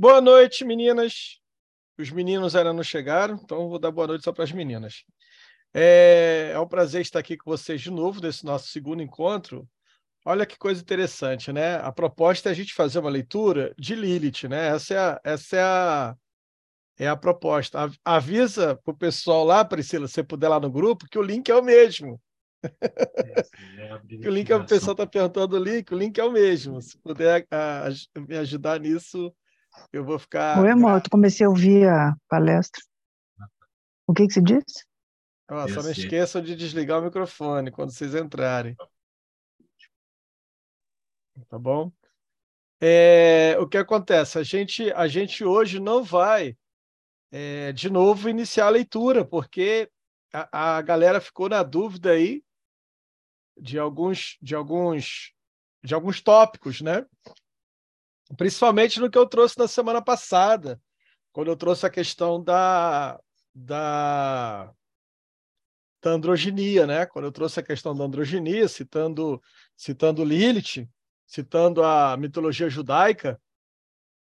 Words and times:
Boa 0.00 0.20
noite, 0.20 0.64
meninas. 0.64 1.40
Os 1.98 2.08
meninos 2.12 2.54
ainda 2.54 2.72
não 2.72 2.84
chegaram, 2.84 3.34
então 3.34 3.68
vou 3.68 3.80
dar 3.80 3.90
boa 3.90 4.06
noite 4.06 4.22
só 4.22 4.32
para 4.32 4.44
as 4.44 4.52
meninas. 4.52 5.02
É, 5.74 6.52
é 6.54 6.60
um 6.60 6.68
prazer 6.68 7.00
estar 7.00 7.18
aqui 7.18 7.36
com 7.36 7.50
vocês 7.50 7.80
de 7.80 7.90
novo 7.90 8.20
nesse 8.20 8.44
nosso 8.44 8.68
segundo 8.68 9.02
encontro. 9.02 9.68
Olha 10.24 10.46
que 10.46 10.56
coisa 10.56 10.80
interessante, 10.80 11.52
né? 11.52 11.78
A 11.78 11.90
proposta 11.90 12.48
é 12.48 12.52
a 12.52 12.54
gente 12.54 12.74
fazer 12.74 13.00
uma 13.00 13.10
leitura 13.10 13.74
de 13.76 13.96
Lilith, 13.96 14.46
né? 14.48 14.68
Essa 14.68 14.94
é 14.94 14.98
a, 14.98 15.20
essa 15.24 15.56
é 15.56 15.62
a, 15.62 16.16
é 16.96 17.08
a 17.08 17.16
proposta. 17.16 17.90
Avisa 18.04 18.76
para 18.76 18.94
o 18.94 18.96
pessoal 18.96 19.44
lá, 19.44 19.64
Priscila, 19.64 20.06
se 20.06 20.14
você 20.14 20.22
puder 20.22 20.48
lá 20.48 20.60
no 20.60 20.70
grupo, 20.70 21.08
que 21.10 21.18
o 21.18 21.22
link 21.22 21.48
é 21.48 21.56
o 21.56 21.64
mesmo. 21.64 22.20
É, 22.62 23.40
é 23.40 23.98
que 24.22 24.28
o 24.28 24.30
link, 24.30 24.48
é 24.48 24.54
o 24.54 24.64
pessoal 24.64 24.92
está 24.92 25.08
perguntando 25.08 25.56
o 25.56 25.62
link, 25.62 25.92
o 25.92 25.98
link 25.98 26.16
é 26.18 26.24
o 26.24 26.30
mesmo. 26.30 26.80
Se 26.80 26.96
puder 26.98 27.44
a, 27.50 27.88
a, 27.88 28.20
me 28.20 28.36
ajudar 28.36 28.78
nisso, 28.78 29.34
eu 29.92 30.04
vou 30.04 30.18
ficar. 30.18 30.60
Oi, 30.60 30.70
amor, 30.70 31.00
tu 31.00 31.10
comecei 31.10 31.46
a 31.46 31.48
ouvir 31.48 31.88
a 31.88 32.14
palestra. 32.28 32.82
O 34.06 34.14
que, 34.14 34.26
que 34.26 34.32
você 34.32 34.42
disse? 34.42 34.84
Oh, 35.50 35.66
só 35.68 35.82
não 35.82 35.90
esqueçam 35.90 36.42
de 36.42 36.54
desligar 36.54 37.00
o 37.00 37.04
microfone 37.04 37.70
quando 37.70 37.90
vocês 37.90 38.14
entrarem. 38.14 38.76
Tá 41.48 41.58
bom? 41.58 41.90
É, 42.80 43.56
o 43.58 43.66
que 43.66 43.78
acontece? 43.78 44.38
A 44.38 44.42
gente, 44.42 44.92
a 44.92 45.08
gente 45.08 45.44
hoje 45.44 45.80
não 45.80 46.02
vai, 46.02 46.56
é, 47.32 47.72
de 47.72 47.90
novo, 47.90 48.28
iniciar 48.28 48.66
a 48.66 48.70
leitura, 48.70 49.24
porque 49.24 49.90
a, 50.32 50.76
a 50.76 50.82
galera 50.82 51.20
ficou 51.20 51.48
na 51.48 51.62
dúvida 51.62 52.12
aí 52.12 52.42
de 53.56 53.78
alguns, 53.78 54.36
de 54.40 54.54
alguns, 54.54 55.32
de 55.82 55.94
alguns 55.94 56.20
tópicos, 56.20 56.80
né? 56.80 57.04
Principalmente 58.36 59.00
no 59.00 59.10
que 59.10 59.18
eu 59.18 59.26
trouxe 59.26 59.58
na 59.58 59.68
semana 59.68 60.02
passada, 60.02 60.80
quando 61.32 61.48
eu 61.48 61.56
trouxe 61.56 61.86
a 61.86 61.90
questão 61.90 62.42
da, 62.42 63.18
da, 63.54 64.72
da 66.02 66.10
androginia, 66.10 66.86
né? 66.86 67.06
Quando 67.06 67.26
eu 67.26 67.32
trouxe 67.32 67.60
a 67.60 67.62
questão 67.62 67.96
da 67.96 68.04
androginia, 68.04 68.68
citando, 68.68 69.40
citando 69.76 70.24
Lilith, 70.24 70.88
citando 71.26 71.82
a 71.82 72.16
mitologia 72.16 72.68
judaica, 72.68 73.40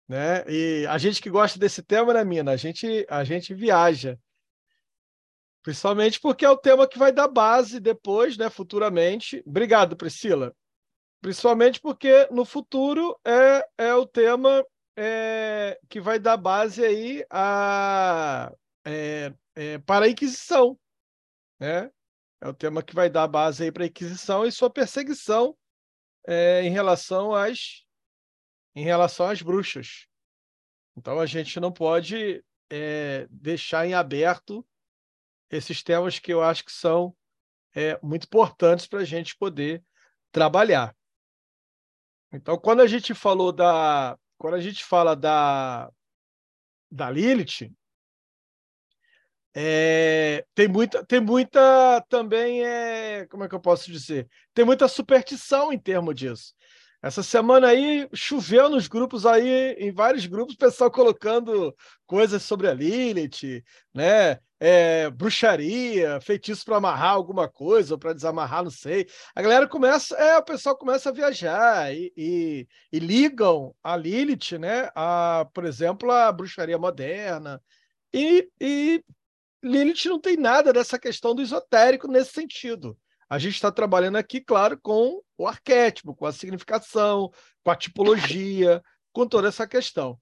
né? 0.07 0.43
E 0.47 0.85
a 0.87 0.97
gente 0.97 1.21
que 1.21 1.29
gosta 1.29 1.57
desse 1.57 1.81
tema, 1.81 2.13
né, 2.13 2.23
Mina? 2.23 2.51
A 2.51 2.57
gente, 2.57 3.05
a 3.09 3.23
gente 3.23 3.53
viaja. 3.53 4.19
Principalmente 5.63 6.19
porque 6.19 6.43
é 6.43 6.49
o 6.49 6.57
tema 6.57 6.87
que 6.87 6.97
vai 6.97 7.11
dar 7.11 7.27
base 7.27 7.79
depois, 7.79 8.35
né, 8.35 8.49
futuramente. 8.49 9.43
Obrigado, 9.45 9.95
Priscila. 9.95 10.53
Principalmente 11.21 11.79
porque 11.79 12.27
no 12.31 12.43
futuro 12.43 13.15
é, 13.23 13.67
é 13.77 13.93
o 13.93 14.07
tema 14.07 14.65
é, 14.97 15.79
que 15.87 16.01
vai 16.01 16.19
dar 16.19 16.35
base 16.35 16.83
aí 16.83 17.23
a, 17.29 18.51
é, 18.83 19.31
é, 19.55 19.77
para 19.79 20.05
a 20.05 20.09
Inquisição. 20.09 20.77
Né? 21.59 21.91
É 22.41 22.47
o 22.47 22.53
tema 22.53 22.81
que 22.81 22.95
vai 22.95 23.07
dar 23.07 23.27
base 23.27 23.63
aí 23.63 23.71
para 23.71 23.83
a 23.83 23.87
Inquisição 23.87 24.45
e 24.45 24.51
sua 24.51 24.69
perseguição 24.69 25.55
é, 26.27 26.63
em 26.63 26.71
relação 26.71 27.35
às 27.35 27.85
em 28.73 28.83
relação 28.83 29.27
às 29.27 29.41
bruxas. 29.41 30.07
Então 30.95 31.19
a 31.19 31.25
gente 31.25 31.59
não 31.59 31.71
pode 31.71 32.43
é, 32.69 33.27
deixar 33.29 33.85
em 33.85 33.93
aberto 33.93 34.65
esses 35.49 35.83
temas 35.83 36.19
que 36.19 36.31
eu 36.31 36.41
acho 36.41 36.63
que 36.63 36.71
são 36.71 37.15
é, 37.75 37.99
muito 38.01 38.25
importantes 38.25 38.87
para 38.87 38.99
a 38.99 39.05
gente 39.05 39.35
poder 39.35 39.83
trabalhar. 40.31 40.95
Então, 42.31 42.57
quando 42.57 42.81
a 42.81 42.87
gente 42.87 43.13
falou 43.13 43.51
da. 43.51 44.17
Quando 44.37 44.55
a 44.55 44.61
gente 44.61 44.83
fala 44.83 45.15
da, 45.15 45.91
da 46.89 47.09
Lilith, 47.11 47.71
é, 49.53 50.45
tem 50.55 50.67
muita, 50.67 51.05
tem 51.05 51.19
muita 51.19 52.01
também 52.09 52.65
é, 52.65 53.27
como 53.27 53.43
é 53.43 53.49
que 53.49 53.53
eu 53.53 53.59
posso 53.59 53.91
dizer? 53.91 54.27
Tem 54.53 54.65
muita 54.65 54.87
superstição 54.87 55.71
em 55.71 55.77
termos 55.77 56.15
disso. 56.15 56.53
Essa 57.03 57.21
semana 57.23 57.67
aí 57.67 58.07
choveu 58.13 58.69
nos 58.69 58.87
grupos 58.87 59.25
aí, 59.25 59.73
em 59.73 59.91
vários 59.91 60.25
grupos, 60.25 60.55
pessoal 60.55 60.89
colocando 60.91 61.75
coisas 62.05 62.43
sobre 62.43 62.67
a 62.67 62.73
Lilith, 62.73 63.63
né? 63.93 64.39
É, 64.63 65.09
bruxaria, 65.09 66.21
feitiço 66.21 66.63
para 66.63 66.77
amarrar 66.77 67.13
alguma 67.13 67.49
coisa 67.49 67.95
ou 67.95 67.97
para 67.97 68.13
desamarrar, 68.13 68.63
não 68.63 68.69
sei. 68.69 69.07
A 69.33 69.41
galera 69.41 69.67
começa, 69.67 70.15
é, 70.15 70.37
o 70.37 70.43
pessoal 70.43 70.77
começa 70.77 71.09
a 71.09 71.11
viajar 71.11 71.91
e, 71.91 72.13
e, 72.15 72.67
e 72.93 72.99
ligam 72.99 73.73
a 73.83 73.97
Lilith, 73.97 74.59
né? 74.59 74.91
A, 74.93 75.47
por 75.51 75.65
exemplo, 75.65 76.11
a 76.11 76.31
bruxaria 76.31 76.77
moderna. 76.77 77.59
E, 78.13 78.47
e 78.61 79.03
Lilith 79.63 80.05
não 80.05 80.19
tem 80.19 80.37
nada 80.37 80.71
dessa 80.71 80.99
questão 80.99 81.33
do 81.33 81.41
esotérico 81.41 82.07
nesse 82.07 82.31
sentido. 82.31 82.95
A 83.27 83.39
gente 83.39 83.55
está 83.55 83.71
trabalhando 83.71 84.17
aqui, 84.17 84.39
claro, 84.39 84.79
com 84.79 85.23
o 85.39 85.47
arquétipo, 85.47 86.13
com 86.13 86.27
a 86.27 86.31
significação, 86.31 87.31
com 87.63 87.71
a 87.71 87.75
tipologia, 87.75 88.79
com 89.11 89.25
toda 89.25 89.47
essa 89.47 89.65
questão. 89.65 90.19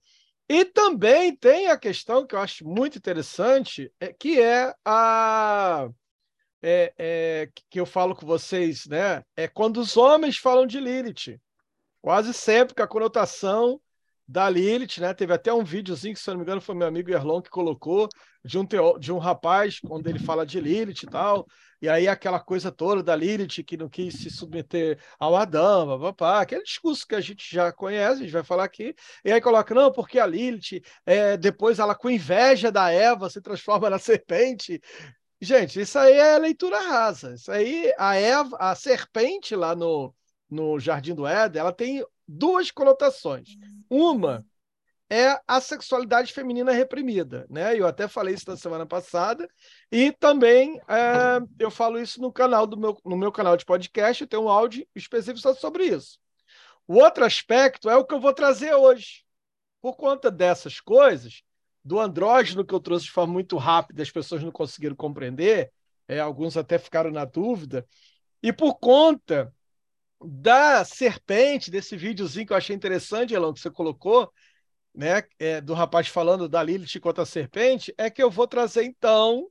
E 0.52 0.64
também 0.64 1.32
tem 1.36 1.68
a 1.68 1.78
questão 1.78 2.26
que 2.26 2.34
eu 2.34 2.40
acho 2.40 2.66
muito 2.66 2.98
interessante, 2.98 3.88
é, 4.00 4.12
que 4.12 4.40
é 4.40 4.74
a. 4.84 5.88
É, 6.60 6.92
é, 6.98 7.48
que 7.70 7.78
eu 7.78 7.86
falo 7.86 8.16
com 8.16 8.26
vocês, 8.26 8.84
né? 8.86 9.22
É 9.36 9.46
quando 9.46 9.76
os 9.76 9.96
homens 9.96 10.38
falam 10.38 10.66
de 10.66 10.80
Lilith. 10.80 11.40
Quase 12.02 12.34
sempre 12.34 12.74
com 12.74 12.82
a 12.82 12.88
conotação 12.88 13.80
da 14.26 14.50
Lilith, 14.50 14.98
né? 14.98 15.14
Teve 15.14 15.32
até 15.32 15.54
um 15.54 15.62
videozinho 15.62 16.14
que, 16.14 16.20
se 16.20 16.28
não 16.30 16.38
me 16.38 16.42
engano, 16.42 16.60
foi 16.60 16.74
meu 16.74 16.88
amigo 16.88 17.12
Erlon 17.12 17.40
que 17.40 17.48
colocou, 17.48 18.08
de 18.44 18.58
um, 18.58 18.66
de 18.98 19.12
um 19.12 19.18
rapaz, 19.18 19.78
onde 19.88 20.10
ele 20.10 20.18
fala 20.18 20.44
de 20.44 20.60
Lilith 20.60 21.04
e 21.04 21.06
tal, 21.06 21.46
e 21.80 21.88
aí 21.88 22.06
aquela 22.08 22.38
coisa 22.40 22.70
toda 22.70 23.02
da 23.02 23.16
Lilith 23.16 23.62
que 23.64 23.76
não 23.76 23.88
quis 23.88 24.14
se 24.14 24.30
submeter 24.30 24.98
ao 25.18 25.36
Adão, 25.36 25.98
papá, 26.00 26.40
aquele 26.40 26.62
discurso 26.62 27.06
que 27.06 27.14
a 27.14 27.20
gente 27.20 27.52
já 27.54 27.72
conhece, 27.72 28.20
a 28.20 28.24
gente 28.24 28.32
vai 28.32 28.44
falar 28.44 28.64
aqui, 28.64 28.94
e 29.24 29.32
aí 29.32 29.40
coloca, 29.40 29.74
não, 29.74 29.90
porque 29.92 30.18
a 30.18 30.26
Lilith, 30.26 30.82
é, 31.06 31.36
depois 31.36 31.78
ela 31.78 31.94
com 31.94 32.10
inveja 32.10 32.70
da 32.70 32.90
Eva 32.90 33.30
se 33.30 33.40
transforma 33.40 33.88
na 33.88 33.98
serpente. 34.00 34.80
Gente, 35.40 35.80
isso 35.80 35.98
aí 35.98 36.12
é 36.12 36.38
leitura 36.38 36.78
rasa. 36.80 37.34
Isso 37.34 37.50
aí, 37.50 37.92
a 37.98 38.14
Eva, 38.14 38.56
a 38.60 38.74
serpente 38.74 39.56
lá 39.56 39.74
no, 39.74 40.14
no 40.50 40.78
Jardim 40.78 41.14
do 41.14 41.26
Éden, 41.26 41.60
ela 41.60 41.72
tem 41.72 42.04
duas 42.28 42.70
conotações. 42.70 43.56
Uma 43.88 44.44
é 45.10 45.40
a 45.46 45.60
sexualidade 45.60 46.32
feminina 46.32 46.70
reprimida, 46.70 47.44
né? 47.50 47.76
Eu 47.76 47.84
até 47.84 48.06
falei 48.06 48.34
isso 48.34 48.48
na 48.48 48.56
semana 48.56 48.86
passada 48.86 49.48
e 49.90 50.12
também 50.12 50.80
é, 50.88 51.40
eu 51.58 51.70
falo 51.70 51.98
isso 51.98 52.20
no 52.20 52.32
canal 52.32 52.64
do 52.64 52.78
meu 52.78 52.96
no 53.04 53.16
meu 53.16 53.32
canal 53.32 53.56
de 53.56 53.64
podcast, 53.64 54.22
eu 54.22 54.28
tenho 54.28 54.44
um 54.44 54.48
áudio 54.48 54.86
específico 54.94 55.40
só 55.40 55.52
sobre 55.52 55.84
isso. 55.84 56.18
O 56.86 56.94
outro 56.94 57.24
aspecto 57.24 57.90
é 57.90 57.96
o 57.96 58.04
que 58.04 58.14
eu 58.14 58.20
vou 58.20 58.32
trazer 58.32 58.72
hoje. 58.74 59.24
Por 59.82 59.96
conta 59.96 60.30
dessas 60.30 60.80
coisas, 60.80 61.42
do 61.84 61.98
andrógeno 61.98 62.64
que 62.64 62.74
eu 62.74 62.80
trouxe 62.80 63.06
de 63.06 63.10
forma 63.10 63.32
muito 63.32 63.56
rápida, 63.56 64.02
as 64.02 64.10
pessoas 64.10 64.42
não 64.42 64.52
conseguiram 64.52 64.94
compreender, 64.94 65.72
é, 66.06 66.20
alguns 66.20 66.56
até 66.56 66.78
ficaram 66.78 67.10
na 67.10 67.24
dúvida, 67.24 67.86
e 68.42 68.52
por 68.52 68.78
conta 68.78 69.52
da 70.22 70.84
serpente, 70.84 71.70
desse 71.70 71.96
videozinho 71.96 72.46
que 72.46 72.52
eu 72.52 72.56
achei 72.56 72.76
interessante, 72.76 73.34
Elon, 73.34 73.54
que 73.54 73.60
você 73.60 73.70
colocou, 73.70 74.30
né, 74.94 75.22
é, 75.38 75.60
do 75.60 75.74
rapaz 75.74 76.08
falando 76.08 76.48
da 76.48 76.62
Lilith 76.62 77.00
contra 77.00 77.22
a 77.22 77.26
serpente, 77.26 77.94
é 77.96 78.10
que 78.10 78.22
eu 78.22 78.30
vou 78.30 78.46
trazer 78.46 78.84
então. 78.84 79.48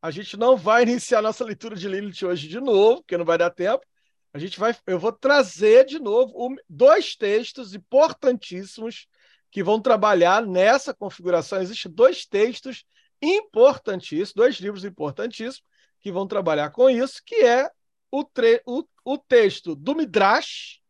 A 0.00 0.10
gente 0.10 0.36
não 0.36 0.56
vai 0.56 0.82
iniciar 0.82 1.22
nossa 1.22 1.44
leitura 1.44 1.74
de 1.74 1.88
Lilith 1.88 2.24
hoje 2.24 2.48
de 2.48 2.60
novo, 2.60 3.02
porque 3.02 3.16
não 3.16 3.24
vai 3.24 3.38
dar 3.38 3.50
tempo. 3.50 3.84
A 4.32 4.38
gente 4.38 4.60
vai, 4.60 4.76
eu 4.86 4.98
vou 4.98 5.12
trazer 5.12 5.86
de 5.86 5.98
novo 5.98 6.54
dois 6.68 7.16
textos 7.16 7.74
importantíssimos 7.74 9.08
que 9.50 9.62
vão 9.62 9.80
trabalhar 9.80 10.46
nessa 10.46 10.92
configuração. 10.92 11.62
Existem 11.62 11.90
dois 11.90 12.26
textos 12.26 12.84
importantíssimos, 13.22 14.34
dois 14.34 14.56
livros 14.56 14.84
importantíssimos 14.84 15.62
que 16.00 16.12
vão 16.12 16.26
trabalhar 16.26 16.70
com 16.70 16.90
isso, 16.90 17.22
que 17.24 17.36
é 17.36 17.70
o, 18.10 18.22
tre 18.22 18.60
o, 18.66 18.84
o 19.04 19.16
texto 19.16 19.74
do 19.74 19.94
Midrash, 19.94 20.80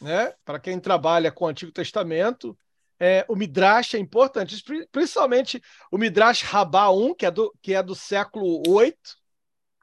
né? 0.00 0.34
Para 0.44 0.58
quem 0.58 0.80
trabalha 0.80 1.30
com 1.30 1.44
o 1.44 1.48
Antigo 1.48 1.70
Testamento, 1.70 2.58
é, 2.98 3.24
o 3.28 3.36
Midrash 3.36 3.94
é 3.94 3.98
importante, 3.98 4.62
principalmente 4.90 5.62
o 5.90 5.98
Midrash 5.98 6.42
Rabá 6.42 6.90
1, 6.90 7.14
que 7.14 7.26
é 7.26 7.30
do, 7.30 7.54
que 7.60 7.74
é 7.74 7.82
do 7.82 7.94
século 7.94 8.62
8, 8.68 8.96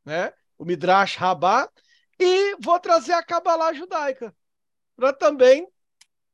né? 0.05 0.33
o 0.57 0.65
Midrash 0.65 1.15
Rabá, 1.15 1.69
e 2.19 2.55
vou 2.61 2.79
trazer 2.79 3.13
a 3.13 3.23
Kabbalah 3.23 3.73
judaica, 3.73 4.33
para 4.95 5.11
também 5.11 5.67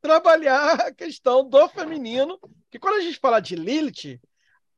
trabalhar 0.02 0.74
a 0.88 0.94
questão 0.94 1.48
do 1.48 1.68
feminino, 1.70 2.40
que 2.70 2.80
quando 2.80 2.98
a 2.98 3.02
gente 3.02 3.20
fala 3.20 3.40
de 3.40 3.56
Lilith, 3.56 4.20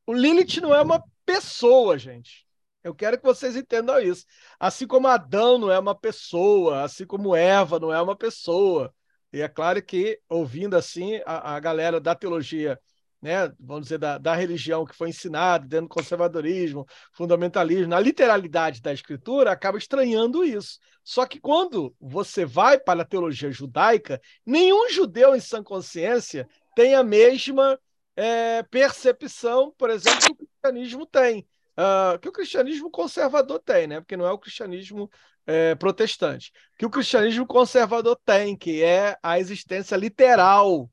o 0.06 0.12
Lilith 0.12 0.60
não 0.60 0.74
é 0.74 0.80
uma 0.80 1.02
pessoa, 1.24 1.98
gente. 1.98 2.46
Eu 2.82 2.94
quero 2.94 3.18
que 3.18 3.24
vocês 3.24 3.56
entendam 3.56 4.00
isso. 4.00 4.24
Assim 4.58 4.86
como 4.86 5.06
Adão 5.06 5.58
não 5.58 5.70
é 5.70 5.78
uma 5.78 5.94
pessoa, 5.94 6.82
assim 6.82 7.06
como 7.06 7.36
Eva 7.36 7.78
não 7.78 7.92
é 7.92 8.00
uma 8.00 8.16
pessoa, 8.16 8.92
E 9.32 9.40
é 9.40 9.48
claro 9.48 9.82
que, 9.82 10.20
ouvindo 10.28 10.76
assim, 10.76 11.20
a, 11.24 11.54
a 11.56 11.60
galera 11.60 12.00
da 12.00 12.14
teologia 12.14 12.78
né, 13.20 13.52
vamos 13.60 13.82
dizer, 13.82 13.98
da, 13.98 14.16
da 14.16 14.34
religião 14.34 14.84
que 14.84 14.96
foi 14.96 15.10
ensinada 15.10 15.66
dentro 15.66 15.88
do 15.88 15.94
conservadorismo, 15.94 16.86
fundamentalismo, 17.12 17.88
na 17.88 18.00
literalidade 18.00 18.80
da 18.80 18.92
escritura, 18.92 19.52
acaba 19.52 19.76
estranhando 19.76 20.42
isso. 20.42 20.78
Só 21.04 21.26
que 21.26 21.38
quando 21.38 21.94
você 22.00 22.44
vai 22.44 22.78
para 22.78 23.02
a 23.02 23.06
teologia 23.06 23.50
judaica, 23.50 24.20
nenhum 24.44 24.88
judeu 24.88 25.34
em 25.34 25.40
sã 25.40 25.62
consciência 25.62 26.48
tem 26.74 26.94
a 26.94 27.02
mesma 27.02 27.78
é, 28.16 28.62
percepção, 28.64 29.74
por 29.76 29.90
exemplo, 29.90 30.20
que 30.20 30.32
o 30.32 30.36
cristianismo 30.36 31.06
tem. 31.06 31.46
Uh, 31.78 32.18
que 32.18 32.28
o 32.28 32.32
cristianismo 32.32 32.90
conservador 32.90 33.58
tem, 33.58 33.86
né? 33.86 34.00
Porque 34.00 34.16
não 34.16 34.26
é 34.26 34.32
o 34.32 34.38
cristianismo 34.38 35.10
é, 35.50 35.74
protestante. 35.74 36.52
Que 36.78 36.86
o 36.86 36.90
cristianismo 36.90 37.46
conservador 37.46 38.16
tem, 38.24 38.56
que 38.56 38.82
é 38.82 39.16
a 39.22 39.38
existência 39.38 39.96
literal 39.96 40.88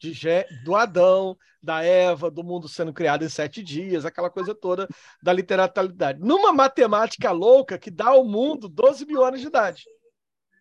de, 0.00 0.14
do 0.64 0.76
Adão, 0.76 1.36
da 1.62 1.82
Eva, 1.82 2.30
do 2.30 2.44
mundo 2.44 2.68
sendo 2.68 2.92
criado 2.92 3.24
em 3.24 3.28
sete 3.28 3.62
dias, 3.62 4.04
aquela 4.04 4.30
coisa 4.30 4.54
toda 4.54 4.88
da 5.20 5.32
literalidade. 5.32 6.20
Numa 6.20 6.52
matemática 6.52 7.32
louca 7.32 7.78
que 7.78 7.90
dá 7.90 8.08
ao 8.08 8.24
mundo 8.24 8.68
12 8.68 9.04
mil 9.04 9.24
anos 9.24 9.40
de 9.40 9.48
idade. 9.48 9.84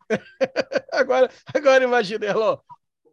agora, 0.91 1.29
agora 1.53 1.83
imagina, 1.83 2.25
Erlon, 2.25 2.57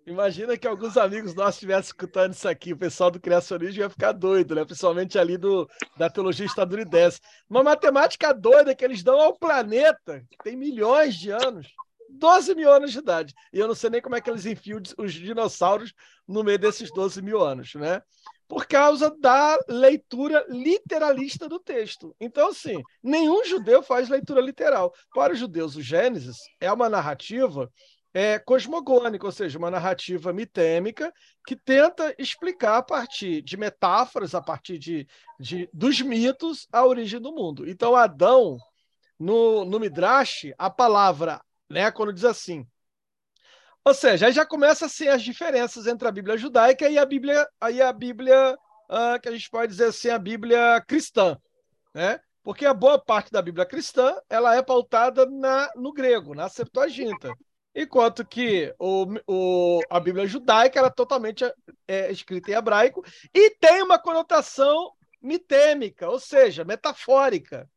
imagina 0.07 0.57
que 0.57 0.67
alguns 0.67 0.97
amigos 0.97 1.35
nossos 1.35 1.55
estivessem 1.55 1.89
escutando 1.89 2.33
isso 2.33 2.49
aqui, 2.49 2.73
o 2.73 2.77
pessoal 2.77 3.11
do 3.11 3.21
criacionismo 3.21 3.81
ia 3.81 3.91
ficar 3.91 4.13
doido, 4.13 4.55
né? 4.55 4.65
principalmente 4.65 5.19
ali 5.19 5.37
do, 5.37 5.69
da 5.97 6.11
teologia 6.11 6.47
estadunidense. 6.47 7.21
Uma 7.49 7.63
matemática 7.63 8.33
doida 8.33 8.75
que 8.75 8.85
eles 8.85 9.03
dão 9.03 9.21
ao 9.21 9.37
planeta, 9.37 10.25
que 10.31 10.37
tem 10.43 10.57
milhões 10.57 11.15
de 11.15 11.31
anos. 11.31 11.69
12 12.13 12.55
mil 12.55 12.71
anos 12.71 12.93
de 12.93 12.99
idade. 12.99 13.35
E 13.53 13.59
eu 13.59 13.67
não 13.67 13.75
sei 13.75 13.91
nem 13.91 14.03
como 14.03 14.15
é 14.15 14.21
que 14.21 14.29
eles 14.29 14.45
enfiam 14.45 14.81
os 14.99 15.13
dinossauros 15.13 15.95
no 16.29 16.45
meio 16.45 16.59
desses 16.59 16.93
12 16.93 17.23
mil 17.23 17.43
anos, 17.43 17.75
né? 17.75 18.03
Por 18.47 18.67
causa 18.67 19.11
da 19.19 19.59
leitura 19.67 20.45
literalista 20.49 21.49
do 21.49 21.59
texto. 21.59 22.15
Então, 22.21 22.49
assim, 22.49 22.83
nenhum 23.03 23.45
judeu 23.45 23.83
faz 23.83 24.11
leitura 24.11 24.43
literal. 24.43 24.93
Para 25.15 25.33
os 25.33 25.39
judeus, 25.39 25.75
o 25.75 25.81
Gênesis 25.81 26.37
é 26.61 26.71
uma 26.71 26.89
narrativa 26.91 27.71
é, 28.15 28.39
cosmogônica, 28.39 29.25
ou 29.25 29.33
seja, 29.33 29.59
uma 29.59 29.71
narrativa 29.71 30.33
mitêmica 30.33 31.13
que 31.47 31.57
tenta 31.57 32.15
explicar 32.19 32.79
a 32.79 32.83
partir 32.83 33.43
de 33.43 33.57
metáforas, 33.57 34.35
a 34.35 34.43
partir 34.43 34.79
de, 34.79 35.07
de 35.41 35.69
dos 35.73 36.01
mitos, 36.01 36.67
a 36.73 36.85
origem 36.85 37.21
do 37.21 37.33
mundo. 37.33 37.69
Então, 37.69 37.97
Adão, 37.97 38.59
no, 39.19 39.65
no 39.65 39.81
Midrash, 39.81 40.53
a 40.59 40.69
palavra 40.69 41.41
né? 41.73 41.91
Quando 41.91 42.13
diz 42.13 42.25
assim. 42.25 42.67
Ou 43.85 43.95
seja, 43.95 44.27
aí 44.27 44.33
já 44.33 44.47
começa 44.47 44.87
assim 44.87 45.09
as 45.09 45.23
diferenças 45.23 45.87
entre 45.89 46.07
a 46.07 46.13
Bíblia 46.13 46.37
judaica 46.37 46.89
e 46.89 46.99
a 46.99 47.05
Bíblia, 47.05 47.49
aí 47.61 47.83
a 47.83 47.93
Bíblia 47.93 48.55
uh, 48.55 49.21
que 49.21 49.29
a 49.29 49.33
gente 49.33 49.51
pode 49.51 49.73
dizer 49.73 49.87
assim, 49.87 50.11
a 50.11 50.19
Bíblia 50.19 50.81
cristã, 50.87 51.37
né? 51.93 52.21
Porque 52.45 52.65
a 52.65 52.75
boa 52.75 53.03
parte 53.03 53.33
da 53.33 53.43
Bíblia 53.43 53.67
cristã 53.67 54.15
ela 54.29 54.55
é 54.55 54.63
pautada 54.63 55.27
na, 55.27 55.69
no 55.75 55.93
grego, 55.93 56.35
na 56.35 56.49
Septuaginta, 56.49 57.33
enquanto 57.75 58.25
que 58.25 58.75
o, 58.79 59.07
o, 59.27 59.81
a 59.91 59.99
Bíblia 59.99 60.27
judaica 60.27 60.79
ela 60.79 60.89
é 60.89 60.93
totalmente 60.93 61.45
é, 61.87 62.11
escrita 62.11 62.51
em 62.51 62.55
hebraico 62.55 63.05
e 63.35 63.51
tem 63.51 63.83
uma 63.83 63.99
conotação 63.99 64.93
mitêmica, 65.21 66.09
ou 66.09 66.19
seja, 66.19 66.65
metafórica 66.65 67.69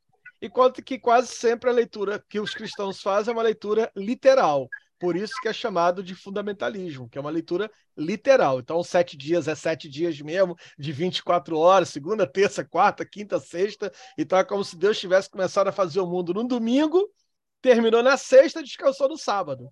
enquanto 0.42 0.83
que 0.83 1.00
quase 1.00 1.27
sempre 1.27 1.69
a 1.69 1.74
leitura 1.74 2.24
que 2.30 2.39
os 2.39 2.53
cristãos 2.53 3.01
fazem 3.01 3.31
é 3.31 3.36
uma 3.36 3.44
leitura 3.44 3.92
literal. 3.95 4.69
Por 5.00 5.15
isso 5.15 5.33
que 5.42 5.47
é 5.47 5.53
chamado 5.53 6.01
de 6.01 6.15
fundamentalismo, 6.15 7.09
que 7.09 7.18
é 7.18 7.21
uma 7.21 7.30
leitura 7.30 7.69
literal. 7.97 8.59
Então, 8.59 8.81
sete 8.81 9.18
dias 9.18 9.47
é 9.47 9.53
sete 9.53 9.89
dias 9.89 10.19
mesmo, 10.21 10.56
de 10.77 10.92
24 10.92 11.57
horas, 11.57 11.89
segunda, 11.89 12.25
terça, 12.25 12.63
quarta, 12.63 13.06
quinta, 13.06 13.39
sexta. 13.39 13.92
Então, 14.18 14.39
é 14.39 14.44
como 14.44 14.63
se 14.63 14.77
Deus 14.77 14.97
tivesse 14.97 15.30
começado 15.30 15.68
a 15.68 15.74
fazer 15.74 16.00
o 16.00 16.07
mundo 16.07 16.33
no 16.33 16.47
domingo, 16.47 17.09
terminou 17.62 18.01
na 18.01 18.15
sexta 18.15 18.63
descansou 18.63 19.09
no 19.09 19.18
sábado. 19.18 19.69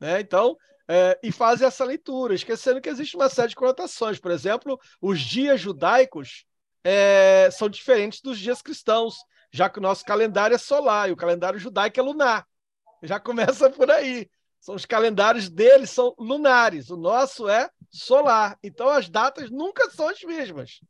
Né? 0.00 0.20
Então, 0.20 0.56
é, 0.88 1.18
e 1.22 1.32
faz 1.32 1.62
essa 1.62 1.84
leitura, 1.84 2.34
esquecendo 2.34 2.80
que 2.80 2.88
existe 2.88 3.16
uma 3.16 3.28
série 3.28 3.48
de 3.48 3.56
conotações. 3.56 4.18
Por 4.18 4.30
exemplo, 4.30 4.78
os 5.00 5.20
dias 5.20 5.60
judaicos 5.60 6.44
é, 6.84 7.48
são 7.50 7.68
diferentes 7.68 8.20
dos 8.20 8.38
dias 8.38 8.62
cristãos 8.62 9.16
já 9.56 9.70
que 9.70 9.78
o 9.78 9.82
nosso 9.82 10.04
calendário 10.04 10.54
é 10.54 10.58
solar 10.58 11.08
e 11.08 11.12
o 11.12 11.16
calendário 11.16 11.58
judaico 11.58 11.98
é 11.98 12.02
lunar. 12.02 12.46
Já 13.02 13.18
começa 13.18 13.70
por 13.70 13.90
aí. 13.90 14.28
São 14.60 14.74
os 14.74 14.84
calendários 14.84 15.48
deles 15.48 15.90
são 15.90 16.14
lunares, 16.18 16.90
o 16.90 16.96
nosso 16.96 17.48
é 17.48 17.70
solar. 17.90 18.58
Então 18.62 18.88
as 18.88 19.08
datas 19.08 19.50
nunca 19.50 19.88
são 19.90 20.08
as 20.08 20.22
mesmas. 20.22 20.80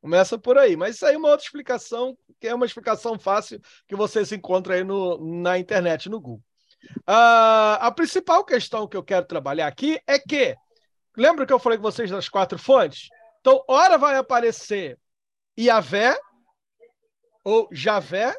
Começa 0.00 0.38
por 0.38 0.56
aí. 0.58 0.76
Mas 0.76 0.96
isso 0.96 1.06
aí 1.06 1.14
é 1.14 1.18
uma 1.18 1.30
outra 1.30 1.44
explicação, 1.44 2.16
que 2.40 2.48
é 2.48 2.54
uma 2.54 2.66
explicação 2.66 3.18
fácil 3.18 3.60
que 3.86 3.94
vocês 3.94 4.32
encontram 4.32 4.74
aí 4.74 4.84
no, 4.84 5.42
na 5.42 5.58
internet, 5.58 6.08
no 6.08 6.20
Google. 6.20 6.42
Uh, 7.08 7.78
a 7.80 7.92
principal 7.94 8.44
questão 8.44 8.86
que 8.86 8.96
eu 8.96 9.02
quero 9.02 9.26
trabalhar 9.26 9.66
aqui 9.66 10.00
é 10.06 10.18
que, 10.18 10.56
lembra 11.16 11.46
que 11.46 11.52
eu 11.52 11.58
falei 11.58 11.78
com 11.78 11.82
vocês 11.82 12.10
das 12.10 12.28
quatro 12.28 12.58
fontes? 12.58 13.08
Então, 13.40 13.62
ora 13.68 13.96
vai 13.96 14.16
aparecer 14.16 14.98
Iavé, 15.58 16.16
ou 17.44 17.68
Javé, 17.70 18.34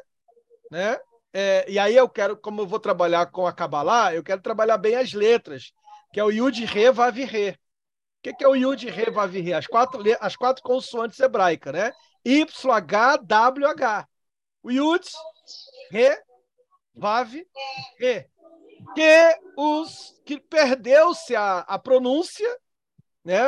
né? 0.70 0.98
É, 1.32 1.64
e 1.66 1.78
aí 1.78 1.96
eu 1.96 2.08
quero, 2.08 2.36
como 2.36 2.60
eu 2.60 2.66
vou 2.66 2.78
trabalhar 2.78 3.26
com 3.26 3.46
a 3.46 3.52
Kabbalah, 3.52 4.14
eu 4.14 4.22
quero 4.22 4.42
trabalhar 4.42 4.76
bem 4.76 4.96
as 4.96 5.12
letras, 5.12 5.72
que 6.12 6.20
é 6.20 6.24
o 6.24 6.30
Yud, 6.30 6.64
Re, 6.66 6.90
Vav, 6.90 7.16
Re. 7.16 7.50
O 7.50 7.56
que, 8.22 8.34
que 8.34 8.44
é 8.44 8.48
o 8.48 8.54
Yud, 8.54 8.88
Re, 8.90 9.10
Vav, 9.10 9.34
Re? 9.34 9.54
As 9.54 9.66
quatro, 9.66 10.02
as 10.20 10.36
quatro 10.36 10.62
consoantes 10.62 11.18
hebraicas, 11.20 11.72
né? 11.72 11.92
Y, 12.24 12.70
H, 12.70 13.16
W, 13.18 13.66
H. 13.66 14.08
O 14.62 14.70
Yud, 14.70 15.08
Re, 15.90 16.18
Vav, 16.94 17.32
Re. 17.98 18.28
Que, 18.94 19.38
os, 19.56 20.20
que 20.24 20.40
perdeu-se 20.40 21.36
a, 21.36 21.60
a 21.60 21.78
pronúncia, 21.78 22.48
né? 23.24 23.40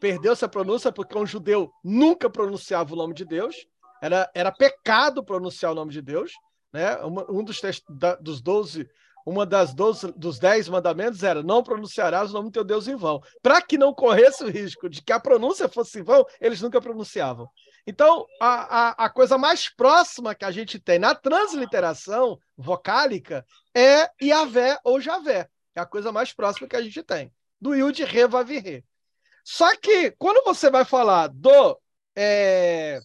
Perdeu-se 0.00 0.44
a 0.44 0.48
pronúncia 0.48 0.92
porque 0.92 1.16
um 1.16 1.26
judeu 1.26 1.70
nunca 1.82 2.28
pronunciava 2.28 2.92
o 2.92 2.96
nome 2.96 3.14
de 3.14 3.24
Deus 3.24 3.66
era, 4.00 4.30
era 4.34 4.50
pecado 4.50 5.22
pronunciar 5.22 5.72
o 5.72 5.74
nome 5.74 5.92
de 5.92 6.00
Deus, 6.00 6.32
né? 6.72 6.96
Um, 7.04 7.44
dos 7.44 7.60
da, 7.88 8.14
dos 8.16 8.40
doze, 8.40 8.88
uma 9.26 9.44
das 9.44 9.74
doze, 9.74 10.12
dos 10.16 10.38
dez 10.38 10.68
mandamentos 10.68 11.22
era 11.22 11.42
não 11.42 11.62
pronunciarás 11.62 12.30
o 12.30 12.32
nome 12.32 12.48
do 12.48 12.52
teu 12.52 12.64
Deus 12.64 12.88
em 12.88 12.96
vão. 12.96 13.20
Para 13.42 13.60
que 13.60 13.76
não 13.76 13.92
corresse 13.92 14.42
o 14.42 14.50
risco 14.50 14.88
de 14.88 15.02
que 15.02 15.12
a 15.12 15.20
pronúncia 15.20 15.68
fosse 15.68 16.00
em 16.00 16.02
vão, 16.02 16.24
eles 16.40 16.62
nunca 16.62 16.80
pronunciavam. 16.80 17.48
Então, 17.86 18.26
a, 18.40 19.04
a, 19.04 19.06
a 19.06 19.10
coisa 19.10 19.38
mais 19.38 19.68
próxima 19.68 20.34
que 20.34 20.44
a 20.44 20.50
gente 20.50 20.78
tem 20.78 20.98
na 20.98 21.14
transliteração 21.14 22.38
vocálica 22.56 23.44
é 23.74 24.10
Iavé 24.22 24.78
ou 24.84 25.00
Javé. 25.00 25.48
É 25.74 25.80
a 25.80 25.86
coisa 25.86 26.12
mais 26.12 26.32
próxima 26.32 26.68
que 26.68 26.76
a 26.76 26.82
gente 26.82 27.02
tem. 27.02 27.32
Do 27.60 27.74
Yud, 27.74 28.02
Re, 28.04 28.26
Vav, 28.26 28.50
Re. 28.50 28.84
Só 29.44 29.74
que, 29.76 30.10
quando 30.12 30.44
você 30.44 30.70
vai 30.70 30.84
falar 30.84 31.28
do 31.28 31.78
é, 32.14 33.00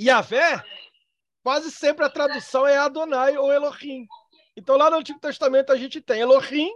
Yahvé, 0.00 0.62
quase 1.42 1.70
sempre 1.70 2.04
a 2.04 2.10
tradução 2.10 2.66
é 2.66 2.76
Adonai 2.76 3.36
ou 3.36 3.52
Elohim. 3.52 4.06
Então, 4.56 4.76
lá 4.76 4.90
no 4.90 4.96
Antigo 4.96 5.20
Testamento, 5.20 5.72
a 5.72 5.76
gente 5.76 6.00
tem 6.00 6.20
Elohim 6.20 6.72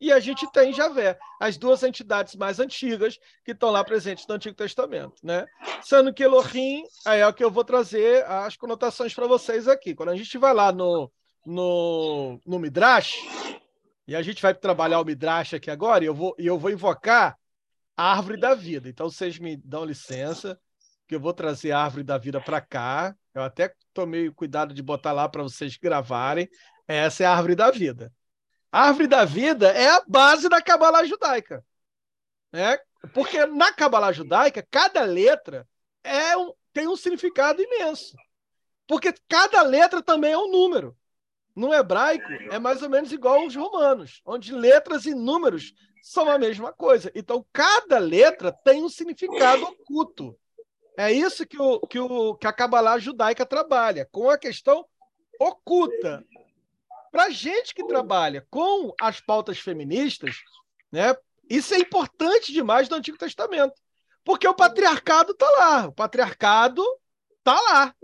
e 0.00 0.10
a 0.10 0.18
gente 0.18 0.50
tem 0.50 0.72
Javé, 0.72 1.18
as 1.38 1.58
duas 1.58 1.82
entidades 1.82 2.34
mais 2.34 2.58
antigas 2.58 3.18
que 3.44 3.52
estão 3.52 3.70
lá 3.70 3.84
presentes 3.84 4.26
no 4.26 4.34
Antigo 4.34 4.56
Testamento. 4.56 5.14
Né? 5.22 5.46
Sendo 5.82 6.12
que 6.12 6.24
Elohim 6.24 6.84
é 7.06 7.26
o 7.26 7.34
que 7.34 7.44
eu 7.44 7.50
vou 7.50 7.64
trazer 7.64 8.24
as 8.24 8.56
conotações 8.56 9.14
para 9.14 9.26
vocês 9.26 9.68
aqui. 9.68 9.94
Quando 9.94 10.08
a 10.08 10.16
gente 10.16 10.38
vai 10.38 10.54
lá 10.54 10.72
no, 10.72 11.12
no, 11.44 12.40
no 12.46 12.58
Midrash, 12.58 13.18
e 14.08 14.16
a 14.16 14.22
gente 14.22 14.40
vai 14.40 14.54
trabalhar 14.54 15.00
o 15.00 15.04
Midrash 15.04 15.54
aqui 15.54 15.70
agora, 15.70 16.02
e 16.02 16.06
eu 16.06 16.14
vou, 16.14 16.34
eu 16.38 16.58
vou 16.58 16.70
invocar 16.70 17.36
a 17.96 18.12
árvore 18.12 18.40
da 18.40 18.54
vida. 18.54 18.88
Então, 18.88 19.10
vocês 19.10 19.38
me 19.38 19.56
dão 19.56 19.84
licença 19.84 20.58
que 21.06 21.14
eu 21.14 21.20
vou 21.20 21.34
trazer 21.34 21.72
a 21.72 21.80
árvore 21.80 22.04
da 22.04 22.16
vida 22.16 22.40
para 22.40 22.60
cá. 22.60 23.14
Eu 23.34 23.42
até 23.42 23.74
tomei 23.92 24.30
cuidado 24.30 24.72
de 24.72 24.82
botar 24.82 25.12
lá 25.12 25.28
para 25.28 25.42
vocês 25.42 25.76
gravarem. 25.76 26.48
Essa 26.88 27.24
é 27.24 27.26
a 27.26 27.32
árvore 27.32 27.54
da 27.54 27.70
vida. 27.70 28.10
A 28.72 28.86
árvore 28.88 29.08
da 29.08 29.24
vida 29.24 29.68
é 29.68 29.88
a 29.88 30.02
base 30.06 30.48
da 30.48 30.62
Kabbalah 30.62 31.04
judaica. 31.04 31.64
Né? 32.52 32.78
Porque 33.14 33.44
na 33.46 33.72
Kabbalah 33.72 34.12
judaica, 34.12 34.66
cada 34.70 35.02
letra 35.02 35.66
é 36.04 36.36
um, 36.36 36.52
tem 36.72 36.86
um 36.86 36.96
significado 36.96 37.62
imenso. 37.62 38.16
Porque 38.86 39.12
cada 39.28 39.62
letra 39.62 40.02
também 40.02 40.32
é 40.32 40.38
um 40.38 40.50
número. 40.50 40.96
No 41.54 41.74
hebraico, 41.74 42.30
é 42.50 42.58
mais 42.58 42.82
ou 42.82 42.88
menos 42.88 43.12
igual 43.12 43.40
aos 43.40 43.56
romanos, 43.56 44.20
onde 44.24 44.52
letras 44.52 45.04
e 45.04 45.14
números 45.14 45.74
são 46.02 46.30
a 46.30 46.38
mesma 46.38 46.72
coisa. 46.72 47.10
Então, 47.14 47.44
cada 47.52 47.98
letra 47.98 48.52
tem 48.52 48.82
um 48.82 48.88
significado 48.88 49.64
oculto. 49.64 50.38
É 50.96 51.12
isso 51.12 51.46
que, 51.46 51.60
o, 51.60 51.80
que, 51.80 51.98
o, 51.98 52.34
que 52.34 52.46
a 52.46 52.52
Kabbalah 52.52 52.98
judaica 52.98 53.44
trabalha, 53.44 54.08
com 54.10 54.30
a 54.30 54.38
questão 54.38 54.84
oculta. 55.38 56.24
Para 57.10 57.30
gente 57.30 57.74
que 57.74 57.84
trabalha 57.84 58.46
com 58.50 58.94
as 59.00 59.20
pautas 59.20 59.58
feministas, 59.58 60.36
Né? 60.92 61.14
Isso 61.48 61.74
é 61.74 61.78
importante 61.78 62.52
demais 62.52 62.88
no 62.88 62.96
Antigo 62.96 63.18
Testamento, 63.18 63.74
porque 64.24 64.46
o 64.46 64.54
patriarcado 64.54 65.32
está 65.32 65.50
lá, 65.50 65.86
o 65.88 65.92
patriarcado 65.92 66.84
está 67.38 67.60
lá, 67.60 67.94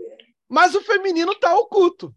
mas 0.49 0.75
o 0.75 0.81
feminino 0.81 1.31
está 1.31 1.55
oculto. 1.55 2.13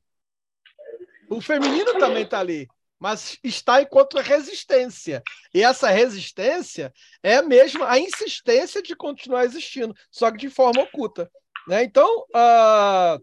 O 1.29 1.41
feminino 1.41 1.97
também 1.99 2.25
está 2.25 2.41
ali, 2.41 2.69
mas 2.99 3.39
está 3.45 3.81
enquanto 3.81 4.19
resistência. 4.19 5.23
E 5.55 5.63
essa 5.63 5.89
resistência 5.89 6.93
é 7.23 7.41
mesmo 7.41 7.85
a 7.85 7.99
insistência 7.99 8.83
de 8.83 8.97
continuar 8.97 9.45
existindo, 9.45 9.95
só 10.11 10.31
que 10.33 10.39
de 10.39 10.51
forma 10.51 10.83
oculta. 10.83 11.31
Né? 11.69 11.85
Então, 11.85 12.27
uh, 12.35 13.23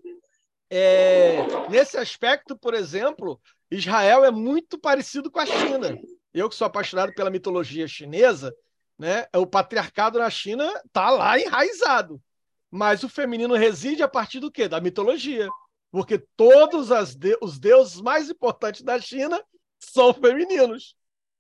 é, 0.69 1.38
nesse 1.69 1.97
aspecto, 1.97 2.57
por 2.57 2.74
exemplo, 2.74 3.41
Israel 3.69 4.24
é 4.24 4.31
muito 4.31 4.79
parecido 4.79 5.29
com 5.29 5.39
a 5.39 5.45
China. 5.45 5.97
Eu 6.33 6.50
que 6.50 6.55
sou 6.55 6.65
apaixonado 6.65 7.13
pela 7.13 7.29
mitologia 7.29 7.88
chinesa, 7.88 8.55
né? 8.97 9.27
O 9.36 9.45
patriarcado 9.45 10.19
na 10.19 10.29
China 10.29 10.71
está 10.86 11.09
lá 11.09 11.39
enraizado. 11.39 12.21
Mas 12.69 13.03
o 13.03 13.09
feminino 13.09 13.55
reside 13.55 14.03
a 14.03 14.07
partir 14.07 14.39
do 14.39 14.51
quê? 14.51 14.67
Da 14.67 14.81
mitologia. 14.81 15.50
Porque 15.91 16.19
todos 16.36 16.89
de 17.15 17.38
os 17.41 17.57
deuses 17.57 18.01
mais 18.01 18.29
importantes 18.29 18.81
da 18.81 19.00
China 19.00 19.41
são 19.79 20.13
femininos. 20.13 20.95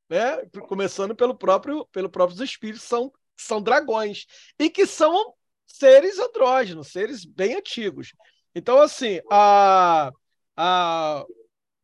Né? 0.09 0.45
Começando 0.67 1.15
pelo 1.15 1.35
próprio, 1.37 1.85
pelo 1.87 2.09
próprios 2.09 2.39
espíritos, 2.39 2.83
são, 2.83 3.11
são 3.35 3.61
dragões. 3.61 4.25
E 4.57 4.69
que 4.69 4.85
são 4.85 5.33
seres 5.65 6.17
andrógenos, 6.17 6.87
seres 6.87 7.25
bem 7.25 7.55
antigos. 7.55 8.13
Então, 8.55 8.79
assim, 8.79 9.19
a, 9.29 10.11
a, 10.55 11.25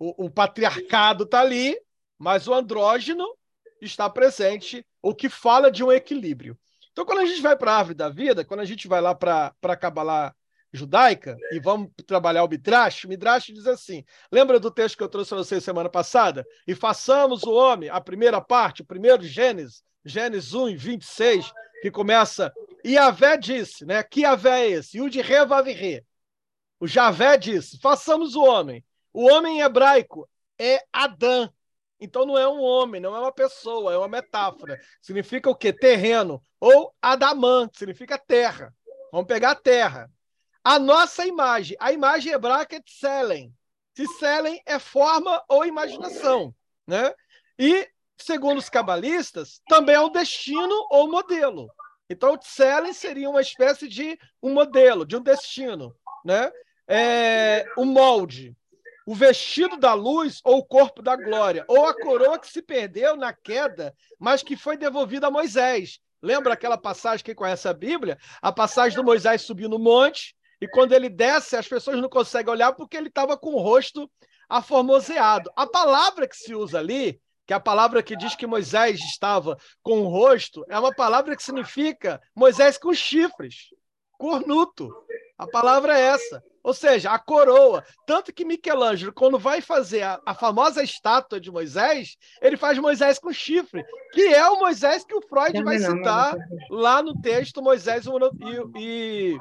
o, 0.04 0.26
o 0.26 0.30
patriarcado 0.30 1.24
está 1.24 1.40
ali, 1.40 1.80
mas 2.20 2.48
o 2.48 2.54
andrógeno 2.54 3.26
está 3.82 4.10
presente, 4.10 4.86
o 5.02 5.16
que 5.16 5.30
fala 5.30 5.72
de 5.72 5.84
um 5.84 5.92
equilíbrio. 5.92 6.58
Então, 6.92 7.06
quando 7.06 7.20
a 7.20 7.26
gente 7.26 7.42
vai 7.42 7.56
para 7.56 7.72
a 7.72 7.78
árvore 7.78 7.96
da 7.96 8.10
vida, 8.10 8.44
quando 8.44 8.60
a 8.60 8.66
gente 8.66 8.88
vai 8.88 9.00
lá 9.00 9.16
para 9.16 9.54
a 9.62 9.76
Kabbalah 9.76 10.36
judaica 10.72 11.38
e 11.52 11.60
vamos 11.60 11.90
trabalhar 12.06 12.44
o 12.44 12.50
Midrash, 12.50 13.06
o 13.06 13.10
Midrash 13.10 13.48
diz 13.48 13.66
assim: 13.66 14.04
lembra 14.32 14.60
do 14.60 14.70
texto 14.70 14.98
que 14.98 15.04
eu 15.04 15.10
trouxe 15.10 15.30
para 15.30 15.38
vocês 15.38 15.64
semana 15.64 15.90
passada? 15.90 16.46
E 16.68 16.76
façamos 16.76 17.44
o 17.44 17.54
homem, 17.54 17.90
a 17.90 18.02
primeira 18.02 18.42
parte, 18.42 18.82
o 18.82 18.86
primeiro 18.86 19.24
Gênesis, 19.24 19.84
Gênesis 20.04 20.54
1, 20.54 20.76
26, 20.76 21.52
que 21.82 21.90
começa. 21.90 22.52
E 22.84 22.98
Avé 22.98 23.38
disse, 23.38 23.86
né? 23.86 24.04
Que 24.04 24.26
Avé 24.26 24.66
é 24.66 24.72
esse? 24.72 24.98
Yud 24.98 25.20
Revavirê. 25.22 26.04
O 26.80 26.88
Javé 26.88 27.38
disse: 27.38 27.80
façamos 27.80 28.36
o 28.36 28.44
homem. 28.44 28.84
O 29.14 29.30
homem 29.30 29.60
em 29.60 29.62
hebraico 29.62 30.28
é 30.60 30.84
Adã. 30.92 31.50
Então 32.00 32.26
não 32.26 32.38
é 32.38 32.48
um 32.48 32.60
homem, 32.60 33.00
não 33.00 33.16
é 33.16 33.20
uma 33.20 33.32
pessoa, 33.32 33.94
é 33.94 33.98
uma 33.98 34.08
metáfora. 34.08 34.80
Significa 35.02 35.50
o 35.50 35.56
quê? 35.56 35.72
Terreno. 35.72 36.44
Ou 36.60 36.94
Adamã, 37.02 37.70
significa 37.74 38.18
terra. 38.18 38.74
Vamos 39.12 39.28
pegar 39.28 39.52
a 39.52 39.56
terra. 39.56 40.12
A 40.64 40.80
nossa 40.80 41.26
imagem, 41.26 41.78
a 41.80 41.92
imagem 41.92 42.34
hebraica 42.34 42.76
é 42.76 42.82
Tselen. 42.82 43.54
Tselen 43.94 44.62
é 44.66 44.80
forma 44.80 45.44
ou 45.48 45.66
imaginação. 45.66 46.54
Né? 46.86 47.14
E, 47.58 47.88
segundo 48.18 48.58
os 48.58 48.70
cabalistas, 48.70 49.62
também 49.70 49.96
é 49.96 50.02
um 50.02 50.12
destino 50.12 50.88
ou 50.90 51.10
modelo. 51.10 51.70
Então, 52.10 52.38
Tselen 52.38 52.94
seria 52.94 53.30
uma 53.30 53.42
espécie 53.42 53.88
de 53.88 54.18
um 54.42 54.54
modelo, 54.54 55.06
de 55.06 55.16
um 55.16 55.22
destino. 55.22 55.96
Né? 56.26 56.52
é, 56.88 57.66
o 57.78 57.86
molde, 57.86 58.56
o 59.06 59.14
vestido 59.14 59.78
da 59.78 59.94
luz 59.94 60.40
ou 60.44 60.60
o 60.60 60.66
corpo 60.66 61.02
da 61.02 61.16
glória, 61.16 61.66
ou 61.68 61.86
a 61.86 61.94
coroa 61.94 62.40
que 62.40 62.48
se 62.48 62.62
perdeu 62.62 63.16
na 63.16 63.34
queda, 63.34 63.94
mas 64.20 64.44
que 64.44 64.56
foi 64.56 64.78
devolvida 64.78 65.28
a 65.28 65.32
Moisés. 65.32 66.00
Lembra 66.22 66.54
aquela 66.54 66.78
passagem 66.78 67.24
que 67.24 67.36
conhece 67.36 67.68
a 67.68 67.74
Bíblia? 67.74 68.18
A 68.42 68.52
passagem 68.52 68.96
do 68.96 69.04
Moisés 69.04 69.42
subir 69.42 69.68
no 69.68 69.78
monte, 69.78 70.36
e 70.62 70.68
quando 70.68 70.94
ele 70.94 71.10
desce, 71.10 71.58
as 71.58 71.68
pessoas 71.68 72.00
não 72.00 72.08
conseguem 72.08 72.54
olhar 72.54 72.72
porque 72.72 72.96
ele 72.96 73.10
estava 73.10 73.38
com 73.38 73.54
o 73.54 73.60
rosto 73.60 74.10
aformoseado. 74.48 75.52
A 75.56 75.68
palavra 75.68 76.26
que 76.26 76.38
se 76.38 76.56
usa 76.56 76.80
ali, 76.80 77.20
que 77.46 77.52
é 77.52 77.56
a 77.58 77.60
palavra 77.60 78.02
que 78.02 78.16
diz 78.16 78.36
que 78.36 78.48
Moisés 78.48 79.02
estava 79.02 79.58
com 79.82 80.00
o 80.00 80.08
rosto, 80.08 80.64
é 80.70 80.80
uma 80.80 80.96
palavra 80.96 81.36
que 81.36 81.44
significa 81.44 82.22
Moisés 82.34 82.78
com 82.78 82.94
chifres, 82.94 83.68
cornuto. 84.18 84.90
A 85.38 85.46
palavra 85.46 86.00
é 86.00 86.04
essa. 86.04 86.42
Ou 86.64 86.74
seja, 86.74 87.12
a 87.12 87.20
coroa. 87.20 87.84
Tanto 88.08 88.32
que 88.32 88.46
Michelangelo, 88.46 89.12
quando 89.12 89.38
vai 89.38 89.60
fazer 89.60 90.04
a, 90.04 90.22
a, 90.26 90.34
famosa 90.34 90.82
estátua 90.82 91.40
de 91.40 91.52
Moisés, 91.52 92.16
ele 92.42 92.56
faz 92.56 92.80
Moisés 92.80 93.20
com 93.20 93.34
chifre, 93.34 93.84
que 94.14 94.34
é 94.34 94.48
o 94.48 94.60
Moisés 94.60 95.04
que 95.04 95.14
o 95.14 95.22
Freud 95.22 95.62
vai 95.62 95.78
citar 95.78 96.36
lá 96.70 97.04
no 97.04 97.20
texto 97.22 97.62
Moisés 97.62 98.06
e, 98.06 98.80
e. 98.80 99.38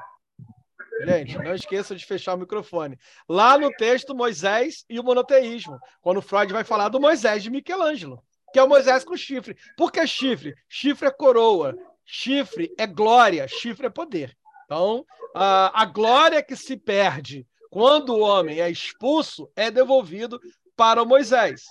Gente, 1.05 1.39
não 1.39 1.55
esqueça 1.55 1.95
de 1.95 2.05
fechar 2.05 2.35
o 2.35 2.39
microfone. 2.39 2.99
Lá 3.29 3.57
no 3.57 3.71
texto 3.71 4.15
Moisés 4.15 4.85
e 4.91 4.99
o 4.99 5.05
monoteísmo, 5.05 5.79
quando 6.01 6.23
Freud 6.23 6.53
vai 6.53 6.65
falar 6.65 6.89
do 6.89 7.01
Moisés 7.01 7.43
de 7.43 7.51
Michelangelo, 7.51 8.23
que 8.53 8.59
é 8.59 8.63
o 8.63 8.69
Moisés 8.69 9.05
com 9.05 9.17
chifre. 9.17 9.57
Por 9.77 9.91
que 9.91 10.07
chifre? 10.07 10.55
Chifre 10.69 11.09
é 11.09 11.11
coroa, 11.11 11.77
chifre 12.05 12.73
é 12.79 12.87
glória, 12.87 13.49
chifre 13.49 13.87
é 13.87 13.91
poder. 13.91 14.37
Então, 14.73 15.05
a, 15.35 15.83
a 15.83 15.85
glória 15.85 16.43
que 16.43 16.57
se 16.57 16.79
perde 16.79 17.47
quando 17.69 18.15
o 18.15 18.21
homem 18.21 18.59
é 18.59 18.71
expulso 18.71 19.53
é 19.55 19.71
devolvido 19.71 20.41
para 20.75 21.05
Moisés. 21.05 21.65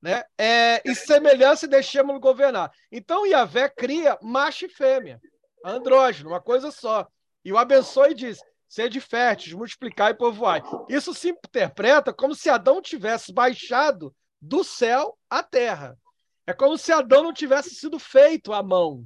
Né? 0.00 0.24
É, 0.38 0.80
e 0.82 0.94
semelhança 0.94 1.68
deixemos-lo 1.68 2.18
governar. 2.18 2.72
Então, 2.90 3.26
Yahvé 3.26 3.68
cria 3.68 4.18
macho 4.22 4.64
e 4.64 4.70
fêmea, 4.70 5.20
andrógeno, 5.62 6.30
uma 6.30 6.40
coisa 6.40 6.70
só. 6.70 7.06
E 7.44 7.52
o 7.52 7.58
abençoe 7.58 8.12
e 8.12 8.14
diz: 8.14 8.40
sede 8.66 9.00
férteis, 9.00 9.52
multiplicar 9.52 10.12
e 10.12 10.14
povoai. 10.14 10.62
Isso 10.88 11.12
se 11.12 11.28
interpreta 11.28 12.10
como 12.10 12.34
se 12.34 12.48
Adão 12.48 12.80
tivesse 12.80 13.34
baixado 13.34 14.16
do 14.40 14.64
céu 14.64 15.18
à 15.28 15.42
terra. 15.42 15.98
É 16.46 16.54
como 16.54 16.78
se 16.78 16.90
Adão 16.90 17.22
não 17.22 17.34
tivesse 17.34 17.74
sido 17.74 17.98
feito 17.98 18.54
à 18.54 18.62
mão, 18.62 19.04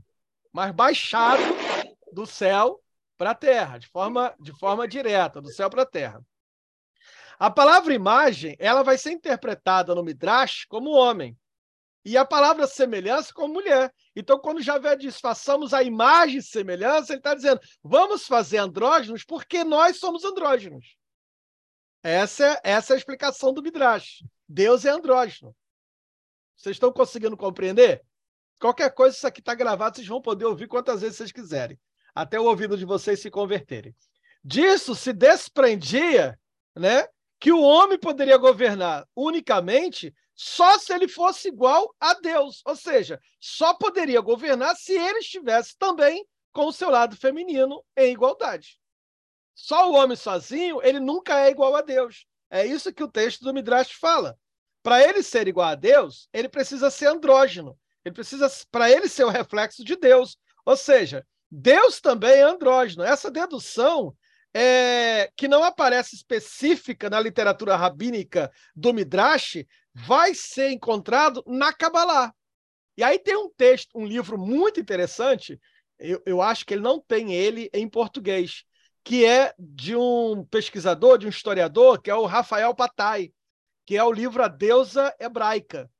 mas 0.52 0.70
baixado 0.70 1.42
do 2.12 2.24
céu 2.26 2.80
para 3.20 3.32
a 3.32 3.34
terra, 3.34 3.76
de 3.76 3.86
forma, 3.86 4.34
de 4.40 4.50
forma 4.58 4.88
direta, 4.88 5.42
do 5.42 5.52
céu 5.52 5.68
para 5.68 5.82
a 5.82 5.86
terra. 5.86 6.24
A 7.38 7.50
palavra 7.50 7.92
imagem, 7.92 8.56
ela 8.58 8.82
vai 8.82 8.96
ser 8.96 9.10
interpretada 9.10 9.94
no 9.94 10.02
Midrash 10.02 10.64
como 10.64 10.92
homem. 10.92 11.38
E 12.02 12.16
a 12.16 12.24
palavra 12.24 12.66
semelhança 12.66 13.30
como 13.34 13.52
mulher. 13.52 13.92
Então, 14.16 14.38
quando 14.38 14.62
Javé 14.62 14.96
diz 14.96 15.20
façamos 15.20 15.74
a 15.74 15.82
imagem 15.82 16.38
e 16.38 16.42
semelhança, 16.42 17.12
ele 17.12 17.20
está 17.20 17.34
dizendo 17.34 17.60
vamos 17.82 18.26
fazer 18.26 18.56
andrógenos 18.56 19.22
porque 19.22 19.64
nós 19.64 19.98
somos 19.98 20.24
andrógenos. 20.24 20.96
Essa 22.02 22.46
é, 22.46 22.60
essa 22.64 22.94
é 22.94 22.94
a 22.94 22.98
explicação 22.98 23.52
do 23.52 23.62
Midrash. 23.62 24.24
Deus 24.48 24.86
é 24.86 24.88
andrógeno. 24.88 25.54
Vocês 26.56 26.76
estão 26.76 26.90
conseguindo 26.90 27.36
compreender? 27.36 28.02
Qualquer 28.58 28.94
coisa, 28.94 29.14
isso 29.14 29.26
aqui 29.26 29.40
está 29.40 29.54
gravado, 29.54 29.96
vocês 29.96 30.08
vão 30.08 30.22
poder 30.22 30.46
ouvir 30.46 30.68
quantas 30.68 31.02
vezes 31.02 31.18
vocês 31.18 31.32
quiserem 31.32 31.78
até 32.14 32.38
o 32.38 32.44
ouvido 32.44 32.76
de 32.76 32.84
vocês 32.84 33.20
se 33.20 33.30
converterem. 33.30 33.94
Disso 34.42 34.94
se 34.94 35.12
desprendia 35.12 36.38
né, 36.74 37.06
que 37.38 37.52
o 37.52 37.60
homem 37.60 37.98
poderia 37.98 38.36
governar 38.36 39.06
unicamente 39.14 40.14
só 40.34 40.78
se 40.78 40.92
ele 40.92 41.06
fosse 41.06 41.48
igual 41.48 41.94
a 42.00 42.14
Deus. 42.14 42.62
Ou 42.64 42.74
seja, 42.74 43.20
só 43.38 43.74
poderia 43.74 44.20
governar 44.20 44.74
se 44.76 44.92
ele 44.92 45.18
estivesse 45.18 45.76
também 45.76 46.26
com 46.52 46.66
o 46.66 46.72
seu 46.72 46.90
lado 46.90 47.16
feminino 47.16 47.84
em 47.96 48.12
igualdade. 48.12 48.80
Só 49.54 49.90
o 49.90 49.94
homem 49.94 50.16
sozinho, 50.16 50.80
ele 50.82 50.98
nunca 50.98 51.40
é 51.40 51.50
igual 51.50 51.76
a 51.76 51.82
Deus. 51.82 52.26
É 52.50 52.64
isso 52.64 52.92
que 52.92 53.04
o 53.04 53.10
texto 53.10 53.44
do 53.44 53.52
Midrash 53.52 53.92
fala. 53.92 54.38
Para 54.82 55.02
ele 55.02 55.22
ser 55.22 55.46
igual 55.46 55.68
a 55.68 55.74
Deus, 55.74 56.28
ele 56.32 56.48
precisa 56.48 56.90
ser 56.90 57.06
andrógeno. 57.06 57.78
Ele 58.04 58.14
precisa, 58.14 58.50
para 58.70 58.90
ele 58.90 59.08
ser 59.08 59.24
o 59.24 59.28
reflexo 59.28 59.84
de 59.84 59.94
Deus. 59.94 60.38
Ou 60.64 60.76
seja, 60.76 61.26
Deus 61.50 62.00
também 62.00 62.32
é 62.32 62.42
andrógeno. 62.42 63.02
Essa 63.02 63.30
dedução 63.30 64.14
é, 64.54 65.30
que 65.36 65.48
não 65.48 65.64
aparece 65.64 66.14
específica 66.14 67.10
na 67.10 67.20
literatura 67.20 67.76
rabínica 67.76 68.50
do 68.74 68.92
Midrash 68.92 69.64
vai 69.94 70.34
ser 70.34 70.70
encontrado 70.70 71.42
na 71.46 71.72
Kabbalah. 71.72 72.32
E 72.96 73.02
aí 73.02 73.18
tem 73.18 73.36
um 73.36 73.48
texto, 73.48 73.90
um 73.96 74.04
livro 74.04 74.38
muito 74.38 74.80
interessante, 74.80 75.58
eu, 75.98 76.22
eu 76.24 76.42
acho 76.42 76.64
que 76.64 76.74
ele 76.74 76.82
não 76.82 77.00
tem 77.00 77.32
ele 77.32 77.70
em 77.72 77.88
português, 77.88 78.64
que 79.04 79.24
é 79.24 79.54
de 79.58 79.96
um 79.96 80.44
pesquisador, 80.44 81.18
de 81.18 81.26
um 81.26 81.30
historiador, 81.30 82.00
que 82.00 82.10
é 82.10 82.14
o 82.14 82.26
Rafael 82.26 82.74
Patai, 82.74 83.32
que 83.86 83.96
é 83.96 84.04
o 84.04 84.12
livro 84.12 84.42
A 84.42 84.48
Deusa 84.48 85.14
Hebraica. 85.18 85.90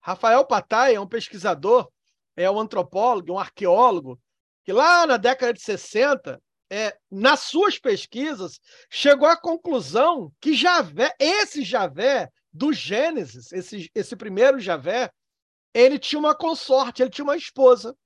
Rafael 0.00 0.44
Patai 0.44 0.94
é 0.94 1.00
um 1.00 1.06
pesquisador, 1.06 1.88
é 2.36 2.50
um 2.50 2.58
antropólogo, 2.58 3.32
um 3.32 3.38
arqueólogo, 3.38 4.20
que 4.64 4.72
lá 4.72 5.06
na 5.06 5.16
década 5.16 5.52
de 5.52 5.60
60, 5.60 6.42
é, 6.70 6.96
nas 7.10 7.40
suas 7.40 7.78
pesquisas, 7.78 8.58
chegou 8.90 9.28
à 9.28 9.36
conclusão 9.36 10.32
que 10.40 10.54
Javé, 10.54 11.14
esse 11.18 11.62
Javé 11.62 12.30
do 12.52 12.72
Gênesis, 12.72 13.52
esse, 13.52 13.90
esse 13.94 14.16
primeiro 14.16 14.58
Javé, 14.58 15.10
ele 15.74 15.98
tinha 15.98 16.18
uma 16.18 16.34
consorte, 16.34 17.02
ele 17.02 17.10
tinha 17.10 17.24
uma 17.24 17.36
esposa. 17.36 17.96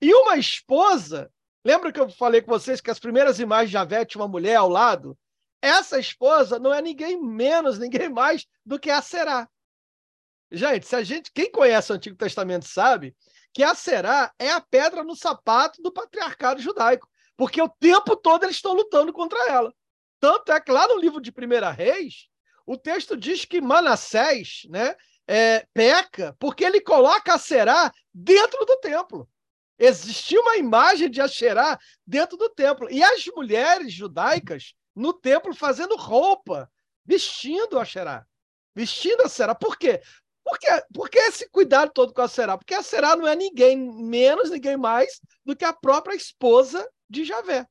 E 0.00 0.12
uma 0.12 0.36
esposa, 0.36 1.30
lembra 1.64 1.92
que 1.92 2.00
eu 2.00 2.10
falei 2.10 2.42
com 2.42 2.50
vocês 2.50 2.80
que 2.80 2.90
as 2.90 2.98
primeiras 2.98 3.38
imagens 3.38 3.70
de 3.70 3.74
Javé 3.74 4.04
tinha 4.04 4.20
uma 4.20 4.28
mulher 4.28 4.56
ao 4.56 4.68
lado? 4.68 5.16
Essa 5.62 5.98
esposa 5.98 6.58
não 6.58 6.72
é 6.72 6.82
ninguém 6.82 7.20
menos, 7.20 7.78
ninguém 7.78 8.08
mais 8.08 8.46
do 8.64 8.78
que 8.78 8.90
a 8.90 9.00
Será. 9.00 9.48
Gente, 10.50 10.86
se 10.86 10.96
a 10.96 11.02
gente, 11.02 11.30
quem 11.32 11.50
conhece 11.50 11.92
o 11.92 11.94
Antigo 11.94 12.16
Testamento 12.16 12.66
sabe 12.66 13.14
que 13.52 13.62
a 13.62 13.74
Será 13.74 14.32
é 14.38 14.50
a 14.50 14.60
pedra 14.60 15.02
no 15.02 15.16
sapato 15.16 15.82
do 15.82 15.92
patriarcado 15.92 16.60
judaico, 16.60 17.08
porque 17.36 17.60
o 17.60 17.68
tempo 17.68 18.16
todo 18.16 18.44
eles 18.44 18.56
estão 18.56 18.72
lutando 18.72 19.12
contra 19.12 19.38
ela. 19.48 19.72
Tanto 20.18 20.52
é 20.52 20.60
que 20.60 20.70
lá 20.70 20.86
no 20.86 20.98
livro 20.98 21.20
de 21.20 21.32
Primeira 21.32 21.70
Reis, 21.70 22.28
o 22.66 22.76
texto 22.76 23.16
diz 23.16 23.44
que 23.44 23.60
Manassés 23.60 24.62
né, 24.68 24.94
é, 25.26 25.66
peca 25.72 26.36
porque 26.38 26.64
ele 26.64 26.80
coloca 26.80 27.34
a 27.34 27.38
Será 27.38 27.92
dentro 28.12 28.64
do 28.64 28.76
templo. 28.76 29.28
Existia 29.78 30.38
uma 30.38 30.58
imagem 30.58 31.08
de 31.08 31.22
Asherá 31.22 31.78
dentro 32.06 32.36
do 32.36 32.50
templo. 32.50 32.90
E 32.90 33.02
as 33.02 33.24
mulheres 33.34 33.90
judaicas 33.90 34.74
no 34.94 35.14
templo 35.14 35.54
fazendo 35.54 35.96
roupa, 35.96 36.70
vestindo 37.02 37.78
Asherá. 37.78 38.26
Vestindo 38.74 39.22
a 39.22 39.28
Será. 39.28 39.54
Por 39.54 39.78
quê? 39.78 40.02
Por, 40.50 40.58
quê? 40.58 40.82
Por 40.92 41.08
que 41.08 41.18
esse 41.18 41.48
cuidado 41.48 41.92
todo 41.94 42.12
com 42.12 42.22
a 42.22 42.28
Será? 42.28 42.58
Porque 42.58 42.74
a 42.74 42.82
Será 42.82 43.14
não 43.14 43.24
é 43.24 43.36
ninguém 43.36 43.76
menos, 43.76 44.50
ninguém 44.50 44.76
mais 44.76 45.20
do 45.44 45.54
que 45.54 45.64
a 45.64 45.72
própria 45.72 46.16
esposa 46.16 46.84
de 47.08 47.24
Javé. 47.24 47.64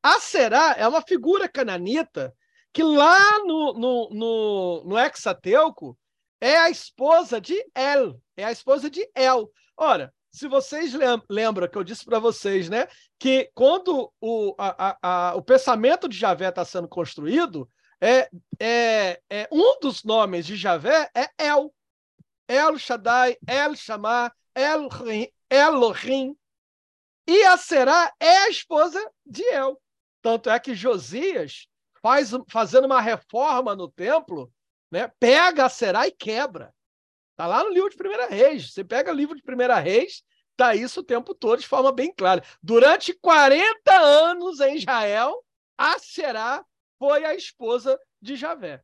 A 0.00 0.20
Será 0.20 0.76
é 0.78 0.86
uma 0.86 1.02
figura 1.02 1.48
cananita 1.48 2.32
que 2.72 2.84
lá 2.84 3.40
no, 3.40 3.72
no, 3.74 4.10
no, 4.10 4.84
no 4.84 4.98
Hexateuco 4.98 5.98
é 6.40 6.56
a 6.56 6.70
esposa 6.70 7.40
de 7.40 7.60
El, 7.74 8.20
é 8.36 8.44
a 8.44 8.52
esposa 8.52 8.88
de 8.88 9.10
El. 9.12 9.50
Ora, 9.76 10.14
se 10.30 10.46
vocês 10.46 10.92
lembram 11.28 11.68
que 11.68 11.76
eu 11.76 11.82
disse 11.82 12.04
para 12.04 12.20
vocês, 12.20 12.68
né, 12.68 12.86
que 13.18 13.50
quando 13.52 14.12
o, 14.20 14.54
a, 14.56 14.96
a, 15.02 15.34
o 15.34 15.42
pensamento 15.42 16.08
de 16.08 16.16
Javé 16.16 16.50
está 16.50 16.64
sendo 16.64 16.86
construído, 16.86 17.68
é, 18.00 18.30
é, 18.60 19.20
é, 19.28 19.48
um 19.50 19.80
dos 19.80 20.04
nomes 20.04 20.46
de 20.46 20.54
Javé 20.54 21.10
é 21.14 21.28
El. 21.36 21.74
El 22.50 22.78
Shaddai, 22.78 23.38
El 23.46 23.76
Shammah, 23.76 24.32
El 24.52 24.88
Elohim. 25.48 26.36
E 27.24 27.44
a 27.44 27.56
Será 27.56 28.12
é 28.18 28.38
a 28.38 28.48
esposa 28.48 29.00
de 29.24 29.44
El. 29.44 29.80
Tanto 30.20 30.50
é 30.50 30.58
que 30.58 30.74
Josias, 30.74 31.68
faz, 32.02 32.32
fazendo 32.48 32.86
uma 32.86 33.00
reforma 33.00 33.76
no 33.76 33.88
templo, 33.88 34.52
né, 34.90 35.06
pega 35.20 35.66
a 35.66 35.68
Será 35.68 36.08
e 36.08 36.10
quebra. 36.10 36.74
Está 37.30 37.46
lá 37.46 37.62
no 37.62 37.70
livro 37.70 37.88
de 37.88 37.96
Primeira 37.96 38.26
Reis. 38.26 38.72
Você 38.72 38.82
pega 38.82 39.12
o 39.12 39.14
livro 39.14 39.36
de 39.36 39.42
Primeira 39.42 39.78
Reis, 39.78 40.24
está 40.50 40.74
isso 40.74 41.00
o 41.00 41.04
tempo 41.04 41.32
todo 41.36 41.60
de 41.60 41.68
forma 41.68 41.92
bem 41.92 42.12
clara. 42.12 42.42
Durante 42.60 43.14
40 43.14 43.92
anos 43.92 44.58
em 44.58 44.76
Israel, 44.76 45.44
a 45.78 46.00
Será 46.00 46.64
foi 46.98 47.24
a 47.24 47.32
esposa 47.32 47.96
de 48.20 48.34
Javé. 48.34 48.82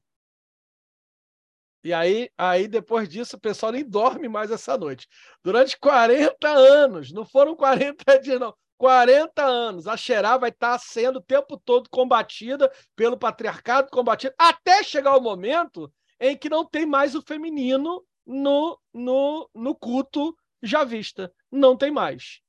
E 1.86 1.92
aí, 1.92 2.28
aí, 2.36 2.66
depois 2.66 3.08
disso, 3.08 3.36
o 3.36 3.40
pessoal 3.40 3.70
nem 3.70 3.88
dorme 3.88 4.28
mais 4.28 4.50
essa 4.50 4.76
noite. 4.76 5.06
Durante 5.40 5.78
40 5.78 6.48
anos, 6.48 7.12
não 7.12 7.24
foram 7.24 7.54
40 7.54 8.18
dias, 8.18 8.40
não. 8.40 8.52
40 8.76 9.44
anos, 9.44 9.86
a 9.86 9.96
Xerá 9.96 10.36
vai 10.36 10.50
estar 10.50 10.76
sendo 10.80 11.20
o 11.20 11.22
tempo 11.22 11.56
todo 11.56 11.88
combatida 11.88 12.68
pelo 12.96 13.16
patriarcado, 13.16 13.88
combatida, 13.88 14.34
até 14.36 14.82
chegar 14.82 15.16
o 15.16 15.20
momento 15.20 15.88
em 16.18 16.36
que 16.36 16.50
não 16.50 16.64
tem 16.64 16.84
mais 16.84 17.14
o 17.14 17.22
feminino 17.22 18.04
no, 18.26 18.76
no, 18.92 19.48
no 19.54 19.72
culto 19.72 20.36
já 20.60 20.82
vista. 20.82 21.32
Não 21.52 21.76
tem 21.76 21.92
mais. 21.92 22.40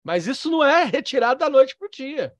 Mas 0.00 0.28
isso 0.28 0.48
não 0.48 0.62
é 0.62 0.84
retirado 0.84 1.40
da 1.40 1.50
noite 1.50 1.76
para 1.76 1.88
o 1.88 1.90
dia. 1.90 2.32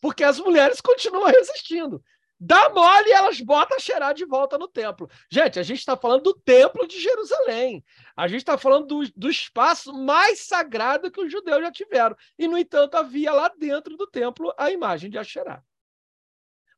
Porque 0.00 0.24
as 0.24 0.40
mulheres 0.40 0.80
continuam 0.80 1.26
resistindo. 1.30 2.02
Dá 2.40 2.68
mole 2.70 3.08
e 3.08 3.12
elas 3.12 3.40
botam 3.40 3.76
a 3.76 3.80
cheirar 3.80 4.14
de 4.14 4.24
volta 4.24 4.56
no 4.56 4.68
templo. 4.68 5.10
Gente, 5.28 5.58
a 5.58 5.62
gente 5.62 5.78
está 5.78 5.96
falando 5.96 6.22
do 6.22 6.34
templo 6.34 6.86
de 6.86 7.00
Jerusalém. 7.00 7.84
A 8.16 8.28
gente 8.28 8.40
está 8.40 8.56
falando 8.56 8.86
do, 8.86 9.12
do 9.16 9.28
espaço 9.28 9.92
mais 9.92 10.46
sagrado 10.46 11.10
que 11.10 11.20
os 11.20 11.32
judeus 11.32 11.60
já 11.60 11.72
tiveram. 11.72 12.16
E, 12.38 12.46
no 12.46 12.56
entanto, 12.56 12.94
havia 12.94 13.32
lá 13.32 13.48
dentro 13.48 13.96
do 13.96 14.06
templo 14.06 14.54
a 14.56 14.70
imagem 14.70 15.10
de 15.10 15.18
Asherá. 15.18 15.62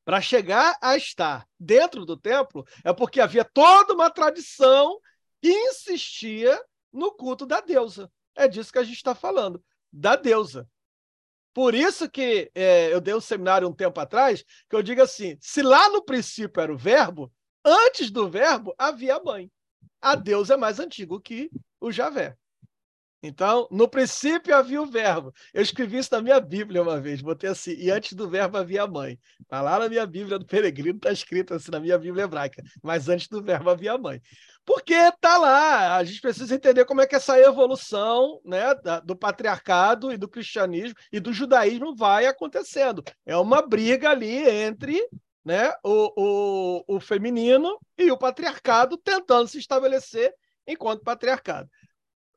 Para 0.03 0.21
chegar 0.23 0.79
a 0.81 0.97
estar 0.97 1.47
dentro 1.59 2.07
do 2.07 2.17
templo, 2.17 2.67
é 2.83 2.93
porque 2.93 3.21
havia 3.21 3.45
toda 3.45 3.93
uma 3.93 4.09
tradição 4.09 4.99
que 5.43 5.53
insistia 5.53 6.59
no 6.91 7.13
culto 7.13 7.45
da 7.45 7.61
deusa. 7.61 8.11
É 8.35 8.49
disso 8.49 8.73
que 8.73 8.79
a 8.79 8.83
gente 8.83 8.97
está 8.97 9.15
falando, 9.15 9.63
da 9.93 10.17
deusa. 10.17 10.67
Por 11.53 11.75
isso 11.75 12.09
que 12.09 12.51
é, 12.55 12.93
eu 12.93 13.01
dei 13.01 13.15
um 13.15 13.21
seminário 13.21 13.69
um 13.69 13.73
tempo 13.73 13.99
atrás, 14.01 14.45
que 14.69 14.77
eu 14.77 14.83
digo 14.83 15.03
assim: 15.03 15.37
se 15.41 15.63
lá 15.63 15.89
no 15.89 16.03
princípio 16.03 16.61
era 16.61 16.73
o 16.73 16.79
verbo, 16.79 17.33
antes 17.65 18.11
do 18.11 18.29
verbo 18.31 18.75
havia 18.79 19.17
a 19.17 19.23
mãe. 19.23 19.51
A 20.01 20.15
Deus 20.15 20.51
é 20.51 20.57
mais 20.57 20.79
antigo 20.79 21.21
que 21.21 21.51
o 21.81 21.91
Javé. 21.93 22.37
Então, 23.23 23.69
no 23.71 23.87
princípio 23.87 24.57
havia 24.57 24.81
o 24.81 24.87
verbo. 24.87 25.33
Eu 25.53 25.63
escrevi 25.63 25.99
isso 25.99 26.09
na 26.13 26.23
minha 26.23 26.41
Bíblia 26.41 26.83
uma 26.83 26.99
vez, 26.99 27.21
botei 27.21 27.51
assim, 27.51 27.73
e 27.73 27.91
antes 27.91 28.15
do 28.15 28.29
verbo 28.29 28.57
havia 28.57 28.85
a 28.85 28.87
mãe. 28.87 29.19
Está 29.41 29.61
lá 29.61 29.79
na 29.79 29.89
minha 29.89 30.07
Bíblia 30.07 30.39
do 30.39 30.47
peregrino, 30.47 30.97
está 30.97 31.13
escrito 31.13 31.53
assim 31.53 31.71
na 31.71 31.81
minha 31.81 31.99
Bíblia 31.99 32.25
hebraica, 32.25 32.63
mas 32.83 33.09
antes 33.09 33.29
do 33.29 33.43
verbo 33.43 33.69
havia 33.69 33.93
a 33.93 33.99
mãe. 33.99 34.23
Porque 34.65 34.95
está 34.95 35.37
lá, 35.37 35.97
a 35.97 36.05
gente 36.05 36.21
precisa 36.21 36.55
entender 36.55 36.85
como 36.87 37.03
é 37.03 37.07
que 37.07 37.15
essa 37.15 37.39
evolução 37.39 38.41
né, 38.45 38.75
do 39.05 39.15
patriarcado 39.15 40.13
e 40.13 40.17
do 40.17 40.29
cristianismo 40.29 40.95
e 41.13 41.21
do 41.21 41.33
judaísmo 41.33 41.95
vai 41.95 42.27
acontecendo. 42.27 43.03
É 43.27 43.37
uma 43.37 43.61
briga 43.61 44.11
ali 44.11 44.49
entre 44.49 44.99
né, 45.45 45.73
o, 45.85 46.85
o, 46.89 46.97
o 46.97 47.01
feminino 47.01 47.79
e 47.99 48.11
o 48.11 48.17
patriarcado 48.17 48.97
tentando 48.97 49.49
se 49.49 49.59
estabelecer 49.59 50.33
enquanto 50.67 51.03
patriarcado. 51.03 51.69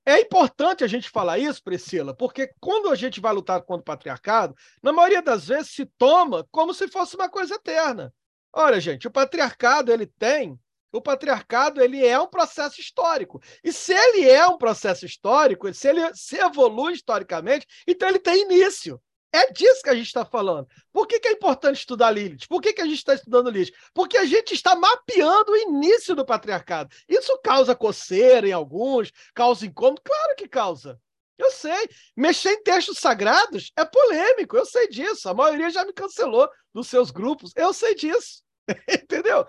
É 0.05 0.19
importante 0.19 0.83
a 0.83 0.87
gente 0.87 1.09
falar 1.09 1.37
isso, 1.37 1.63
Priscila, 1.63 2.13
porque 2.13 2.51
quando 2.59 2.89
a 2.89 2.95
gente 2.95 3.21
vai 3.21 3.33
lutar 3.33 3.61
contra 3.61 3.81
o 3.81 3.85
patriarcado, 3.85 4.53
na 4.81 4.91
maioria 4.91 5.21
das 5.21 5.47
vezes 5.47 5.71
se 5.71 5.85
toma 5.97 6.45
como 6.51 6.73
se 6.73 6.87
fosse 6.87 7.15
uma 7.15 7.29
coisa 7.29 7.55
eterna. 7.55 8.13
Olha, 8.51 8.79
gente, 8.81 9.07
o 9.07 9.11
patriarcado 9.11 9.91
ele 9.91 10.05
tem 10.05 10.59
o 10.93 11.01
patriarcado 11.01 11.81
ele 11.81 12.05
é 12.05 12.19
um 12.19 12.27
processo 12.27 12.79
histórico. 12.79 13.41
E 13.63 13.73
se 13.73 13.93
ele 13.93 14.29
é 14.29 14.45
um 14.47 14.59
processo 14.59 15.05
histórico, 15.05 15.73
se 15.73 15.87
ele 15.87 16.01
se 16.13 16.37
evolui 16.37 16.93
historicamente, 16.93 17.65
então 17.87 18.07
ele 18.07 18.19
tem 18.19 18.43
início. 18.43 19.01
É 19.33 19.51
disso 19.51 19.81
que 19.81 19.89
a 19.89 19.95
gente 19.95 20.05
está 20.05 20.23
falando. 20.23 20.67
Por 20.91 21.07
que, 21.07 21.19
que, 21.19 21.27
é 21.27 21.31
importante 21.31 21.79
estudar 21.79 22.11
Lilith? 22.11 22.47
Por 22.47 22.61
que, 22.61 22.71
que 22.71 22.81
a 22.81 22.85
gente 22.85 22.97
está 22.97 23.15
estudando 23.15 23.49
Lilith? 23.49 23.73
Porque 23.91 24.15
a 24.15 24.25
gente 24.25 24.53
está 24.53 24.75
mapeando 24.75 25.51
o 25.51 25.57
início 25.57 26.13
do 26.13 26.23
patriarcado. 26.23 26.95
Isso 27.09 27.35
causa 27.43 27.75
coceira 27.75 28.47
em 28.47 28.51
alguns, 28.51 29.11
causa 29.33 29.65
incômodo? 29.65 30.03
Claro 30.05 30.35
que 30.35 30.47
causa. 30.47 30.99
Eu 31.35 31.49
sei. 31.49 31.89
Mexer 32.15 32.51
em 32.51 32.63
textos 32.63 32.99
sagrados 32.99 33.71
é 33.75 33.83
polêmico, 33.83 34.55
eu 34.55 34.67
sei 34.67 34.87
disso. 34.87 35.27
A 35.27 35.33
maioria 35.33 35.71
já 35.71 35.83
me 35.83 35.93
cancelou 35.93 36.47
dos 36.71 36.87
seus 36.87 37.09
grupos, 37.09 37.51
eu 37.55 37.73
sei 37.73 37.95
disso. 37.95 38.43
Entendeu? 38.87 39.45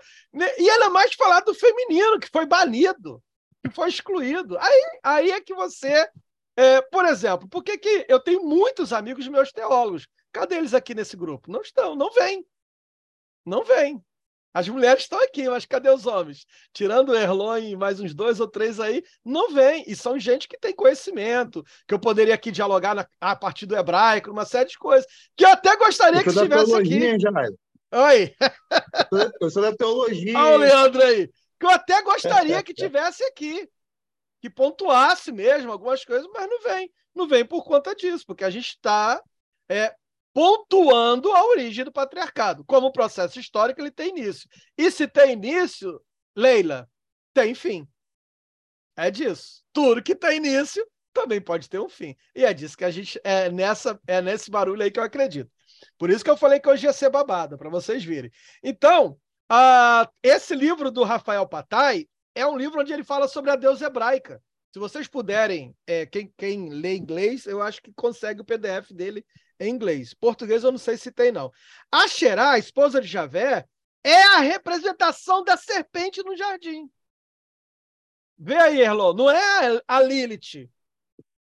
E 0.57 0.69
ela 0.69 0.85
é 0.87 0.89
mais 0.89 1.13
falar 1.13 1.41
do 1.41 1.53
feminino, 1.53 2.19
que 2.19 2.29
foi 2.29 2.47
banido, 2.47 3.21
que 3.63 3.71
foi 3.71 3.89
excluído. 3.89 4.57
Aí, 4.57 4.81
aí 5.03 5.31
é 5.31 5.39
que 5.39 5.53
você. 5.53 6.09
É, 6.57 6.81
por 6.81 7.05
exemplo, 7.05 7.47
por 7.49 7.63
que, 7.63 7.77
que 7.77 8.05
eu 8.07 8.19
tenho 8.19 8.43
muitos 8.43 8.93
amigos 8.93 9.27
meus 9.27 9.51
teólogos? 9.51 10.07
Cadê 10.31 10.55
eles 10.55 10.73
aqui 10.73 10.93
nesse 10.95 11.17
grupo? 11.17 11.51
Não 11.51 11.61
estão, 11.61 11.95
não 11.95 12.11
vêm. 12.11 12.45
Não 13.45 13.63
vêm. 13.63 14.03
As 14.55 14.69
mulheres 14.69 15.03
estão 15.03 15.21
aqui, 15.21 15.49
mas 15.49 15.65
cadê 15.65 15.89
os 15.89 16.05
homens? 16.05 16.45
Tirando 16.71 17.09
o 17.09 17.15
Erlon 17.15 17.57
e 17.57 17.75
mais 17.75 17.99
uns 17.99 18.13
dois 18.13 18.39
ou 18.39 18.47
três 18.47 18.79
aí, 18.79 19.03
não 19.23 19.53
vem. 19.53 19.83
E 19.85 19.93
são 19.93 20.17
gente 20.17 20.47
que 20.47 20.57
tem 20.57 20.73
conhecimento, 20.73 21.61
que 21.85 21.93
eu 21.93 21.99
poderia 21.99 22.33
aqui 22.33 22.51
dialogar 22.51 22.95
na, 22.95 23.05
a 23.19 23.35
partir 23.35 23.65
do 23.65 23.75
hebraico, 23.75 24.31
uma 24.31 24.45
série 24.45 24.69
de 24.69 24.77
coisas, 24.77 25.05
que 25.35 25.43
eu 25.43 25.49
até 25.49 25.75
gostaria 25.75 26.23
que 26.23 26.29
estivesse 26.29 26.73
aqui. 26.73 27.17
Oi. 27.91 28.33
Eu 29.41 29.49
sou 29.49 29.61
da 29.61 29.75
teologia. 29.75 30.39
Olha 30.39 30.55
o 30.55 30.57
Leandro 30.57 31.01
aí. 31.01 31.29
Que 31.59 31.65
eu 31.65 31.69
até 31.69 32.01
gostaria 32.01 32.63
que 32.63 32.73
tivesse 32.73 33.25
aqui. 33.25 33.69
Que 34.45 34.49
pontuasse 34.51 35.31
mesmo 35.31 35.71
algumas 35.71 36.05
coisas, 36.05 36.27
mas 36.31 36.47
não 36.47 36.61
vem. 36.61 36.93
Não 37.15 37.27
vem 37.27 37.43
por 37.43 37.63
conta 37.63 37.95
disso, 37.95 38.23
porque 38.27 38.43
a 38.43 38.49
gente 38.51 38.67
está 38.67 39.19
é, 39.67 39.95
pontuando 40.31 41.31
a 41.31 41.43
origem 41.45 41.83
do 41.83 41.91
patriarcado. 41.91 42.63
Como 42.63 42.91
processo 42.91 43.39
histórico 43.39 43.81
ele 43.81 43.89
tem 43.89 44.09
início. 44.09 44.47
E 44.77 44.91
se 44.91 45.07
tem 45.07 45.31
início, 45.31 45.99
Leila, 46.35 46.87
tem 47.33 47.55
fim. 47.55 47.87
É 48.95 49.09
disso. 49.09 49.63
Tudo 49.73 50.03
que 50.03 50.15
tem 50.15 50.37
início 50.37 50.87
também 51.11 51.41
pode 51.41 51.67
ter 51.67 51.79
um 51.79 51.89
fim. 51.89 52.15
E 52.35 52.45
é 52.45 52.53
disso 52.53 52.77
que 52.77 52.85
a 52.85 52.91
gente 52.91 53.19
é 53.23 53.49
nessa 53.49 53.99
é 54.05 54.21
nesse 54.21 54.51
barulho 54.51 54.83
aí 54.83 54.91
que 54.91 54.99
eu 54.99 55.03
acredito. 55.03 55.51
Por 55.97 56.11
isso 56.11 56.23
que 56.23 56.29
eu 56.29 56.37
falei 56.37 56.59
que 56.59 56.69
hoje 56.69 56.85
ia 56.85 56.93
ser 56.93 57.09
babado, 57.09 57.57
para 57.57 57.71
vocês 57.71 58.05
verem. 58.05 58.29
Então, 58.61 59.19
uh, 59.51 60.07
esse 60.21 60.53
livro 60.53 60.91
do 60.91 61.03
Rafael 61.03 61.47
Patai 61.47 62.07
é 62.35 62.45
um 62.45 62.57
livro 62.57 62.81
onde 62.81 62.93
ele 62.93 63.03
fala 63.03 63.27
sobre 63.27 63.49
a 63.49 63.55
deusa 63.55 63.87
hebraica, 63.87 64.43
Se 64.71 64.77
vocês 64.77 65.07
puderem, 65.07 65.73
é, 65.87 66.05
quem, 66.05 66.31
quem 66.37 66.69
lê 66.69 66.97
inglês, 66.97 67.45
eu 67.45 67.61
acho 67.61 67.81
que 67.81 67.93
consegue 67.93 68.41
o 68.41 68.45
PDF 68.45 68.91
dele 68.91 69.25
em 69.57 69.69
inglês. 69.69 70.13
Português 70.13 70.63
eu 70.63 70.71
não 70.71 70.77
sei 70.77 70.97
se 70.97 71.11
tem, 71.11 71.31
não. 71.31 71.49
A 71.89 72.07
Xerá, 72.09 72.51
a 72.51 72.59
esposa 72.59 72.99
de 72.99 73.07
Javé, 73.07 73.65
é 74.03 74.21
a 74.35 74.39
representação 74.39 75.43
da 75.43 75.55
serpente 75.55 76.21
no 76.23 76.35
jardim. 76.35 76.91
Vê 78.37 78.55
aí, 78.57 78.81
Erlon, 78.81 79.13
não 79.13 79.31
é 79.31 79.81
a 79.87 80.01
Lilith. 80.01 80.69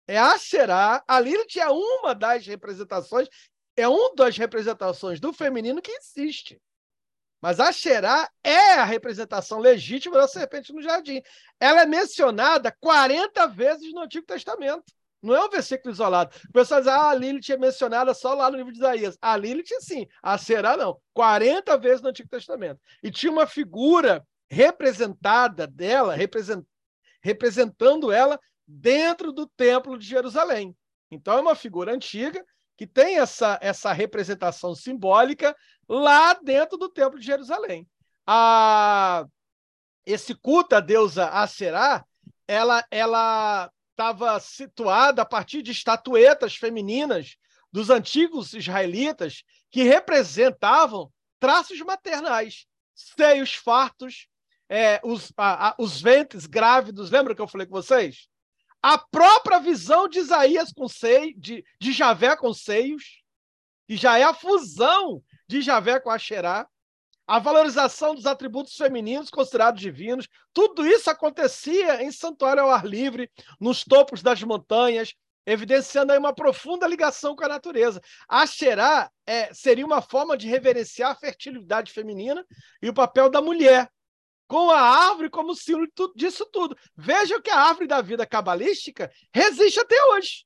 É 0.05 0.17
a 0.17 0.37
Xerá. 0.37 1.01
A 1.07 1.19
Lilith 1.19 1.57
é 1.57 1.69
uma 1.69 2.13
das 2.13 2.45
representações, 2.45 3.29
é 3.75 3.87
uma 3.87 4.13
das 4.15 4.37
representações 4.37 5.19
do 5.19 5.31
feminino 5.31 5.81
que 5.81 5.91
existe. 5.91 6.61
Mas 7.43 7.59
a 7.59 7.73
Xerá 7.73 8.29
é 8.41 8.75
a 8.75 8.85
representação 8.85 9.59
legítima 9.59 10.15
da 10.15 10.29
serpente 10.29 10.71
no 10.71 10.81
jardim. 10.81 11.21
Ela 11.59 11.81
é 11.81 11.85
mencionada 11.85 12.73
40 12.79 13.45
vezes 13.47 13.91
no 13.91 13.99
Antigo 13.99 14.25
Testamento. 14.25 14.85
Não 15.21 15.35
é 15.35 15.43
um 15.43 15.49
versículo 15.49 15.93
isolado. 15.93 16.33
O 16.47 16.53
pessoal 16.53 16.79
diz, 16.79 16.87
ah, 16.87 17.09
a 17.09 17.13
Lilith 17.13 17.51
é 17.51 17.57
mencionada 17.57 18.13
só 18.13 18.33
lá 18.33 18.49
no 18.49 18.55
livro 18.55 18.71
de 18.71 18.77
Isaías. 18.79 19.17
A 19.21 19.35
Lilith, 19.35 19.67
sim. 19.81 20.07
A 20.21 20.37
Será, 20.37 20.77
não. 20.77 20.97
40 21.13 21.77
vezes 21.79 22.01
no 22.01 22.07
Antigo 22.07 22.29
Testamento. 22.29 22.79
E 23.03 23.11
tinha 23.11 23.29
uma 23.29 23.45
figura 23.45 24.25
representada 24.49 25.67
dela, 25.67 26.15
represent... 26.15 26.63
representando 27.21 28.09
ela 28.09 28.39
dentro 28.65 29.33
do 29.33 29.45
Templo 29.47 29.97
de 29.97 30.07
Jerusalém. 30.07 30.73
Então, 31.11 31.37
é 31.37 31.41
uma 31.41 31.55
figura 31.55 31.93
antiga 31.93 32.41
que 32.77 32.87
tem 32.87 33.17
essa, 33.17 33.57
essa 33.61 33.91
representação 33.91 34.73
simbólica 34.75 35.55
lá 35.87 36.33
dentro 36.33 36.77
do 36.77 36.89
Templo 36.89 37.19
de 37.19 37.25
Jerusalém. 37.25 37.87
A, 38.25 39.25
esse 40.05 40.33
culto 40.33 40.75
à 40.75 40.79
deusa 40.79 41.27
Aserá, 41.27 42.05
ela 42.47 42.85
ela 42.89 43.71
estava 43.91 44.39
situada 44.39 45.21
a 45.21 45.25
partir 45.25 45.61
de 45.61 45.71
estatuetas 45.71 46.55
femininas 46.55 47.35
dos 47.71 47.89
antigos 47.89 48.53
israelitas 48.53 49.43
que 49.71 49.83
representavam 49.83 51.11
traços 51.39 51.79
maternais, 51.81 52.65
seios 52.93 53.53
fartos, 53.53 54.27
é, 54.69 54.99
os, 55.03 55.31
a, 55.37 55.69
a, 55.69 55.75
os 55.77 56.01
ventres 56.01 56.45
grávidos. 56.45 57.11
Lembra 57.11 57.35
que 57.35 57.41
eu 57.41 57.47
falei 57.47 57.67
com 57.67 57.73
vocês? 57.73 58.27
A 58.83 58.97
própria 58.97 59.59
visão 59.59 60.09
de 60.09 60.19
Isaías 60.19 60.73
com 60.73 60.89
seio, 60.89 61.33
de, 61.39 61.63
de 61.79 61.93
Javé 61.93 62.35
com 62.35 62.53
seios, 62.53 63.23
que 63.87 63.95
já 63.95 64.19
é 64.19 64.23
a 64.23 64.33
fusão 64.33 65.23
de 65.47 65.61
Javé 65.61 66.01
com 66.01 66.09
Axerá, 66.09 66.67
a 67.25 67.39
valorização 67.39 68.13
dos 68.13 68.25
atributos 68.25 68.75
femininos 68.75 69.29
considerados 69.29 69.79
divinos, 69.79 70.27
tudo 70.53 70.85
isso 70.85 71.09
acontecia 71.09 72.03
em 72.03 72.11
santuário 72.11 72.63
ao 72.63 72.71
ar 72.71 72.85
livre, 72.85 73.31
nos 73.57 73.85
topos 73.85 74.21
das 74.21 74.43
montanhas, 74.43 75.13
evidenciando 75.45 76.11
aí 76.11 76.19
uma 76.19 76.35
profunda 76.35 76.85
ligação 76.85 77.37
com 77.37 77.45
a 77.45 77.47
natureza. 77.47 78.01
Axerá 78.27 79.09
é, 79.25 79.53
seria 79.53 79.85
uma 79.85 80.01
forma 80.01 80.35
de 80.35 80.49
reverenciar 80.49 81.11
a 81.11 81.15
fertilidade 81.15 81.93
feminina 81.93 82.45
e 82.81 82.89
o 82.89 82.93
papel 82.93 83.29
da 83.29 83.41
mulher, 83.41 83.89
com 84.53 84.69
a 84.69 84.79
árvore 84.79 85.31
como 85.31 85.55
símbolo 85.55 85.87
disso 86.15 86.45
tudo. 86.45 86.77
Vejam 86.95 87.41
que 87.41 87.49
a 87.49 87.59
árvore 87.59 87.87
da 87.87 88.01
vida 88.01 88.23
cabalística 88.23 89.11
resiste 89.33 89.79
até 89.79 89.95
hoje. 90.09 90.45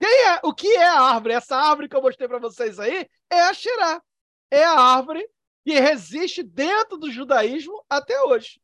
Quem 0.00 0.26
é, 0.28 0.40
o 0.42 0.54
que 0.54 0.68
é 0.68 0.86
a 0.86 1.02
árvore? 1.02 1.34
Essa 1.34 1.54
árvore 1.54 1.86
que 1.86 1.94
eu 1.94 2.00
mostrei 2.00 2.26
para 2.26 2.38
vocês 2.38 2.80
aí 2.80 3.06
é 3.28 3.40
a 3.42 3.52
Xerá. 3.52 4.02
É 4.50 4.64
a 4.64 4.80
árvore 4.80 5.22
que 5.66 5.78
resiste 5.78 6.42
dentro 6.42 6.96
do 6.96 7.10
judaísmo 7.10 7.84
até 7.90 8.18
hoje. 8.22 8.58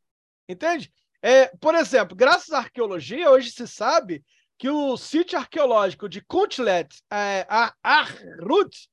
Entende? 0.48 0.90
É, 1.20 1.48
por 1.58 1.74
exemplo, 1.74 2.16
graças 2.16 2.50
à 2.54 2.60
arqueologia, 2.60 3.30
hoje 3.30 3.50
se 3.50 3.68
sabe 3.68 4.24
que 4.56 4.70
o 4.70 4.96
sítio 4.96 5.38
arqueológico 5.38 6.08
de 6.08 6.22
Kuntlet, 6.22 6.88
é, 7.12 7.46
Arut, 7.82 8.88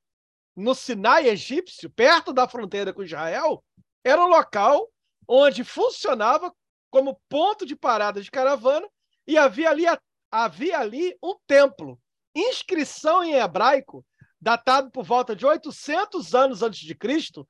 no 0.54 0.74
Sinai 0.74 1.26
egípcio, 1.26 1.88
perto 1.88 2.34
da 2.34 2.46
fronteira 2.46 2.92
com 2.92 3.02
Israel, 3.02 3.64
era 4.04 4.22
um 4.22 4.28
local 4.28 4.90
onde 5.28 5.62
funcionava 5.62 6.52
como 6.90 7.20
ponto 7.28 7.66
de 7.66 7.76
parada 7.76 8.22
de 8.22 8.30
caravana 8.30 8.88
e 9.26 9.36
havia 9.36 9.70
ali, 9.70 9.84
havia 10.30 10.78
ali 10.78 11.16
um 11.22 11.36
templo 11.46 12.00
inscrição 12.34 13.22
em 13.24 13.34
hebraico, 13.34 14.04
datado 14.40 14.90
por 14.90 15.04
volta 15.04 15.34
de 15.34 15.44
800 15.44 16.34
anos 16.34 16.62
antes 16.62 16.80
de 16.80 16.94
Cristo, 16.94 17.46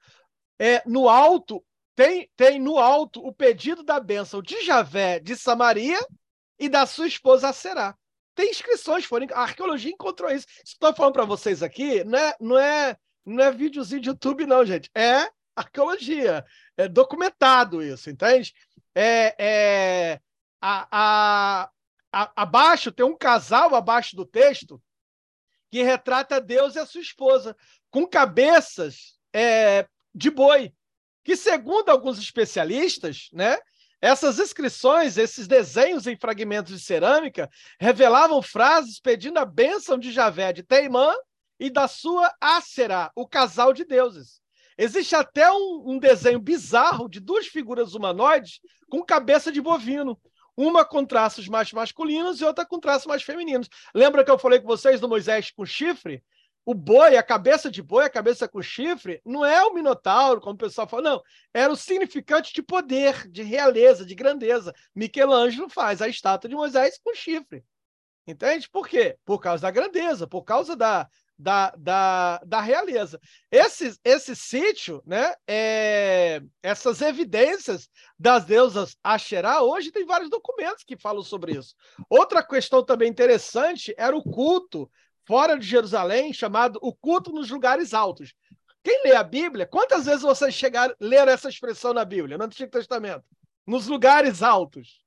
é, 0.58 0.82
no 0.86 1.08
alto 1.08 1.64
tem, 1.94 2.30
tem 2.36 2.60
no 2.60 2.78
alto 2.78 3.20
o 3.26 3.32
pedido 3.32 3.82
da 3.82 3.98
bênção 3.98 4.40
de 4.40 4.64
Javé 4.64 5.18
de 5.18 5.36
Samaria 5.36 5.98
e 6.58 6.68
da 6.68 6.86
sua 6.86 7.06
esposa 7.06 7.52
Será. 7.52 7.94
Tem 8.34 8.50
inscrições, 8.50 9.04
foram, 9.04 9.26
a 9.32 9.40
arqueologia 9.40 9.90
encontrou 9.90 10.30
isso. 10.30 10.46
Estou 10.64 10.94
falando 10.94 11.14
para 11.14 11.24
vocês 11.24 11.60
aqui, 11.60 12.04
não 12.04 12.18
é, 12.18 12.36
não 12.40 12.58
é, 12.58 12.96
não 13.26 13.44
é 13.44 13.50
videozinho 13.50 14.00
de 14.00 14.08
YouTube, 14.10 14.46
não, 14.46 14.64
gente. 14.64 14.88
É 14.94 15.28
arqueologia, 15.58 16.44
é 16.76 16.88
documentado 16.88 17.82
isso, 17.82 18.10
entende? 18.10 18.54
É, 18.94 19.34
é 19.38 20.20
a, 20.60 20.88
a, 20.90 21.70
a, 22.12 22.32
abaixo 22.36 22.90
tem 22.90 23.06
um 23.06 23.16
casal 23.16 23.74
abaixo 23.74 24.16
do 24.16 24.24
texto 24.24 24.82
que 25.70 25.82
retrata 25.82 26.40
Deus 26.40 26.74
e 26.74 26.78
a 26.78 26.86
sua 26.86 27.00
esposa 27.00 27.56
com 27.90 28.06
cabeças 28.06 29.18
é, 29.32 29.86
de 30.14 30.30
boi, 30.30 30.72
que 31.22 31.36
segundo 31.36 31.90
alguns 31.90 32.18
especialistas, 32.18 33.28
né, 33.32 33.58
essas 34.00 34.38
inscrições, 34.38 35.16
esses 35.16 35.48
desenhos 35.48 36.06
em 36.06 36.16
fragmentos 36.16 36.72
de 36.72 36.80
cerâmica 36.80 37.50
revelavam 37.80 38.40
frases 38.40 39.00
pedindo 39.00 39.38
a 39.38 39.44
bênção 39.44 39.98
de 39.98 40.12
Javé 40.12 40.52
de 40.52 40.62
Teimã 40.62 41.12
e 41.58 41.68
da 41.68 41.88
sua 41.88 42.32
Ácera, 42.40 43.10
o 43.16 43.26
casal 43.26 43.72
de 43.72 43.84
deuses. 43.84 44.40
Existe 44.78 45.16
até 45.16 45.50
um, 45.50 45.82
um 45.86 45.98
desenho 45.98 46.38
bizarro 46.38 47.08
de 47.08 47.18
duas 47.18 47.48
figuras 47.48 47.94
humanoides 47.94 48.60
com 48.88 49.02
cabeça 49.02 49.50
de 49.50 49.60
bovino, 49.60 50.16
uma 50.56 50.84
com 50.84 51.04
traços 51.04 51.48
mais 51.48 51.72
masculinos 51.72 52.40
e 52.40 52.44
outra 52.44 52.64
com 52.64 52.78
traços 52.78 53.06
mais 53.06 53.24
femininos. 53.24 53.68
Lembra 53.92 54.24
que 54.24 54.30
eu 54.30 54.38
falei 54.38 54.60
com 54.60 54.68
vocês 54.68 55.00
do 55.00 55.08
Moisés 55.08 55.50
com 55.50 55.66
chifre? 55.66 56.22
O 56.64 56.74
boi, 56.74 57.16
a 57.16 57.22
cabeça 57.22 57.70
de 57.70 57.82
boi, 57.82 58.04
a 58.04 58.10
cabeça 58.10 58.46
com 58.46 58.60
chifre, 58.62 59.20
não 59.24 59.44
é 59.44 59.64
o 59.64 59.74
minotauro, 59.74 60.40
como 60.40 60.54
o 60.54 60.58
pessoal 60.58 60.86
fala, 60.86 61.02
não. 61.02 61.22
Era 61.52 61.72
o 61.72 61.76
significante 61.76 62.52
de 62.52 62.62
poder, 62.62 63.26
de 63.28 63.42
realeza, 63.42 64.04
de 64.04 64.14
grandeza. 64.14 64.72
Michelangelo 64.94 65.68
faz 65.68 66.00
a 66.02 66.08
estátua 66.08 66.48
de 66.48 66.54
Moisés 66.54 67.00
com 67.02 67.14
chifre. 67.14 67.64
Entende? 68.26 68.68
Por 68.68 68.86
quê? 68.86 69.16
Por 69.24 69.40
causa 69.40 69.62
da 69.62 69.70
grandeza, 69.70 70.26
por 70.26 70.42
causa 70.42 70.76
da, 70.76 71.08
da, 71.38 71.70
da, 71.78 72.38
da 72.44 72.60
realeza. 72.60 73.20
Esse, 73.50 73.96
esse 74.04 74.34
sítio, 74.34 75.02
né, 75.06 75.34
é, 75.46 76.42
essas 76.62 77.00
evidências 77.00 77.88
das 78.18 78.44
deusas 78.44 78.96
Asherá, 79.02 79.62
hoje 79.62 79.92
tem 79.92 80.04
vários 80.04 80.28
documentos 80.28 80.82
que 80.82 80.96
falam 80.96 81.22
sobre 81.22 81.52
isso. 81.56 81.74
Outra 82.10 82.42
questão 82.42 82.84
também 82.84 83.08
interessante 83.08 83.94
era 83.96 84.16
o 84.16 84.22
culto 84.22 84.90
fora 85.24 85.58
de 85.58 85.66
Jerusalém, 85.66 86.32
chamado 86.32 86.78
o 86.82 86.92
culto 86.92 87.30
nos 87.30 87.50
lugares 87.50 87.94
altos. 87.94 88.34
Quem 88.82 89.02
lê 89.04 89.14
a 89.14 89.22
Bíblia, 89.22 89.66
quantas 89.66 90.06
vezes 90.06 90.22
vocês 90.22 90.54
chegaram 90.54 90.94
ler 90.98 91.28
essa 91.28 91.48
expressão 91.48 91.92
na 91.92 92.04
Bíblia, 92.04 92.38
no 92.38 92.44
Antigo 92.44 92.70
Testamento? 92.70 93.24
Nos 93.66 93.86
lugares 93.86 94.42
altos. 94.42 95.04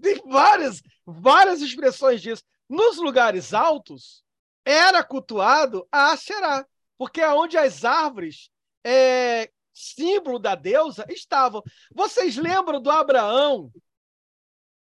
Tem 0.00 0.22
várias, 0.28 0.80
várias 1.04 1.60
expressões 1.60 2.22
disso. 2.22 2.44
Nos 2.68 2.98
lugares 2.98 3.52
altos, 3.52 4.22
era 4.68 5.02
cultuado 5.02 5.88
a 5.90 6.12
Asherá, 6.12 6.66
porque 6.98 7.22
é 7.22 7.32
onde 7.32 7.56
as 7.56 7.86
árvores, 7.86 8.50
é, 8.84 9.50
símbolo 9.72 10.38
da 10.38 10.54
deusa, 10.54 11.06
estavam. 11.08 11.62
Vocês 11.90 12.36
lembram 12.36 12.78
do 12.78 12.90
Abraão 12.90 13.72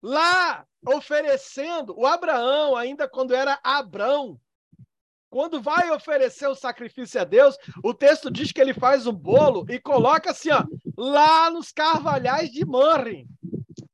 lá 0.03 0.67
oferecendo, 0.85 1.97
o 1.97 2.05
Abraão, 2.05 2.75
ainda 2.75 3.09
quando 3.09 3.33
era 3.33 3.61
Abrão, 3.63 4.41
quando 5.31 5.63
vai 5.63 5.89
oferecer 5.93 6.49
o 6.49 6.55
sacrifício 6.57 7.21
a 7.21 7.25
Deus, 7.25 7.57
o 7.85 7.95
texto 7.95 8.29
diz 8.29 8.51
que 8.51 8.61
ele 8.61 8.75
faz 8.75 9.07
um 9.07 9.13
bolo 9.13 9.65
e 9.69 9.79
coloca 9.79 10.33
assim, 10.33 10.51
ó, 10.51 10.65
lá 10.97 11.49
nos 11.49 11.71
carvalhais 11.71 12.51
de 12.51 12.65
Manre, 12.65 13.29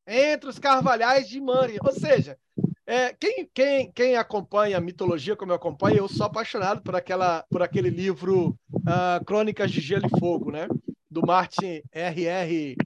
entre 0.07 0.49
os 0.49 0.59
carvalhais 0.59 1.29
de 1.29 1.39
Manre. 1.39 1.79
Ou 1.85 1.93
seja, 1.93 2.39
é, 2.87 3.13
quem, 3.15 3.49
quem, 3.55 3.93
quem 3.93 4.17
acompanha 4.17 4.79
a 4.79 4.81
mitologia 4.81 5.37
como 5.37 5.53
eu 5.53 5.57
acompanho, 5.57 5.99
eu 5.99 6.09
sou 6.09 6.27
apaixonado 6.27 6.83
por, 6.83 6.97
aquela, 6.97 7.45
por 7.51 7.63
aquele 7.63 7.91
livro 7.91 8.59
uh, 8.73 9.25
Crônicas 9.25 9.71
de 9.71 9.81
Gelo 9.81 10.07
e 10.07 10.19
Fogo, 10.19 10.51
né? 10.51 10.67
Do 11.11 11.25
Martin 11.25 11.83
R.R. 11.93 12.77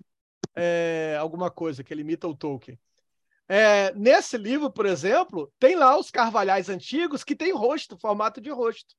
É, 0.55 1.17
alguma 1.19 1.51
coisa, 1.51 1.83
que 1.83 1.93
ele 1.95 2.03
imita 2.03 2.29
o 2.29 2.37
Tolkien. 2.37 2.79
É, 3.49 3.95
nesse 3.95 4.37
livro, 4.37 4.71
por 4.71 4.87
exemplo, 4.87 5.53
tem 5.59 5.77
lá 5.77 5.97
os 5.99 6.11
carvalhais 6.11 6.69
antigos 6.69 7.23
que 7.23 7.37
tem 7.37 7.53
rosto, 7.53 7.97
formato 7.97 8.41
de 8.41 8.51
rosto. 8.51 8.95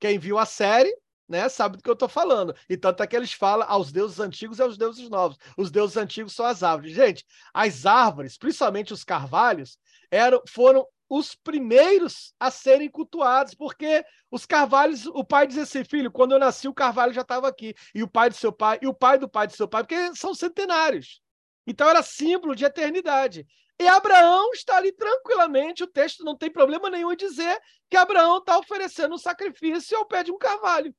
Quem 0.00 0.18
viu 0.18 0.38
a 0.38 0.46
série 0.46 0.94
né, 1.28 1.48
sabe 1.48 1.76
do 1.76 1.82
que 1.82 1.88
eu 1.88 1.94
estou 1.94 2.08
falando. 2.08 2.54
E 2.68 2.76
tanto 2.76 3.02
é 3.02 3.06
que 3.06 3.16
eles 3.16 3.32
falam 3.32 3.66
aos 3.68 3.90
deuses 3.90 4.20
antigos 4.20 4.58
e 4.58 4.62
aos 4.62 4.76
deuses 4.76 5.08
novos. 5.08 5.36
Os 5.56 5.70
deuses 5.70 5.96
antigos 5.96 6.34
são 6.34 6.46
as 6.46 6.62
árvores. 6.62 6.94
Gente, 6.94 7.24
as 7.52 7.84
árvores, 7.84 8.38
principalmente 8.38 8.92
os 8.92 9.04
carvalhos, 9.04 9.78
eram, 10.10 10.42
foram 10.48 10.86
os 11.08 11.34
primeiros 11.34 12.34
a 12.38 12.50
serem 12.50 12.90
cultuados, 12.90 13.54
porque 13.54 14.04
os 14.30 14.44
carvalhos, 14.44 15.06
o 15.06 15.24
pai 15.24 15.46
dizia 15.46 15.62
assim, 15.62 15.84
filho, 15.84 16.10
quando 16.10 16.32
eu 16.32 16.38
nasci 16.38 16.68
o 16.68 16.74
carvalho 16.74 17.12
já 17.12 17.20
estava 17.20 17.48
aqui, 17.48 17.74
e 17.94 18.02
o 18.02 18.08
pai 18.08 18.28
do 18.28 18.34
seu 18.34 18.52
pai, 18.52 18.78
e 18.82 18.86
o 18.86 18.94
pai 18.94 19.18
do 19.18 19.28
pai 19.28 19.46
do 19.46 19.52
seu 19.54 19.68
pai, 19.68 19.82
porque 19.82 20.14
são 20.14 20.34
centenários. 20.34 21.20
Então 21.66 21.88
era 21.88 22.02
símbolo 22.02 22.54
de 22.54 22.64
eternidade. 22.64 23.46
E 23.78 23.86
Abraão 23.86 24.50
está 24.52 24.76
ali 24.76 24.90
tranquilamente, 24.92 25.84
o 25.84 25.86
texto 25.86 26.24
não 26.24 26.36
tem 26.36 26.50
problema 26.50 26.88
nenhum 26.90 27.12
em 27.12 27.16
dizer 27.16 27.60
que 27.90 27.96
Abraão 27.96 28.38
está 28.38 28.58
oferecendo 28.58 29.14
um 29.14 29.18
sacrifício 29.18 29.96
ao 29.96 30.06
pé 30.06 30.24
de 30.24 30.32
um 30.32 30.38
carvalho. 30.38 30.94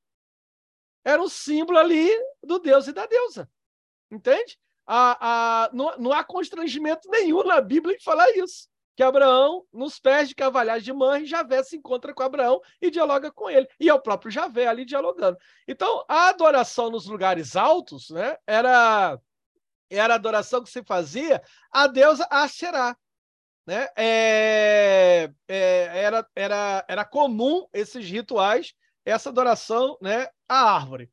Era 1.03 1.21
um 1.21 1.29
símbolo 1.29 1.79
ali 1.79 2.09
do 2.43 2.59
Deus 2.59 2.87
e 2.87 2.93
da 2.93 3.05
deusa. 3.05 3.49
Entende? 4.11 4.57
A, 4.85 5.65
a, 5.65 5.69
não, 5.73 5.97
não 5.97 6.13
há 6.13 6.23
constrangimento 6.23 7.09
nenhum 7.09 7.43
na 7.43 7.59
Bíblia 7.59 7.95
em 7.95 7.99
falar 7.99 8.29
isso 8.37 8.69
que 8.97 9.03
Abraão, 9.03 9.63
nos 9.71 9.99
pés 9.99 10.27
de 10.27 10.33
cavalhar 10.33 10.81
de 10.81 10.91
Manre, 10.91 11.27
Javé 11.27 11.61
se 11.61 11.77
encontra 11.77 12.15
com 12.15 12.23
Abraão 12.23 12.59
e 12.81 12.89
dialoga 12.89 13.31
com 13.31 13.47
ele. 13.47 13.69
E 13.79 13.87
é 13.87 13.93
o 13.93 14.01
próprio 14.01 14.31
Javé 14.31 14.65
ali 14.65 14.85
dialogando. 14.85 15.37
Então, 15.67 16.03
a 16.09 16.29
adoração 16.29 16.89
nos 16.89 17.05
lugares 17.05 17.55
altos 17.55 18.09
né, 18.09 18.35
era, 18.47 19.21
era 19.87 20.13
a 20.13 20.15
adoração 20.15 20.63
que 20.63 20.71
se 20.71 20.83
fazia 20.83 21.43
a 21.71 21.85
deusa 21.85 22.27
Asherá. 22.31 22.97
Né? 23.67 23.87
É, 23.95 25.31
é, 25.47 25.91
era, 25.93 26.27
era, 26.35 26.85
era 26.87 27.05
comum 27.05 27.67
esses 27.71 28.03
rituais, 28.03 28.73
essa 29.05 29.29
adoração 29.29 29.95
né, 30.01 30.27
à 30.49 30.73
árvore. 30.73 31.11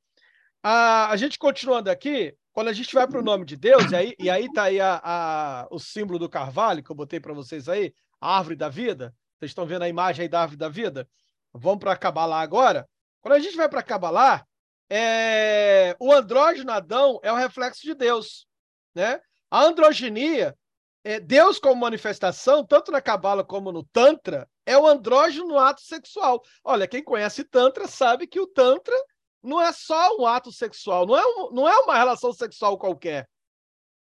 A, 0.62 1.10
a 1.10 1.16
gente 1.18 1.38
continuando 1.38 1.90
aqui, 1.90 2.34
quando 2.54 2.68
a 2.68 2.72
gente 2.72 2.94
vai 2.94 3.06
para 3.06 3.18
o 3.18 3.22
nome 3.22 3.44
de 3.44 3.56
Deus, 3.56 3.90
e 3.90 3.96
aí, 3.96 4.14
e 4.16 4.30
aí 4.30 4.50
tá 4.52 4.62
aí 4.64 4.80
a, 4.80 5.00
a, 5.02 5.66
o 5.72 5.78
símbolo 5.80 6.20
do 6.20 6.28
carvalho 6.28 6.84
que 6.84 6.90
eu 6.90 6.94
botei 6.94 7.18
para 7.18 7.34
vocês 7.34 7.68
aí, 7.68 7.92
a 8.20 8.38
árvore 8.38 8.54
da 8.54 8.68
vida. 8.68 9.12
Vocês 9.36 9.50
estão 9.50 9.66
vendo 9.66 9.82
a 9.82 9.88
imagem 9.88 10.22
aí 10.22 10.28
da 10.28 10.40
árvore 10.40 10.56
da 10.56 10.68
vida? 10.68 11.08
Vamos 11.52 11.80
para 11.80 11.96
Cabalá 11.96 12.40
agora. 12.40 12.88
Quando 13.20 13.34
a 13.34 13.40
gente 13.40 13.56
vai 13.56 13.68
para 13.68 13.82
Cabalá, 13.82 14.46
é... 14.88 15.96
o 15.98 16.12
andrógeno 16.12 16.70
Adão 16.70 17.18
é 17.24 17.32
o 17.32 17.36
reflexo 17.36 17.82
de 17.82 17.92
Deus. 17.92 18.46
Né? 18.94 19.20
A 19.50 19.64
androginia, 19.64 20.56
é 21.02 21.18
Deus 21.18 21.58
como 21.58 21.80
manifestação, 21.80 22.64
tanto 22.64 22.92
na 22.92 23.00
Cabala 23.00 23.42
como 23.42 23.72
no 23.72 23.82
Tantra, 23.82 24.48
é 24.64 24.78
o 24.78 24.86
andrógeno 24.86 25.48
no 25.48 25.58
ato 25.58 25.82
sexual. 25.82 26.40
Olha, 26.62 26.86
quem 26.86 27.02
conhece 27.02 27.42
Tantra 27.42 27.88
sabe 27.88 28.28
que 28.28 28.38
o 28.38 28.46
Tantra 28.46 28.96
não 29.44 29.60
é 29.60 29.70
só 29.72 30.16
um 30.16 30.26
ato 30.26 30.50
sexual, 30.50 31.06
não 31.06 31.16
é, 31.16 31.26
um, 31.26 31.50
não 31.50 31.68
é 31.68 31.76
uma 31.80 31.96
relação 31.96 32.32
sexual 32.32 32.78
qualquer. 32.78 33.28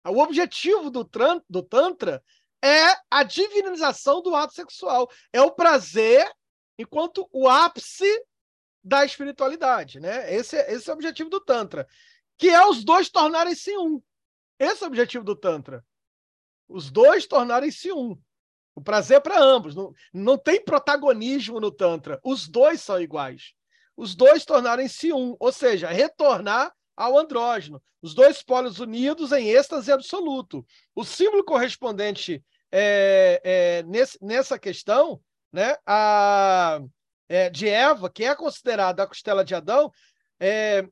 O 0.05 0.21
objetivo 0.21 0.90
do, 0.90 1.09
do 1.49 1.62
Tantra 1.62 2.23
é 2.62 2.97
a 3.11 3.23
divinização 3.23 4.21
do 4.21 4.35
ato 4.35 4.53
sexual. 4.53 5.11
É 5.33 5.40
o 5.40 5.51
prazer 5.51 6.31
enquanto 6.79 7.29
o 7.33 7.49
ápice 7.49 8.07
da 8.85 9.05
espiritualidade. 9.05 10.01
Né? 10.01 10.35
Esse, 10.35 10.57
esse 10.57 10.90
é 10.90 10.92
o 10.92 10.97
objetivo 10.97 11.31
do 11.31 11.40
Tantra. 11.40 11.88
Que 12.37 12.49
é 12.51 12.66
os 12.66 12.85
dois 12.85 13.09
tornarem-se 13.09 13.77
um. 13.79 14.03
Esse 14.59 14.83
é 14.83 14.87
o 14.87 14.88
objetivo 14.88 15.25
do 15.25 15.37
Tantra. 15.37 15.85
Os 16.68 16.90
dois 16.90 17.27
tornarem-se 17.27 17.92
um. 17.92 18.21
O 18.75 18.83
prazer 18.83 19.18
é 19.18 19.21
para 19.21 19.40
ambos. 19.40 19.75
Não, 19.75 19.95
não 20.12 20.37
tem 20.37 20.62
protagonismo 20.62 21.61
no 21.61 21.71
Tantra. 21.71 22.21
Os 22.25 22.49
dois 22.49 22.81
são 22.81 23.01
iguais 23.01 23.55
os 23.96 24.14
dois 24.14 24.44
tornarem-se 24.44 25.12
um, 25.12 25.37
ou 25.38 25.52
seja, 25.52 25.88
retornar 25.88 26.72
ao 26.96 27.18
andrógeno. 27.18 27.83
Os 28.00 28.14
dois 28.14 28.42
polos 28.42 28.81
unidos 28.81 29.33
em 29.33 29.48
êxtase 29.48 29.92
absoluto. 29.92 30.64
O 30.94 31.05
símbolo 31.05 31.44
correspondente 31.44 32.42
é, 32.70 33.40
é, 33.44 33.83
nesse, 33.85 34.18
nessa 34.20 34.59
questão 34.59 35.20
né, 35.52 35.76
a, 35.87 36.81
é, 37.28 37.50
de 37.50 37.68
Eva, 37.68 38.11
que 38.11 38.24
é 38.24 38.35
considerada 38.35 39.02
a 39.02 39.07
costela 39.07 39.44
de 39.44 39.55
Adão, 39.55 39.92
é, 40.40 40.85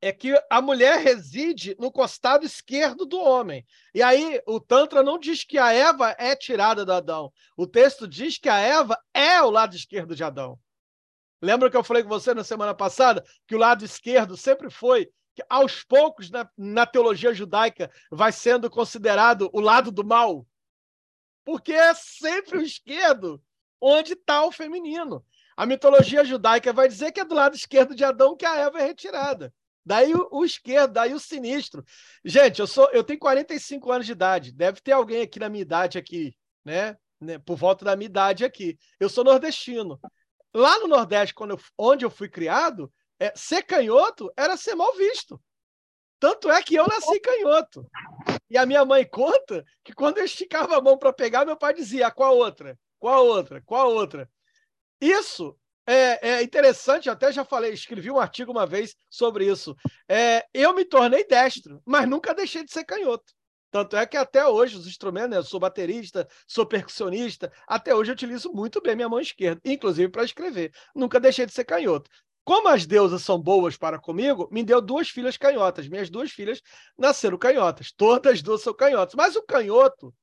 é 0.00 0.12
que 0.12 0.34
a 0.50 0.60
mulher 0.60 0.98
reside 1.00 1.74
no 1.78 1.90
costado 1.90 2.44
esquerdo 2.44 3.06
do 3.06 3.18
homem. 3.18 3.64
E 3.94 4.02
aí 4.02 4.40
o 4.46 4.60
Tantra 4.60 5.02
não 5.02 5.18
diz 5.18 5.44
que 5.44 5.58
a 5.58 5.72
Eva 5.72 6.14
é 6.18 6.36
tirada 6.36 6.84
do 6.84 6.92
Adão. 6.92 7.32
O 7.56 7.66
texto 7.66 8.06
diz 8.06 8.38
que 8.38 8.48
a 8.48 8.58
Eva 8.58 8.98
é 9.12 9.42
o 9.42 9.50
lado 9.50 9.74
esquerdo 9.74 10.14
de 10.14 10.22
Adão. 10.22 10.58
Lembra 11.44 11.70
que 11.70 11.76
eu 11.76 11.84
falei 11.84 12.02
com 12.02 12.08
você 12.08 12.32
na 12.32 12.42
semana 12.42 12.74
passada 12.74 13.22
que 13.46 13.54
o 13.54 13.58
lado 13.58 13.84
esquerdo 13.84 14.34
sempre 14.34 14.70
foi, 14.70 15.10
que 15.34 15.44
aos 15.46 15.84
poucos 15.84 16.30
na, 16.30 16.48
na 16.56 16.86
teologia 16.86 17.34
judaica 17.34 17.90
vai 18.10 18.32
sendo 18.32 18.70
considerado 18.70 19.50
o 19.52 19.60
lado 19.60 19.92
do 19.92 20.02
mal? 20.02 20.46
Porque 21.44 21.72
é 21.74 21.92
sempre 21.92 22.56
o 22.56 22.62
esquerdo 22.62 23.42
onde 23.78 24.14
está 24.14 24.42
o 24.46 24.50
feminino. 24.50 25.22
A 25.54 25.66
mitologia 25.66 26.24
judaica 26.24 26.72
vai 26.72 26.88
dizer 26.88 27.12
que 27.12 27.20
é 27.20 27.24
do 27.24 27.34
lado 27.34 27.54
esquerdo 27.54 27.94
de 27.94 28.02
Adão 28.02 28.34
que 28.34 28.46
a 28.46 28.56
Eva 28.56 28.80
é 28.80 28.86
retirada. 28.86 29.52
Daí 29.84 30.14
o, 30.14 30.26
o, 30.32 30.44
esquerdo, 30.46 30.94
daí 30.94 31.12
o 31.12 31.20
sinistro. 31.20 31.84
Gente, 32.24 32.58
eu 32.60 32.66
sou, 32.66 32.88
eu 32.90 33.04
tenho 33.04 33.18
45 33.18 33.92
anos 33.92 34.06
de 34.06 34.12
idade. 34.12 34.50
Deve 34.50 34.80
ter 34.80 34.92
alguém 34.92 35.20
aqui 35.20 35.38
na 35.38 35.50
minha 35.50 35.60
idade 35.60 35.98
aqui, 35.98 36.34
né? 36.64 36.96
né? 37.20 37.38
Por 37.38 37.56
volta 37.56 37.84
da 37.84 37.94
minha 37.94 38.06
idade 38.06 38.46
aqui. 38.46 38.78
Eu 38.98 39.10
sou 39.10 39.22
nordestino. 39.22 40.00
Lá 40.54 40.78
no 40.78 40.88
Nordeste, 40.88 41.34
eu, 41.38 41.60
onde 41.76 42.04
eu 42.04 42.10
fui 42.10 42.28
criado, 42.28 42.92
é, 43.18 43.32
ser 43.34 43.62
canhoto 43.62 44.32
era 44.36 44.56
ser 44.56 44.74
mal 44.74 44.94
visto. 44.94 45.40
Tanto 46.20 46.50
é 46.50 46.62
que 46.62 46.76
eu 46.76 46.86
nasci 46.86 47.18
canhoto. 47.20 47.86
E 48.48 48.56
a 48.56 48.64
minha 48.64 48.84
mãe 48.84 49.04
conta 49.04 49.64
que 49.82 49.92
quando 49.92 50.18
eu 50.18 50.24
esticava 50.24 50.76
a 50.76 50.80
mão 50.80 50.96
para 50.96 51.12
pegar, 51.12 51.44
meu 51.44 51.56
pai 51.56 51.74
dizia: 51.74 52.10
qual 52.10 52.36
outra? 52.36 52.78
Qual 52.98 53.26
outra? 53.26 53.60
Qual 53.62 53.92
outra? 53.92 54.30
Isso 55.00 55.58
é, 55.86 56.28
é, 56.30 56.42
interessante, 56.42 57.10
até 57.10 57.30
já 57.30 57.44
falei, 57.44 57.72
escrevi 57.72 58.10
um 58.10 58.18
artigo 58.18 58.52
uma 58.52 58.66
vez 58.66 58.96
sobre 59.10 59.46
isso. 59.46 59.76
É, 60.08 60.46
eu 60.54 60.72
me 60.72 60.84
tornei 60.84 61.26
destro, 61.26 61.82
mas 61.84 62.08
nunca 62.08 62.34
deixei 62.34 62.64
de 62.64 62.72
ser 62.72 62.84
canhoto. 62.84 63.34
Tanto 63.74 63.96
é 63.96 64.06
que 64.06 64.16
até 64.16 64.46
hoje 64.46 64.76
os 64.76 64.86
instrumentos, 64.86 65.30
né, 65.30 65.36
eu 65.38 65.42
sou 65.42 65.58
baterista, 65.58 66.28
sou 66.46 66.64
percussionista, 66.64 67.52
até 67.66 67.92
hoje 67.92 68.12
eu 68.12 68.14
utilizo 68.14 68.52
muito 68.52 68.80
bem 68.80 68.94
minha 68.94 69.08
mão 69.08 69.18
esquerda, 69.18 69.60
inclusive 69.64 70.08
para 70.12 70.22
escrever. 70.22 70.72
Nunca 70.94 71.18
deixei 71.18 71.44
de 71.44 71.52
ser 71.52 71.64
canhoto. 71.64 72.08
Como 72.44 72.68
as 72.68 72.86
deusas 72.86 73.22
são 73.22 73.36
boas 73.36 73.76
para 73.76 73.98
comigo, 73.98 74.48
me 74.52 74.62
deu 74.62 74.80
duas 74.80 75.08
filhas 75.08 75.36
canhotas. 75.36 75.88
Minhas 75.88 76.08
duas 76.08 76.30
filhas 76.30 76.62
nasceram 76.96 77.36
canhotas. 77.36 77.90
Todas 77.90 78.42
duas 78.42 78.62
são 78.62 78.72
canhotas. 78.72 79.16
Mas 79.16 79.34
o 79.34 79.42
canhoto, 79.42 80.14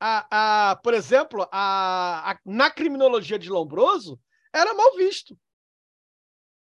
a, 0.00 0.70
a, 0.70 0.76
por 0.76 0.94
exemplo, 0.94 1.46
a, 1.52 2.38
na 2.42 2.70
criminologia 2.70 3.38
de 3.38 3.50
Lombroso, 3.50 4.18
era 4.50 4.72
mal 4.72 4.96
visto. 4.96 5.36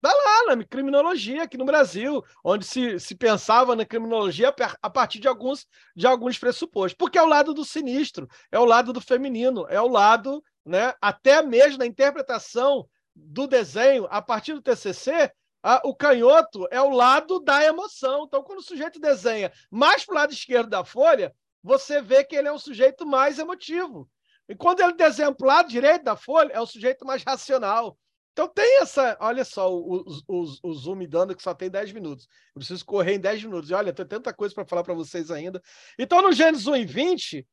Está 0.02 0.16
lá 0.16 0.56
na 0.56 0.64
criminologia 0.64 1.44
aqui 1.44 1.58
no 1.58 1.66
Brasil, 1.66 2.24
onde 2.42 2.66
se, 2.66 2.98
se 3.02 3.14
pensava 3.14 3.76
na 3.76 3.86
criminologia 3.86 4.56
a 4.82 4.90
partir 4.90 5.20
de 5.20 5.28
alguns, 5.28 5.68
de 5.94 6.08
alguns 6.08 6.40
pressupostos. 6.40 6.94
Porque 6.98 7.18
é 7.18 7.22
o 7.22 7.28
lado 7.28 7.54
do 7.54 7.66
sinistro, 7.66 8.26
é 8.50 8.58
o 8.58 8.64
lado 8.64 8.94
do 8.94 9.02
feminino, 9.02 9.68
é 9.70 9.82
o 9.82 9.90
lado, 9.90 10.42
né, 10.66 10.94
até 11.02 11.42
mesmo 11.42 11.80
na 11.80 11.86
interpretação 11.86 12.88
do 13.14 13.46
desenho, 13.46 14.08
a 14.10 14.22
partir 14.22 14.54
do 14.54 14.62
TCC, 14.62 15.30
a, 15.62 15.82
o 15.84 15.94
canhoto 15.94 16.66
é 16.72 16.80
o 16.80 16.92
lado 16.92 17.42
da 17.42 17.62
emoção. 17.66 18.24
Então, 18.24 18.42
quando 18.42 18.60
o 18.60 18.64
sujeito 18.64 19.02
desenha 19.02 19.52
mais 19.70 20.06
para 20.06 20.14
o 20.14 20.16
lado 20.16 20.32
esquerdo 20.32 20.70
da 20.70 20.86
folha, 20.86 21.36
você 21.62 22.02
vê 22.02 22.24
que 22.24 22.38
ele 22.38 22.48
é 22.48 22.54
um 22.54 22.58
sujeito 22.58 23.06
mais 23.06 23.38
emotivo. 23.38 24.10
E 24.48 24.56
quando 24.56 24.80
ele 24.80 24.94
desenha 24.94 25.36
para 25.36 25.44
o 25.44 25.48
lado 25.48 25.68
direito 25.68 26.06
da 26.06 26.16
folha, 26.16 26.54
é 26.54 26.62
o 26.62 26.66
sujeito 26.66 27.06
mais 27.06 27.22
racional. 27.22 27.98
Então 28.40 28.48
tem 28.48 28.82
essa. 28.82 29.18
Olha 29.20 29.44
só, 29.44 29.70
o, 29.70 30.06
o, 30.26 30.46
o, 30.64 30.74
Zoom 30.74 30.96
me 30.96 31.06
dando 31.06 31.36
que 31.36 31.44
só 31.44 31.54
tem 31.54 31.70
10 31.70 31.92
minutos. 31.92 32.26
Eu 32.56 32.60
preciso 32.60 32.86
correr 32.86 33.16
em 33.16 33.20
10 33.20 33.44
minutos. 33.44 33.70
E 33.70 33.74
olha, 33.74 33.92
tem 33.92 34.06
tanta 34.06 34.34
coisa 34.34 34.56
para 34.56 34.64
falar 34.64 34.82
para 34.82 34.94
vocês 34.94 35.30
ainda. 35.30 35.62
Então, 36.00 36.22
no 36.22 36.32
Gênesis 36.32 36.66
1 36.66 36.76
e 36.78 36.86
20, 36.86 37.48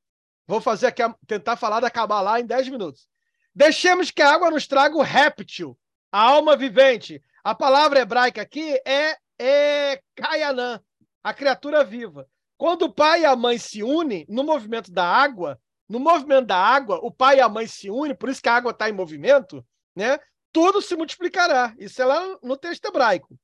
vou 0.46 0.60
fazer 0.60 0.86
aqui, 0.86 1.02
tentar 1.26 1.56
falar 1.56 1.80
da 1.80 1.90
Kabbalah 1.90 2.38
em 2.38 2.46
10 2.46 2.68
minutos. 2.68 3.08
Deixemos 3.52 4.12
que 4.12 4.22
a 4.22 4.32
água 4.32 4.48
nos 4.48 4.68
traga 4.68 4.96
o 4.96 5.02
réptil, 5.02 5.76
a 6.12 6.20
alma 6.20 6.56
vivente. 6.56 7.20
A 7.42 7.52
palavra 7.52 7.98
hebraica 7.98 8.40
aqui 8.40 8.80
é, 8.86 9.16
é 9.40 10.00
Kayanã, 10.14 10.80
a 11.20 11.34
criatura 11.34 11.82
viva. 11.82 12.28
Quando 12.56 12.82
o 12.82 12.92
pai 12.94 13.22
e 13.22 13.26
a 13.26 13.34
mãe 13.34 13.58
se 13.58 13.82
unem 13.82 14.24
no 14.28 14.44
movimento 14.44 14.92
da 14.92 15.04
água, 15.04 15.60
no 15.88 15.98
movimento 15.98 16.46
da 16.46 16.56
água, 16.58 17.00
o 17.02 17.10
pai 17.10 17.38
e 17.38 17.40
a 17.40 17.48
mãe 17.48 17.66
se 17.66 17.90
unem, 17.90 18.14
por 18.14 18.28
isso 18.28 18.40
que 18.40 18.48
a 18.48 18.54
água 18.54 18.70
está 18.70 18.88
em 18.88 18.92
movimento, 18.92 19.66
né? 19.92 20.16
Tudo 20.56 20.80
se 20.80 20.96
multiplicará. 20.96 21.74
Isso 21.78 22.00
é 22.00 22.06
lá 22.06 22.38
no 22.42 22.56
texto 22.56 22.86
hebraico. 22.86 23.38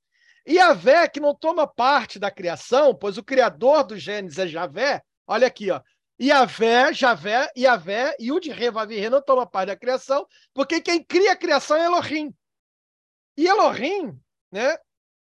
E 0.46 0.56
que 1.12 1.20
não 1.20 1.34
toma 1.34 1.66
parte 1.66 2.18
da 2.18 2.30
criação, 2.30 2.94
pois 2.94 3.18
o 3.18 3.22
criador 3.22 3.84
do 3.84 3.98
Gênesis 3.98 4.38
é 4.38 4.46
Javé, 4.46 5.02
olha 5.26 5.46
aqui, 5.46 5.70
ó. 5.70 5.78
Iavé, 6.18 6.90
Javé, 6.94 7.50
Iavé 7.54 8.16
e 8.18 8.32
o 8.32 8.40
de 8.40 8.50
Revavirre 8.50 9.10
não 9.10 9.20
toma 9.20 9.46
parte 9.46 9.66
da 9.66 9.76
criação, 9.76 10.26
porque 10.54 10.80
quem 10.80 11.04
cria 11.04 11.32
a 11.32 11.36
criação 11.36 11.76
é 11.76 11.84
Elohim. 11.84 12.34
E 13.36 13.46
Elohim 13.46 14.18
né, 14.50 14.78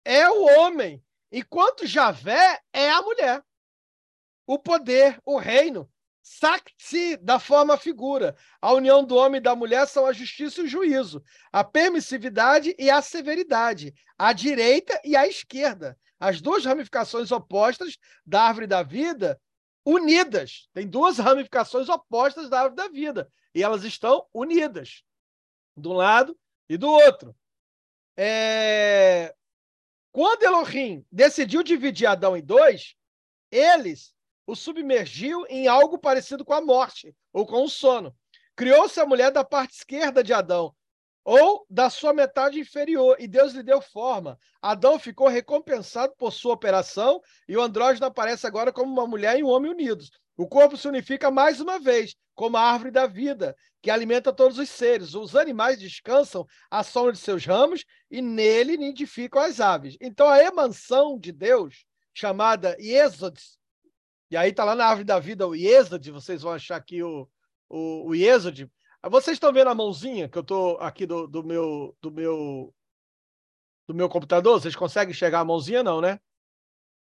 é 0.04 0.28
o 0.28 0.44
homem, 0.58 1.02
enquanto 1.32 1.86
Javé 1.86 2.60
é 2.70 2.90
a 2.90 3.00
mulher. 3.00 3.42
O 4.46 4.58
poder, 4.58 5.18
o 5.24 5.38
reino, 5.38 5.90
Sakti, 6.30 7.16
da 7.16 7.38
forma 7.38 7.78
figura. 7.78 8.36
A 8.60 8.74
união 8.74 9.02
do 9.02 9.16
homem 9.16 9.38
e 9.38 9.42
da 9.42 9.56
mulher 9.56 9.86
são 9.88 10.04
a 10.04 10.12
justiça 10.12 10.60
e 10.60 10.64
o 10.64 10.68
juízo, 10.68 11.24
a 11.50 11.64
permissividade 11.64 12.76
e 12.78 12.90
a 12.90 13.00
severidade, 13.00 13.94
a 14.18 14.34
direita 14.34 15.00
e 15.02 15.16
a 15.16 15.26
esquerda. 15.26 15.98
As 16.20 16.42
duas 16.42 16.66
ramificações 16.66 17.32
opostas 17.32 17.96
da 18.26 18.42
árvore 18.42 18.66
da 18.66 18.82
vida 18.82 19.40
unidas. 19.86 20.68
Tem 20.74 20.86
duas 20.86 21.16
ramificações 21.16 21.88
opostas 21.88 22.50
da 22.50 22.58
árvore 22.58 22.76
da 22.76 22.88
vida 22.88 23.32
e 23.54 23.62
elas 23.62 23.82
estão 23.82 24.26
unidas, 24.34 25.02
de 25.74 25.88
um 25.88 25.94
lado 25.94 26.38
e 26.68 26.76
do 26.76 26.90
outro. 26.90 27.34
É... 28.18 29.34
Quando 30.12 30.42
Elohim 30.42 31.06
decidiu 31.10 31.62
dividir 31.62 32.06
Adão 32.06 32.36
em 32.36 32.44
dois, 32.44 32.94
eles 33.50 34.14
o 34.48 34.56
submergiu 34.56 35.44
em 35.50 35.68
algo 35.68 35.98
parecido 35.98 36.42
com 36.42 36.54
a 36.54 36.60
morte 36.62 37.14
ou 37.34 37.44
com 37.44 37.64
o 37.64 37.68
sono. 37.68 38.16
Criou-se 38.56 38.98
a 38.98 39.04
mulher 39.04 39.30
da 39.30 39.44
parte 39.44 39.74
esquerda 39.74 40.24
de 40.24 40.32
Adão, 40.32 40.74
ou 41.22 41.66
da 41.68 41.90
sua 41.90 42.14
metade 42.14 42.58
inferior, 42.58 43.14
e 43.20 43.28
Deus 43.28 43.52
lhe 43.52 43.62
deu 43.62 43.82
forma. 43.82 44.38
Adão 44.62 44.98
ficou 44.98 45.28
recompensado 45.28 46.14
por 46.16 46.32
sua 46.32 46.54
operação, 46.54 47.20
e 47.46 47.58
o 47.58 47.60
andrógeno 47.60 48.06
aparece 48.06 48.46
agora 48.46 48.72
como 48.72 48.90
uma 48.90 49.06
mulher 49.06 49.38
e 49.38 49.42
um 49.42 49.48
homem 49.48 49.70
unidos. 49.70 50.10
O 50.34 50.48
corpo 50.48 50.78
se 50.78 50.88
unifica 50.88 51.30
mais 51.30 51.60
uma 51.60 51.78
vez, 51.78 52.16
como 52.34 52.56
a 52.56 52.62
árvore 52.62 52.90
da 52.90 53.06
vida, 53.06 53.54
que 53.82 53.90
alimenta 53.90 54.32
todos 54.32 54.56
os 54.56 54.70
seres. 54.70 55.14
Os 55.14 55.36
animais 55.36 55.78
descansam 55.78 56.46
à 56.70 56.82
sombra 56.82 57.12
de 57.12 57.18
seus 57.18 57.44
ramos, 57.44 57.84
e 58.10 58.22
nele 58.22 58.78
nidificam 58.78 59.42
as 59.42 59.60
aves. 59.60 59.94
Então, 60.00 60.26
a 60.26 60.42
emansão 60.42 61.18
de 61.18 61.32
Deus, 61.32 61.84
chamada 62.14 62.74
Êxodes, 62.80 63.58
e 64.30 64.36
aí 64.36 64.52
tá 64.52 64.64
lá 64.64 64.74
na 64.74 64.86
árvore 64.86 65.04
da 65.04 65.18
vida 65.18 65.46
o 65.46 65.54
Iesod, 65.54 66.10
vocês 66.10 66.42
vão 66.42 66.52
achar 66.52 66.76
aqui 66.76 67.02
o, 67.02 67.28
o, 67.68 68.08
o 68.08 68.14
Iesod. 68.14 68.70
Vocês 69.10 69.36
estão 69.36 69.52
vendo 69.52 69.68
a 69.68 69.74
mãozinha 69.74 70.28
que 70.28 70.36
eu 70.36 70.42
tô 70.42 70.76
aqui 70.80 71.06
do, 71.06 71.26
do 71.26 71.42
meu 71.42 71.96
do 72.00 72.10
meu 72.10 72.74
do 73.86 73.94
meu 73.94 74.08
computador? 74.08 74.60
Vocês 74.60 74.76
conseguem 74.76 75.12
enxergar 75.12 75.40
a 75.40 75.44
mãozinha 75.44 75.82
não, 75.82 76.00
né? 76.00 76.20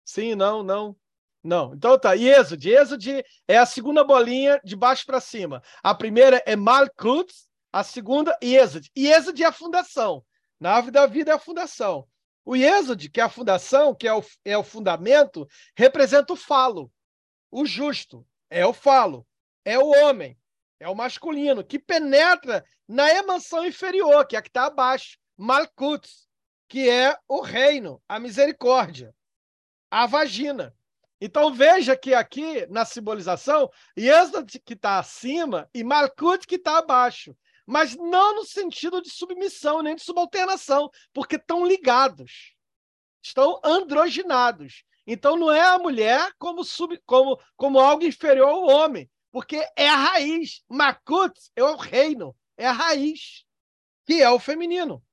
Sim, 0.05 0.35
não, 0.35 0.63
não. 0.63 0.95
Não. 1.43 1.73
Então 1.73 1.97
tá, 1.97 2.13
Iesod. 2.13 2.69
Iesod 2.69 3.23
é 3.47 3.57
a 3.57 3.65
segunda 3.65 4.03
bolinha 4.03 4.61
de 4.63 4.75
baixo 4.75 5.05
para 5.05 5.19
cima. 5.19 5.61
A 5.83 5.93
primeira 5.95 6.41
é 6.45 6.55
Malkut, 6.55 7.33
a 7.73 7.83
segunda 7.83 8.37
Iesod. 8.43 8.89
Iesod 8.95 9.41
é 9.41 9.47
a 9.47 9.51
fundação. 9.51 10.23
Na 10.59 10.73
árvore 10.73 10.91
da 10.91 11.07
vida 11.07 11.31
é 11.31 11.33
a 11.33 11.39
fundação. 11.39 12.07
O 12.45 12.55
Iesod, 12.55 13.09
que 13.09 13.19
é 13.19 13.23
a 13.23 13.29
fundação, 13.29 13.93
que 13.95 14.07
é 14.07 14.13
o, 14.13 14.23
é 14.45 14.57
o 14.57 14.63
fundamento, 14.63 15.47
representa 15.75 16.33
o 16.33 16.35
falo. 16.35 16.91
O 17.51 17.65
justo 17.65 18.25
é 18.49 18.65
o 18.65 18.73
falo, 18.73 19.27
é 19.65 19.77
o 19.77 19.87
homem, 19.87 20.39
é 20.79 20.87
o 20.87 20.95
masculino, 20.95 21.63
que 21.63 21.77
penetra 21.77 22.65
na 22.87 23.09
emansão 23.11 23.65
inferior, 23.65 24.25
que 24.25 24.35
é 24.35 24.39
a 24.39 24.41
que 24.41 24.47
está 24.47 24.65
abaixo, 24.65 25.17
Malkut, 25.37 26.09
que 26.67 26.89
é 26.89 27.17
o 27.27 27.41
reino, 27.41 28.01
a 28.07 28.19
misericórdia, 28.19 29.13
a 29.89 30.07
vagina. 30.07 30.73
Então 31.19 31.53
veja 31.53 31.95
que 31.95 32.13
aqui 32.13 32.65
na 32.67 32.85
simbolização, 32.85 33.69
Yesod 33.97 34.59
que 34.65 34.73
está 34.73 34.97
acima 34.97 35.69
e 35.73 35.83
Malkut 35.83 36.47
que 36.47 36.55
está 36.55 36.77
abaixo. 36.77 37.37
Mas 37.65 37.95
não 37.95 38.35
no 38.35 38.45
sentido 38.45 39.01
de 39.01 39.09
submissão 39.09 39.81
nem 39.81 39.95
de 39.95 40.01
subalternação, 40.01 40.89
porque 41.13 41.35
estão 41.35 41.65
ligados, 41.65 42.55
estão 43.21 43.61
androginados. 43.63 44.83
Então 45.05 45.35
não 45.35 45.51
é 45.51 45.61
a 45.61 45.79
mulher 45.79 46.31
como, 46.37 46.63
sub, 46.63 46.99
como, 47.05 47.39
como 47.55 47.79
algo 47.79 48.05
inferior 48.05 48.49
ao 48.49 48.63
homem, 48.67 49.09
porque 49.31 49.65
é 49.75 49.87
a 49.87 49.95
raiz. 49.95 50.63
Makut 50.69 51.33
é 51.55 51.63
o 51.63 51.75
reino, 51.75 52.35
é 52.57 52.67
a 52.67 52.71
raiz, 52.71 53.43
que 54.05 54.21
é 54.21 54.29
o 54.29 54.39
feminino, 54.39 55.03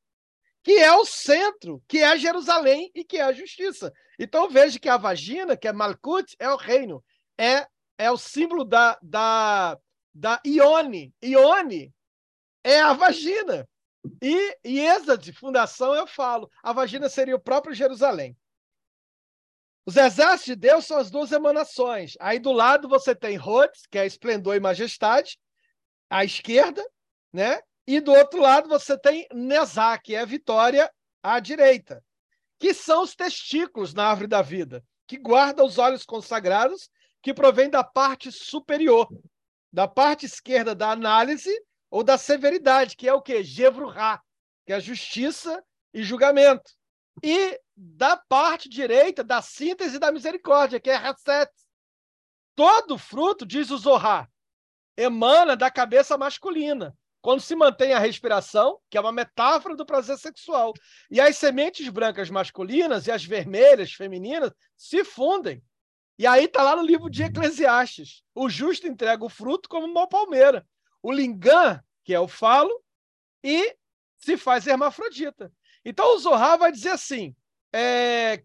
que 0.63 0.73
é 0.73 0.93
o 0.93 1.05
centro, 1.05 1.83
que 1.89 1.99
é 1.99 2.19
Jerusalém 2.19 2.91
e 2.95 3.05
que 3.05 3.17
é 3.17 3.23
a 3.23 3.33
justiça. 3.33 3.93
Então 4.19 4.49
veja 4.49 4.79
que 4.79 4.89
a 4.89 4.97
vagina, 4.97 5.57
que 5.57 5.69
é 5.69 5.73
Malkut, 5.73 6.37
é 6.39 6.51
o 6.51 6.57
reino, 6.57 7.03
é, 7.39 7.67
é 7.97 8.11
o 8.11 8.19
símbolo 8.19 8.65
da, 8.65 8.99
da, 9.03 9.79
da 10.13 10.41
Ione. 10.45 11.15
Ione 11.23 11.95
é 12.65 12.81
a 12.81 12.93
vagina. 12.93 13.69
E 14.23 14.57
Iesad, 14.65 15.33
fundação, 15.33 15.95
eu 15.95 16.07
falo, 16.07 16.51
a 16.63 16.73
vagina 16.73 17.09
seria 17.09 17.37
o 17.37 17.41
próprio 17.41 17.75
Jerusalém. 17.75 18.37
Os 19.89 19.97
exércitos 19.97 20.45
de 20.45 20.55
Deus 20.55 20.85
são 20.85 20.99
as 20.99 21.11
duas 21.11 21.33
emanações. 21.33 22.13
Aí 22.21 22.39
do 22.39 22.53
lado 22.53 22.87
você 22.87 23.15
tem 23.15 23.39
Rhodes, 23.39 23.87
que 23.91 23.97
é 23.97 24.05
esplendor 24.05 24.55
e 24.55 24.61
majestade, 24.61 25.39
à 26.11 26.23
esquerda, 26.23 26.87
né? 27.33 27.59
E 27.87 27.99
do 27.99 28.13
outro 28.13 28.39
lado 28.39 28.69
você 28.69 28.99
tem 28.99 29.27
Nezá, 29.33 29.97
que 29.97 30.15
é 30.15 30.27
vitória 30.27 30.93
à 31.23 31.41
direita, 31.41 32.05
que 32.59 32.75
são 32.75 33.03
os 33.03 33.15
testículos 33.15 33.95
na 33.95 34.09
árvore 34.09 34.29
da 34.29 34.43
vida, 34.43 34.85
que 35.07 35.17
guarda 35.17 35.65
os 35.65 35.79
olhos 35.79 36.05
consagrados, 36.05 36.91
que 37.23 37.33
provém 37.33 37.71
da 37.71 37.83
parte 37.83 38.31
superior, 38.31 39.09
da 39.73 39.89
parte 39.89 40.27
esquerda 40.27 40.75
da 40.75 40.91
análise 40.91 41.65
ou 41.91 42.05
da 42.05 42.19
severidade, 42.19 42.95
que 42.95 43.09
é 43.09 43.15
o 43.15 43.23
que? 43.23 43.43
Gevruhá, 43.43 44.21
que 44.67 44.73
é 44.75 44.81
justiça 44.81 45.65
e 45.95 46.03
julgamento 46.03 46.78
e 47.23 47.61
da 47.77 48.17
parte 48.17 48.69
direita 48.69 49.23
da 49.23 49.41
síntese 49.41 49.99
da 49.99 50.11
misericórdia, 50.11 50.81
que 50.81 50.91
é 50.91 50.97
Reset. 50.97 51.51
Todo 52.55 52.99
fruto, 52.99 53.47
diz 53.47 53.71
o 53.71 53.79
Zohar, 53.79 54.29
emana 54.97 55.57
da 55.57 55.71
cabeça 55.71 56.19
masculina, 56.19 56.97
quando 57.21 57.41
se 57.41 57.55
mantém 57.55 57.93
a 57.93 57.99
respiração, 57.99 58.81
que 58.91 58.99
é 58.99 59.01
uma 59.01 59.13
metáfora 59.13 59.77
do 59.77 59.87
prazer 59.87 60.19
sexual. 60.19 60.73
E 61.11 61.21
as 61.21 61.37
sementes 61.37 61.89
brancas 61.89 62.31
masculinas 62.31 63.07
e 63.07 63.13
as 63.13 63.25
vermelhas 63.25 63.93
femininas 63.93 64.53
se 64.77 65.05
fundem. 65.05 65.63
E 66.19 66.27
aí 66.27 66.47
está 66.47 66.63
lá 66.63 66.75
no 66.75 66.83
livro 66.83 67.09
de 67.09 67.23
Eclesiastes. 67.23 68.25
O 68.35 68.49
justo 68.49 68.89
entrega 68.89 69.25
o 69.25 69.29
fruto 69.29 69.69
como 69.69 69.87
uma 69.87 70.09
palmeira. 70.09 70.67
O 71.01 71.13
lingam, 71.13 71.81
que 72.03 72.13
é 72.13 72.19
o 72.19 72.27
falo, 72.27 72.83
e 73.43 73.77
se 74.17 74.37
faz 74.37 74.67
hermafrodita. 74.67 75.53
Então 75.89 76.15
o 76.15 76.19
Zohar 76.19 76.59
vai 76.59 76.71
dizer 76.71 76.91
assim, 76.91 77.35
é, 77.73 78.43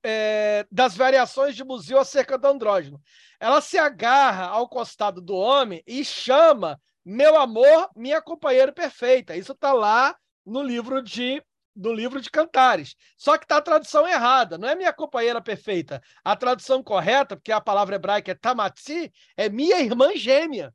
é, 0.00 0.64
das 0.70 0.96
variações 0.96 1.56
de 1.56 1.64
Museu 1.64 1.98
acerca 1.98 2.38
do 2.38 2.46
andrógeno. 2.46 3.02
Ela 3.40 3.60
se 3.60 3.76
agarra 3.76 4.46
ao 4.46 4.68
costado 4.68 5.20
do 5.20 5.34
homem 5.34 5.82
e 5.88 6.04
chama 6.04 6.80
meu 7.04 7.36
amor, 7.36 7.90
minha 7.96 8.22
companheira 8.22 8.72
perfeita. 8.72 9.36
Isso 9.36 9.50
está 9.50 9.72
lá 9.72 10.16
no 10.46 10.62
livro 10.62 11.02
de 11.02 11.42
no 11.74 11.92
livro 11.92 12.20
de 12.20 12.30
Cantares. 12.30 12.94
Só 13.16 13.36
que 13.36 13.44
está 13.44 13.56
a 13.56 13.62
tradução 13.62 14.06
errada, 14.06 14.56
não 14.56 14.68
é 14.68 14.76
minha 14.76 14.92
companheira 14.92 15.40
perfeita. 15.40 16.00
A 16.22 16.36
tradução 16.36 16.80
correta, 16.80 17.34
porque 17.34 17.50
a 17.50 17.60
palavra 17.60 17.96
hebraica 17.96 18.30
é 18.30 18.34
tamatsi, 18.36 19.12
é 19.36 19.48
minha 19.48 19.80
irmã 19.80 20.14
gêmea. 20.14 20.72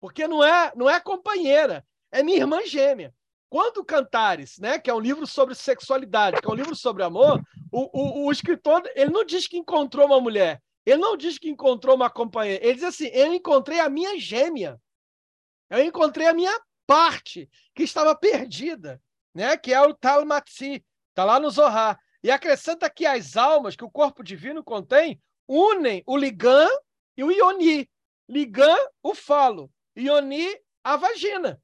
Porque 0.00 0.28
não 0.28 0.44
é, 0.44 0.72
não 0.76 0.88
é 0.88 1.00
companheira, 1.00 1.84
é 2.12 2.22
minha 2.22 2.38
irmã 2.38 2.64
gêmea. 2.64 3.12
Quando 3.52 3.84
Cantares, 3.84 4.58
né, 4.58 4.78
que 4.78 4.88
é 4.88 4.94
um 4.94 4.98
livro 4.98 5.26
sobre 5.26 5.54
sexualidade, 5.54 6.40
que 6.40 6.48
é 6.48 6.50
um 6.50 6.54
livro 6.54 6.74
sobre 6.74 7.02
amor, 7.02 7.38
o, 7.70 7.82
o, 7.92 8.24
o, 8.24 8.32
escritor 8.32 8.82
ele 8.94 9.10
não 9.10 9.26
diz 9.26 9.46
que 9.46 9.58
encontrou 9.58 10.06
uma 10.06 10.18
mulher, 10.18 10.62
ele 10.86 10.96
não 10.96 11.18
diz 11.18 11.36
que 11.36 11.50
encontrou 11.50 11.94
uma 11.94 12.08
companheira, 12.08 12.64
ele 12.64 12.76
diz 12.76 12.84
assim: 12.84 13.08
eu 13.08 13.34
encontrei 13.34 13.78
a 13.78 13.90
minha 13.90 14.18
gêmea, 14.18 14.80
eu 15.68 15.84
encontrei 15.84 16.28
a 16.28 16.32
minha 16.32 16.58
parte 16.86 17.46
que 17.74 17.82
estava 17.82 18.16
perdida, 18.16 18.98
né, 19.34 19.54
que 19.54 19.70
é 19.70 19.82
o 19.82 19.92
Talmatsi, 19.92 20.82
está 21.10 21.22
lá 21.22 21.38
no 21.38 21.50
Zohar. 21.50 22.00
E 22.24 22.30
acrescenta 22.30 22.88
que 22.88 23.04
as 23.04 23.36
almas 23.36 23.76
que 23.76 23.84
o 23.84 23.90
corpo 23.90 24.24
divino 24.24 24.64
contém 24.64 25.20
unem 25.46 26.02
o 26.06 26.16
Ligam 26.16 26.70
e 27.14 27.22
o 27.22 27.30
Ioni. 27.30 27.86
Ligam, 28.26 28.88
o 29.02 29.14
falo, 29.14 29.70
Ioni, 29.94 30.48
a 30.82 30.96
vagina. 30.96 31.61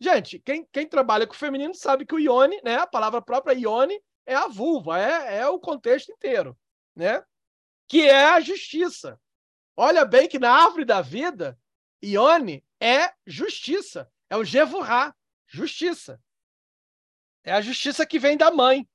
Gente, 0.00 0.38
quem, 0.38 0.66
quem 0.72 0.88
trabalha 0.88 1.26
com 1.26 1.34
o 1.34 1.36
feminino 1.36 1.74
sabe 1.74 2.06
que 2.06 2.14
o 2.14 2.18
ione, 2.18 2.58
né, 2.64 2.76
a 2.76 2.86
palavra 2.86 3.20
própria 3.20 3.52
ione, 3.52 4.00
é 4.24 4.34
a 4.34 4.46
vulva, 4.46 4.98
é, 4.98 5.40
é 5.40 5.46
o 5.46 5.60
contexto 5.60 6.10
inteiro, 6.10 6.58
né? 6.96 7.22
Que 7.86 8.08
é 8.08 8.24
a 8.24 8.40
justiça. 8.40 9.20
Olha 9.76 10.06
bem 10.06 10.26
que 10.26 10.38
na 10.38 10.50
árvore 10.50 10.86
da 10.86 11.02
vida, 11.02 11.58
ione 12.02 12.64
é 12.80 13.12
justiça, 13.26 14.10
é 14.30 14.36
o 14.38 14.44
Jevurá, 14.44 15.14
justiça. 15.46 16.18
É 17.44 17.52
a 17.52 17.60
justiça 17.60 18.06
que 18.06 18.18
vem 18.18 18.38
da 18.38 18.50
mãe. 18.50 18.88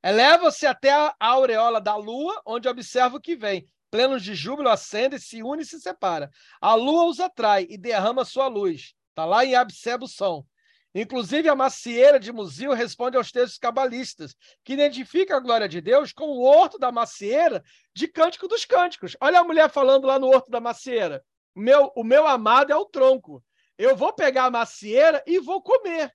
Eleva-se 0.00 0.66
até 0.66 0.92
a 0.92 1.14
aureola 1.18 1.80
da 1.80 1.96
lua, 1.96 2.40
onde 2.46 2.68
observa 2.68 3.16
o 3.16 3.20
que 3.20 3.34
vem. 3.34 3.66
Plenos 3.90 4.22
de 4.22 4.34
júbilo, 4.34 4.68
acende, 4.68 5.18
se 5.18 5.42
une 5.42 5.62
e 5.62 5.66
se 5.66 5.80
separa. 5.80 6.30
A 6.60 6.74
lua 6.74 7.06
os 7.06 7.18
atrai 7.18 7.66
e 7.68 7.76
derrama 7.76 8.24
sua 8.24 8.46
luz. 8.46 8.94
Está 9.10 9.24
lá 9.24 9.44
em 9.44 9.54
Absebução 9.54 10.46
Inclusive, 10.94 11.48
a 11.48 11.54
macieira 11.54 12.20
de 12.20 12.30
Muzil 12.30 12.72
responde 12.72 13.16
aos 13.16 13.32
textos 13.32 13.58
cabalistas, 13.58 14.34
que 14.62 14.74
identificam 14.74 15.36
a 15.36 15.40
glória 15.40 15.68
de 15.68 15.80
Deus 15.80 16.12
com 16.12 16.26
o 16.26 16.42
horto 16.42 16.78
da 16.78 16.92
macieira 16.92 17.64
de 17.94 18.06
Cântico 18.06 18.46
dos 18.46 18.66
Cânticos. 18.66 19.16
Olha 19.20 19.40
a 19.40 19.44
mulher 19.44 19.70
falando 19.70 20.06
lá 20.06 20.18
no 20.18 20.26
horto 20.28 20.50
da 20.50 20.60
macieira. 20.60 21.24
Meu, 21.54 21.90
o 21.96 22.04
meu 22.04 22.26
amado 22.26 22.72
é 22.72 22.76
o 22.76 22.84
tronco. 22.84 23.42
Eu 23.78 23.96
vou 23.96 24.12
pegar 24.12 24.44
a 24.44 24.50
macieira 24.50 25.22
e 25.26 25.38
vou 25.38 25.62
comer. 25.62 26.12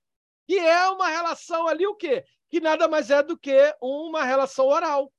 E 0.48 0.58
é 0.58 0.88
uma 0.90 1.08
relação 1.08 1.68
ali 1.68 1.86
o 1.88 1.96
quê? 1.96 2.24
Que 2.50 2.60
nada 2.60 2.88
mais 2.88 3.10
é 3.10 3.24
do 3.24 3.38
que 3.38 3.76
uma 3.82 4.24
relação 4.24 4.68
oral. 4.68 5.12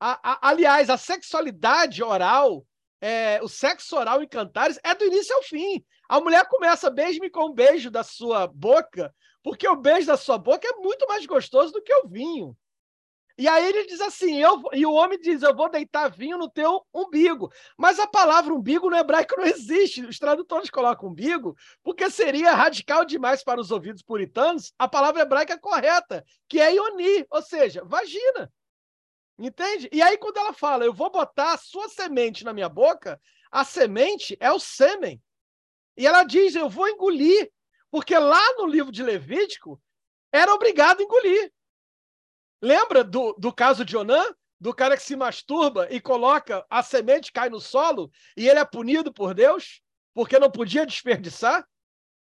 A, 0.00 0.32
a, 0.32 0.48
aliás, 0.50 0.88
a 0.88 0.96
sexualidade 0.96 2.02
oral, 2.02 2.64
é, 3.00 3.40
o 3.42 3.48
sexo 3.48 3.96
oral 3.96 4.22
em 4.22 4.28
Cantares 4.28 4.78
é 4.84 4.94
do 4.94 5.04
início 5.04 5.34
ao 5.34 5.42
fim. 5.42 5.84
A 6.08 6.20
mulher 6.20 6.46
começa, 6.48 6.88
beije-me 6.90 7.28
com 7.28 7.46
um 7.46 7.52
beijo 7.52 7.90
da 7.90 8.02
sua 8.02 8.46
boca, 8.46 9.14
porque 9.42 9.68
o 9.68 9.76
beijo 9.76 10.06
da 10.06 10.16
sua 10.16 10.38
boca 10.38 10.66
é 10.66 10.76
muito 10.76 11.06
mais 11.06 11.26
gostoso 11.26 11.72
do 11.72 11.82
que 11.82 11.94
o 11.94 12.08
vinho. 12.08 12.56
E 13.38 13.46
aí 13.46 13.68
ele 13.68 13.86
diz 13.86 14.00
assim, 14.00 14.36
eu, 14.42 14.60
e 14.72 14.84
o 14.84 14.92
homem 14.92 15.16
diz, 15.20 15.42
eu 15.42 15.54
vou 15.54 15.70
deitar 15.70 16.10
vinho 16.10 16.36
no 16.36 16.50
teu 16.50 16.84
umbigo. 16.92 17.52
Mas 17.76 18.00
a 18.00 18.06
palavra 18.06 18.52
umbigo 18.52 18.90
no 18.90 18.96
hebraico 18.96 19.36
não 19.36 19.46
existe. 19.46 20.04
Os 20.04 20.18
tradutores 20.18 20.68
colocam 20.68 21.08
umbigo 21.08 21.56
porque 21.84 22.10
seria 22.10 22.52
radical 22.52 23.04
demais 23.04 23.44
para 23.44 23.60
os 23.60 23.70
ouvidos 23.70 24.02
puritanos 24.02 24.72
a 24.76 24.88
palavra 24.88 25.22
hebraica 25.22 25.56
correta, 25.56 26.24
que 26.48 26.60
é 26.60 26.74
ioni, 26.74 27.24
ou 27.30 27.40
seja, 27.40 27.84
vagina. 27.84 28.52
Entende? 29.38 29.88
E 29.92 30.02
aí 30.02 30.18
quando 30.18 30.38
ela 30.38 30.52
fala, 30.52 30.84
eu 30.84 30.92
vou 30.92 31.08
botar 31.08 31.52
a 31.52 31.58
sua 31.58 31.88
semente 31.88 32.44
na 32.44 32.52
minha 32.52 32.68
boca, 32.68 33.20
a 33.52 33.64
semente 33.64 34.36
é 34.40 34.50
o 34.50 34.58
sêmen. 34.58 35.22
E 35.98 36.06
ela 36.06 36.22
diz: 36.22 36.54
Eu 36.54 36.70
vou 36.70 36.88
engolir, 36.88 37.50
porque 37.90 38.16
lá 38.16 38.54
no 38.56 38.66
livro 38.66 38.92
de 38.92 39.02
Levítico 39.02 39.82
era 40.32 40.54
obrigado 40.54 41.00
a 41.00 41.02
engolir. 41.02 41.52
Lembra 42.62 43.02
do, 43.02 43.34
do 43.34 43.52
caso 43.52 43.84
de 43.84 43.96
Onã? 43.96 44.24
Do 44.60 44.74
cara 44.74 44.96
que 44.96 45.02
se 45.02 45.14
masturba 45.14 45.86
e 45.90 46.00
coloca 46.00 46.64
a 46.68 46.82
semente, 46.82 47.32
cai 47.32 47.48
no 47.48 47.60
solo, 47.60 48.10
e 48.36 48.48
ele 48.48 48.58
é 48.58 48.64
punido 48.64 49.12
por 49.12 49.32
Deus, 49.32 49.80
porque 50.12 50.36
não 50.38 50.50
podia 50.50 50.84
desperdiçar? 50.84 51.64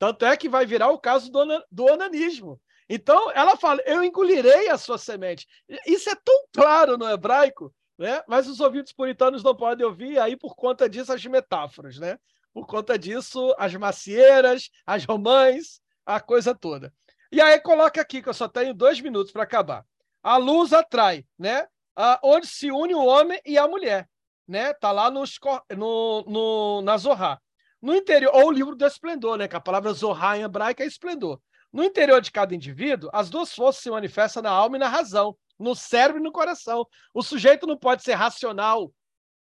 Tanto 0.00 0.24
é 0.24 0.36
que 0.36 0.48
vai 0.48 0.66
virar 0.66 0.90
o 0.90 0.98
caso 0.98 1.30
do, 1.30 1.44
do 1.70 1.84
onanismo. 1.84 2.60
Então, 2.88 3.30
ela 3.32 3.56
fala: 3.56 3.80
Eu 3.86 4.04
engolirei 4.04 4.68
a 4.68 4.78
sua 4.78 4.98
semente. 4.98 5.46
Isso 5.86 6.08
é 6.10 6.14
tão 6.14 6.46
claro 6.52 6.96
no 6.96 7.08
hebraico, 7.08 7.74
né? 7.98 8.22
mas 8.28 8.48
os 8.48 8.60
ouvidos 8.60 8.92
puritanos 8.92 9.42
não 9.42 9.54
podem 9.54 9.86
ouvir, 9.86 10.18
aí 10.18 10.36
por 10.36 10.54
conta 10.54 10.88
disso 10.88 11.12
as 11.12 11.24
metáforas. 11.24 11.98
Né? 11.98 12.18
Por 12.54 12.66
conta 12.68 12.96
disso, 12.96 13.52
as 13.58 13.74
macieiras, 13.74 14.70
as 14.86 15.04
romãs, 15.04 15.80
a 16.06 16.20
coisa 16.20 16.54
toda. 16.54 16.94
E 17.32 17.40
aí 17.40 17.58
coloca 17.58 18.00
aqui, 18.00 18.22
que 18.22 18.28
eu 18.28 18.34
só 18.34 18.46
tenho 18.46 18.72
dois 18.72 19.00
minutos 19.00 19.32
para 19.32 19.42
acabar. 19.42 19.84
A 20.22 20.36
luz 20.36 20.72
atrai, 20.72 21.26
né? 21.36 21.66
Ah, 21.96 22.20
onde 22.22 22.46
se 22.46 22.70
une 22.70 22.94
o 22.94 23.04
homem 23.04 23.40
e 23.44 23.58
a 23.58 23.66
mulher, 23.66 24.08
né? 24.46 24.72
Tá 24.72 24.92
lá 24.92 25.10
nos, 25.10 25.36
no, 25.76 26.22
no, 26.28 26.82
na 26.82 26.96
Zohar. 26.96 27.42
No 27.82 27.92
interior, 27.94 28.32
ou 28.32 28.46
o 28.46 28.52
livro 28.52 28.76
do 28.76 28.86
esplendor, 28.86 29.36
né? 29.36 29.48
Que 29.48 29.56
a 29.56 29.60
palavra 29.60 29.92
Zohar 29.92 30.38
em 30.38 30.42
hebraico 30.42 30.80
é 30.80 30.86
esplendor. 30.86 31.40
No 31.72 31.82
interior 31.82 32.20
de 32.20 32.30
cada 32.30 32.54
indivíduo, 32.54 33.10
as 33.12 33.28
duas 33.28 33.52
forças 33.52 33.82
se 33.82 33.90
manifestam 33.90 34.44
na 34.44 34.50
alma 34.50 34.76
e 34.76 34.78
na 34.78 34.88
razão, 34.88 35.36
no 35.58 35.74
cérebro 35.74 36.20
e 36.20 36.24
no 36.24 36.30
coração. 36.30 36.86
O 37.12 37.20
sujeito 37.20 37.66
não 37.66 37.76
pode 37.76 38.04
ser 38.04 38.14
racional, 38.14 38.92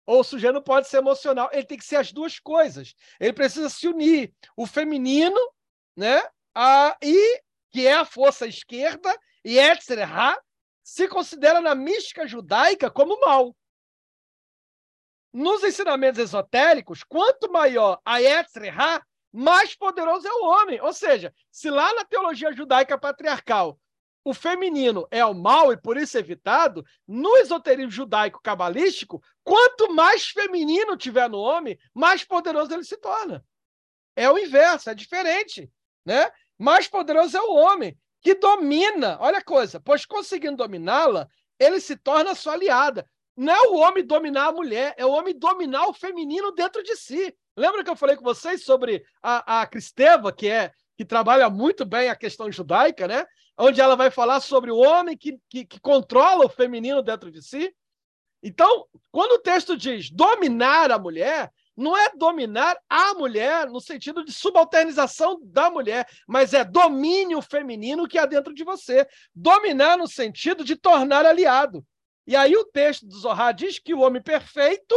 ou 0.06 0.20
o 0.20 0.24
sujeito 0.24 0.54
não 0.54 0.62
pode 0.62 0.88
ser 0.88 0.98
emocional. 0.98 1.50
Ele 1.52 1.66
tem 1.66 1.76
que 1.76 1.84
ser 1.84 1.96
as 1.96 2.12
duas 2.12 2.38
coisas. 2.38 2.94
Ele 3.18 3.32
precisa 3.32 3.68
se 3.68 3.88
unir. 3.88 4.32
O 4.56 4.66
feminino, 4.66 5.38
né? 5.96 6.22
A, 6.54 6.96
e 7.02 7.42
que 7.70 7.86
é 7.86 7.94
a 7.94 8.04
força 8.04 8.46
esquerda, 8.46 9.14
e 9.44 9.58
etc. 9.58 9.98
se 10.82 11.06
considera 11.08 11.60
na 11.60 11.74
mística 11.74 12.26
judaica 12.26 12.90
como 12.90 13.20
mal. 13.20 13.54
Nos 15.32 15.62
ensinamentos 15.62 16.18
esotéricos, 16.18 17.04
quanto 17.04 17.52
maior 17.52 18.00
a 18.04 18.18
Yetzirah, 18.18 19.04
mais 19.30 19.76
poderoso 19.76 20.26
é 20.26 20.32
o 20.32 20.44
homem. 20.44 20.80
Ou 20.80 20.94
seja, 20.94 21.34
se 21.50 21.68
lá 21.68 21.92
na 21.92 22.04
teologia 22.04 22.52
judaica 22.54 22.96
patriarcal 22.96 23.78
o 24.26 24.34
feminino 24.34 25.06
é 25.08 25.24
o 25.24 25.32
mal 25.32 25.72
e 25.72 25.76
por 25.76 25.96
isso 25.96 26.18
evitado, 26.18 26.84
no 27.06 27.36
esoterismo 27.36 27.92
judaico 27.92 28.40
cabalístico, 28.42 29.22
quanto 29.44 29.94
mais 29.94 30.26
feminino 30.26 30.96
tiver 30.96 31.30
no 31.30 31.38
homem, 31.38 31.78
mais 31.94 32.24
poderoso 32.24 32.74
ele 32.74 32.82
se 32.82 32.96
torna. 32.96 33.44
É 34.16 34.28
o 34.28 34.36
inverso, 34.36 34.90
é 34.90 34.94
diferente, 34.96 35.70
né? 36.04 36.28
Mais 36.58 36.88
poderoso 36.88 37.36
é 37.36 37.40
o 37.40 37.54
homem 37.54 37.96
que 38.20 38.34
domina, 38.34 39.16
olha 39.20 39.38
a 39.38 39.44
coisa, 39.44 39.78
pois 39.78 40.04
conseguindo 40.04 40.56
dominá-la, 40.56 41.28
ele 41.56 41.78
se 41.78 41.96
torna 41.96 42.34
sua 42.34 42.54
aliada. 42.54 43.08
Não 43.36 43.54
é 43.54 43.68
o 43.68 43.76
homem 43.76 44.04
dominar 44.04 44.48
a 44.48 44.52
mulher, 44.52 44.92
é 44.96 45.06
o 45.06 45.12
homem 45.12 45.38
dominar 45.38 45.86
o 45.86 45.94
feminino 45.94 46.50
dentro 46.50 46.82
de 46.82 46.96
si. 46.96 47.32
Lembra 47.56 47.84
que 47.84 47.90
eu 47.90 47.94
falei 47.94 48.16
com 48.16 48.24
vocês 48.24 48.64
sobre 48.64 49.04
a, 49.22 49.60
a 49.60 49.66
Cristeva, 49.68 50.32
que 50.32 50.48
é 50.48 50.72
que 50.96 51.04
trabalha 51.04 51.50
muito 51.50 51.84
bem 51.84 52.08
a 52.08 52.16
questão 52.16 52.50
judaica, 52.50 53.06
né? 53.06 53.26
onde 53.58 53.80
ela 53.80 53.96
vai 53.96 54.10
falar 54.10 54.40
sobre 54.40 54.70
o 54.70 54.76
homem 54.76 55.16
que, 55.16 55.38
que, 55.48 55.64
que 55.64 55.80
controla 55.80 56.44
o 56.44 56.48
feminino 56.48 57.02
dentro 57.02 57.30
de 57.30 57.42
si. 57.42 57.74
Então, 58.42 58.86
quando 59.10 59.32
o 59.32 59.38
texto 59.38 59.76
diz 59.76 60.10
dominar 60.10 60.90
a 60.90 60.98
mulher, 60.98 61.50
não 61.76 61.96
é 61.96 62.10
dominar 62.14 62.78
a 62.88 63.14
mulher 63.14 63.68
no 63.68 63.80
sentido 63.80 64.24
de 64.24 64.32
subalternização 64.32 65.40
da 65.42 65.70
mulher, 65.70 66.06
mas 66.26 66.54
é 66.54 66.64
domínio 66.64 67.40
feminino 67.42 68.06
que 68.06 68.18
há 68.18 68.26
dentro 68.26 68.54
de 68.54 68.64
você. 68.64 69.06
Dominar 69.34 69.96
no 69.96 70.06
sentido 70.06 70.64
de 70.64 70.76
tornar 70.76 71.24
aliado. 71.24 71.84
E 72.26 72.34
aí 72.34 72.56
o 72.56 72.64
texto 72.64 73.06
do 73.06 73.16
Zohar 73.16 73.54
diz 73.54 73.78
que 73.78 73.94
o 73.94 74.00
homem 74.00 74.22
perfeito 74.22 74.94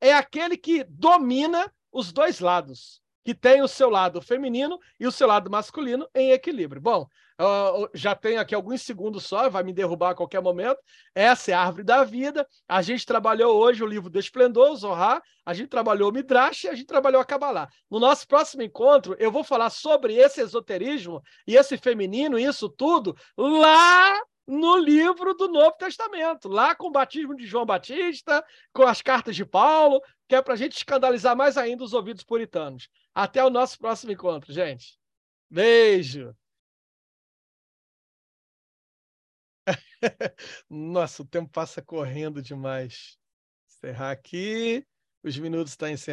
é 0.00 0.12
aquele 0.12 0.56
que 0.56 0.84
domina 0.84 1.72
os 1.92 2.12
dois 2.12 2.40
lados, 2.40 3.01
que 3.24 3.34
tem 3.34 3.62
o 3.62 3.68
seu 3.68 3.88
lado 3.88 4.20
feminino 4.20 4.78
e 4.98 5.06
o 5.06 5.12
seu 5.12 5.26
lado 5.26 5.50
masculino 5.50 6.08
em 6.14 6.32
equilíbrio. 6.32 6.80
Bom, 6.80 7.06
já 7.94 8.14
tenho 8.14 8.40
aqui 8.40 8.54
alguns 8.54 8.82
segundos 8.82 9.24
só, 9.24 9.48
vai 9.48 9.62
me 9.62 9.72
derrubar 9.72 10.10
a 10.10 10.14
qualquer 10.14 10.40
momento. 10.40 10.78
Essa 11.14 11.50
é 11.50 11.54
a 11.54 11.60
árvore 11.60 11.84
da 11.84 12.04
vida. 12.04 12.46
A 12.68 12.82
gente 12.82 13.04
trabalhou 13.06 13.56
hoje 13.56 13.82
o 13.82 13.86
livro 13.86 14.08
do 14.08 14.18
Esplendor, 14.18 14.74
Zohar, 14.76 15.22
a 15.44 15.54
gente 15.54 15.68
trabalhou 15.68 16.10
o 16.10 16.12
Midrash 16.12 16.64
e 16.64 16.68
a 16.68 16.74
gente 16.74 16.86
trabalhou 16.86 17.20
a 17.20 17.24
Kabbalah. 17.24 17.68
No 17.90 17.98
nosso 17.98 18.26
próximo 18.28 18.62
encontro, 18.62 19.16
eu 19.18 19.32
vou 19.32 19.42
falar 19.42 19.70
sobre 19.70 20.14
esse 20.14 20.40
esoterismo 20.40 21.20
e 21.46 21.56
esse 21.56 21.76
feminino, 21.76 22.38
isso 22.38 22.68
tudo, 22.68 23.16
lá 23.36 24.20
no 24.46 24.76
livro 24.76 25.34
do 25.34 25.48
Novo 25.48 25.76
Testamento, 25.78 26.48
lá 26.48 26.74
com 26.74 26.88
o 26.88 26.92
batismo 26.92 27.34
de 27.34 27.46
João 27.46 27.64
Batista, 27.64 28.44
com 28.72 28.82
as 28.82 29.00
cartas 29.00 29.34
de 29.34 29.44
Paulo, 29.44 30.00
que 30.28 30.34
é 30.34 30.42
para 30.42 30.54
a 30.54 30.56
gente 30.56 30.76
escandalizar 30.76 31.36
mais 31.36 31.56
ainda 31.56 31.84
os 31.84 31.92
ouvidos 31.92 32.24
puritanos. 32.24 32.88
Até 33.14 33.44
o 33.44 33.50
nosso 33.50 33.78
próximo 33.78 34.12
encontro, 34.12 34.52
gente. 34.52 34.98
Beijo! 35.50 36.36
Nossa, 40.68 41.22
o 41.22 41.26
tempo 41.26 41.50
passa 41.50 41.82
correndo 41.82 42.42
demais. 42.42 43.18
Encerrar 43.68 44.10
aqui. 44.12 44.86
Os 45.22 45.38
minutos 45.38 45.72
estão 45.72 45.88
encerrando. 45.88 46.10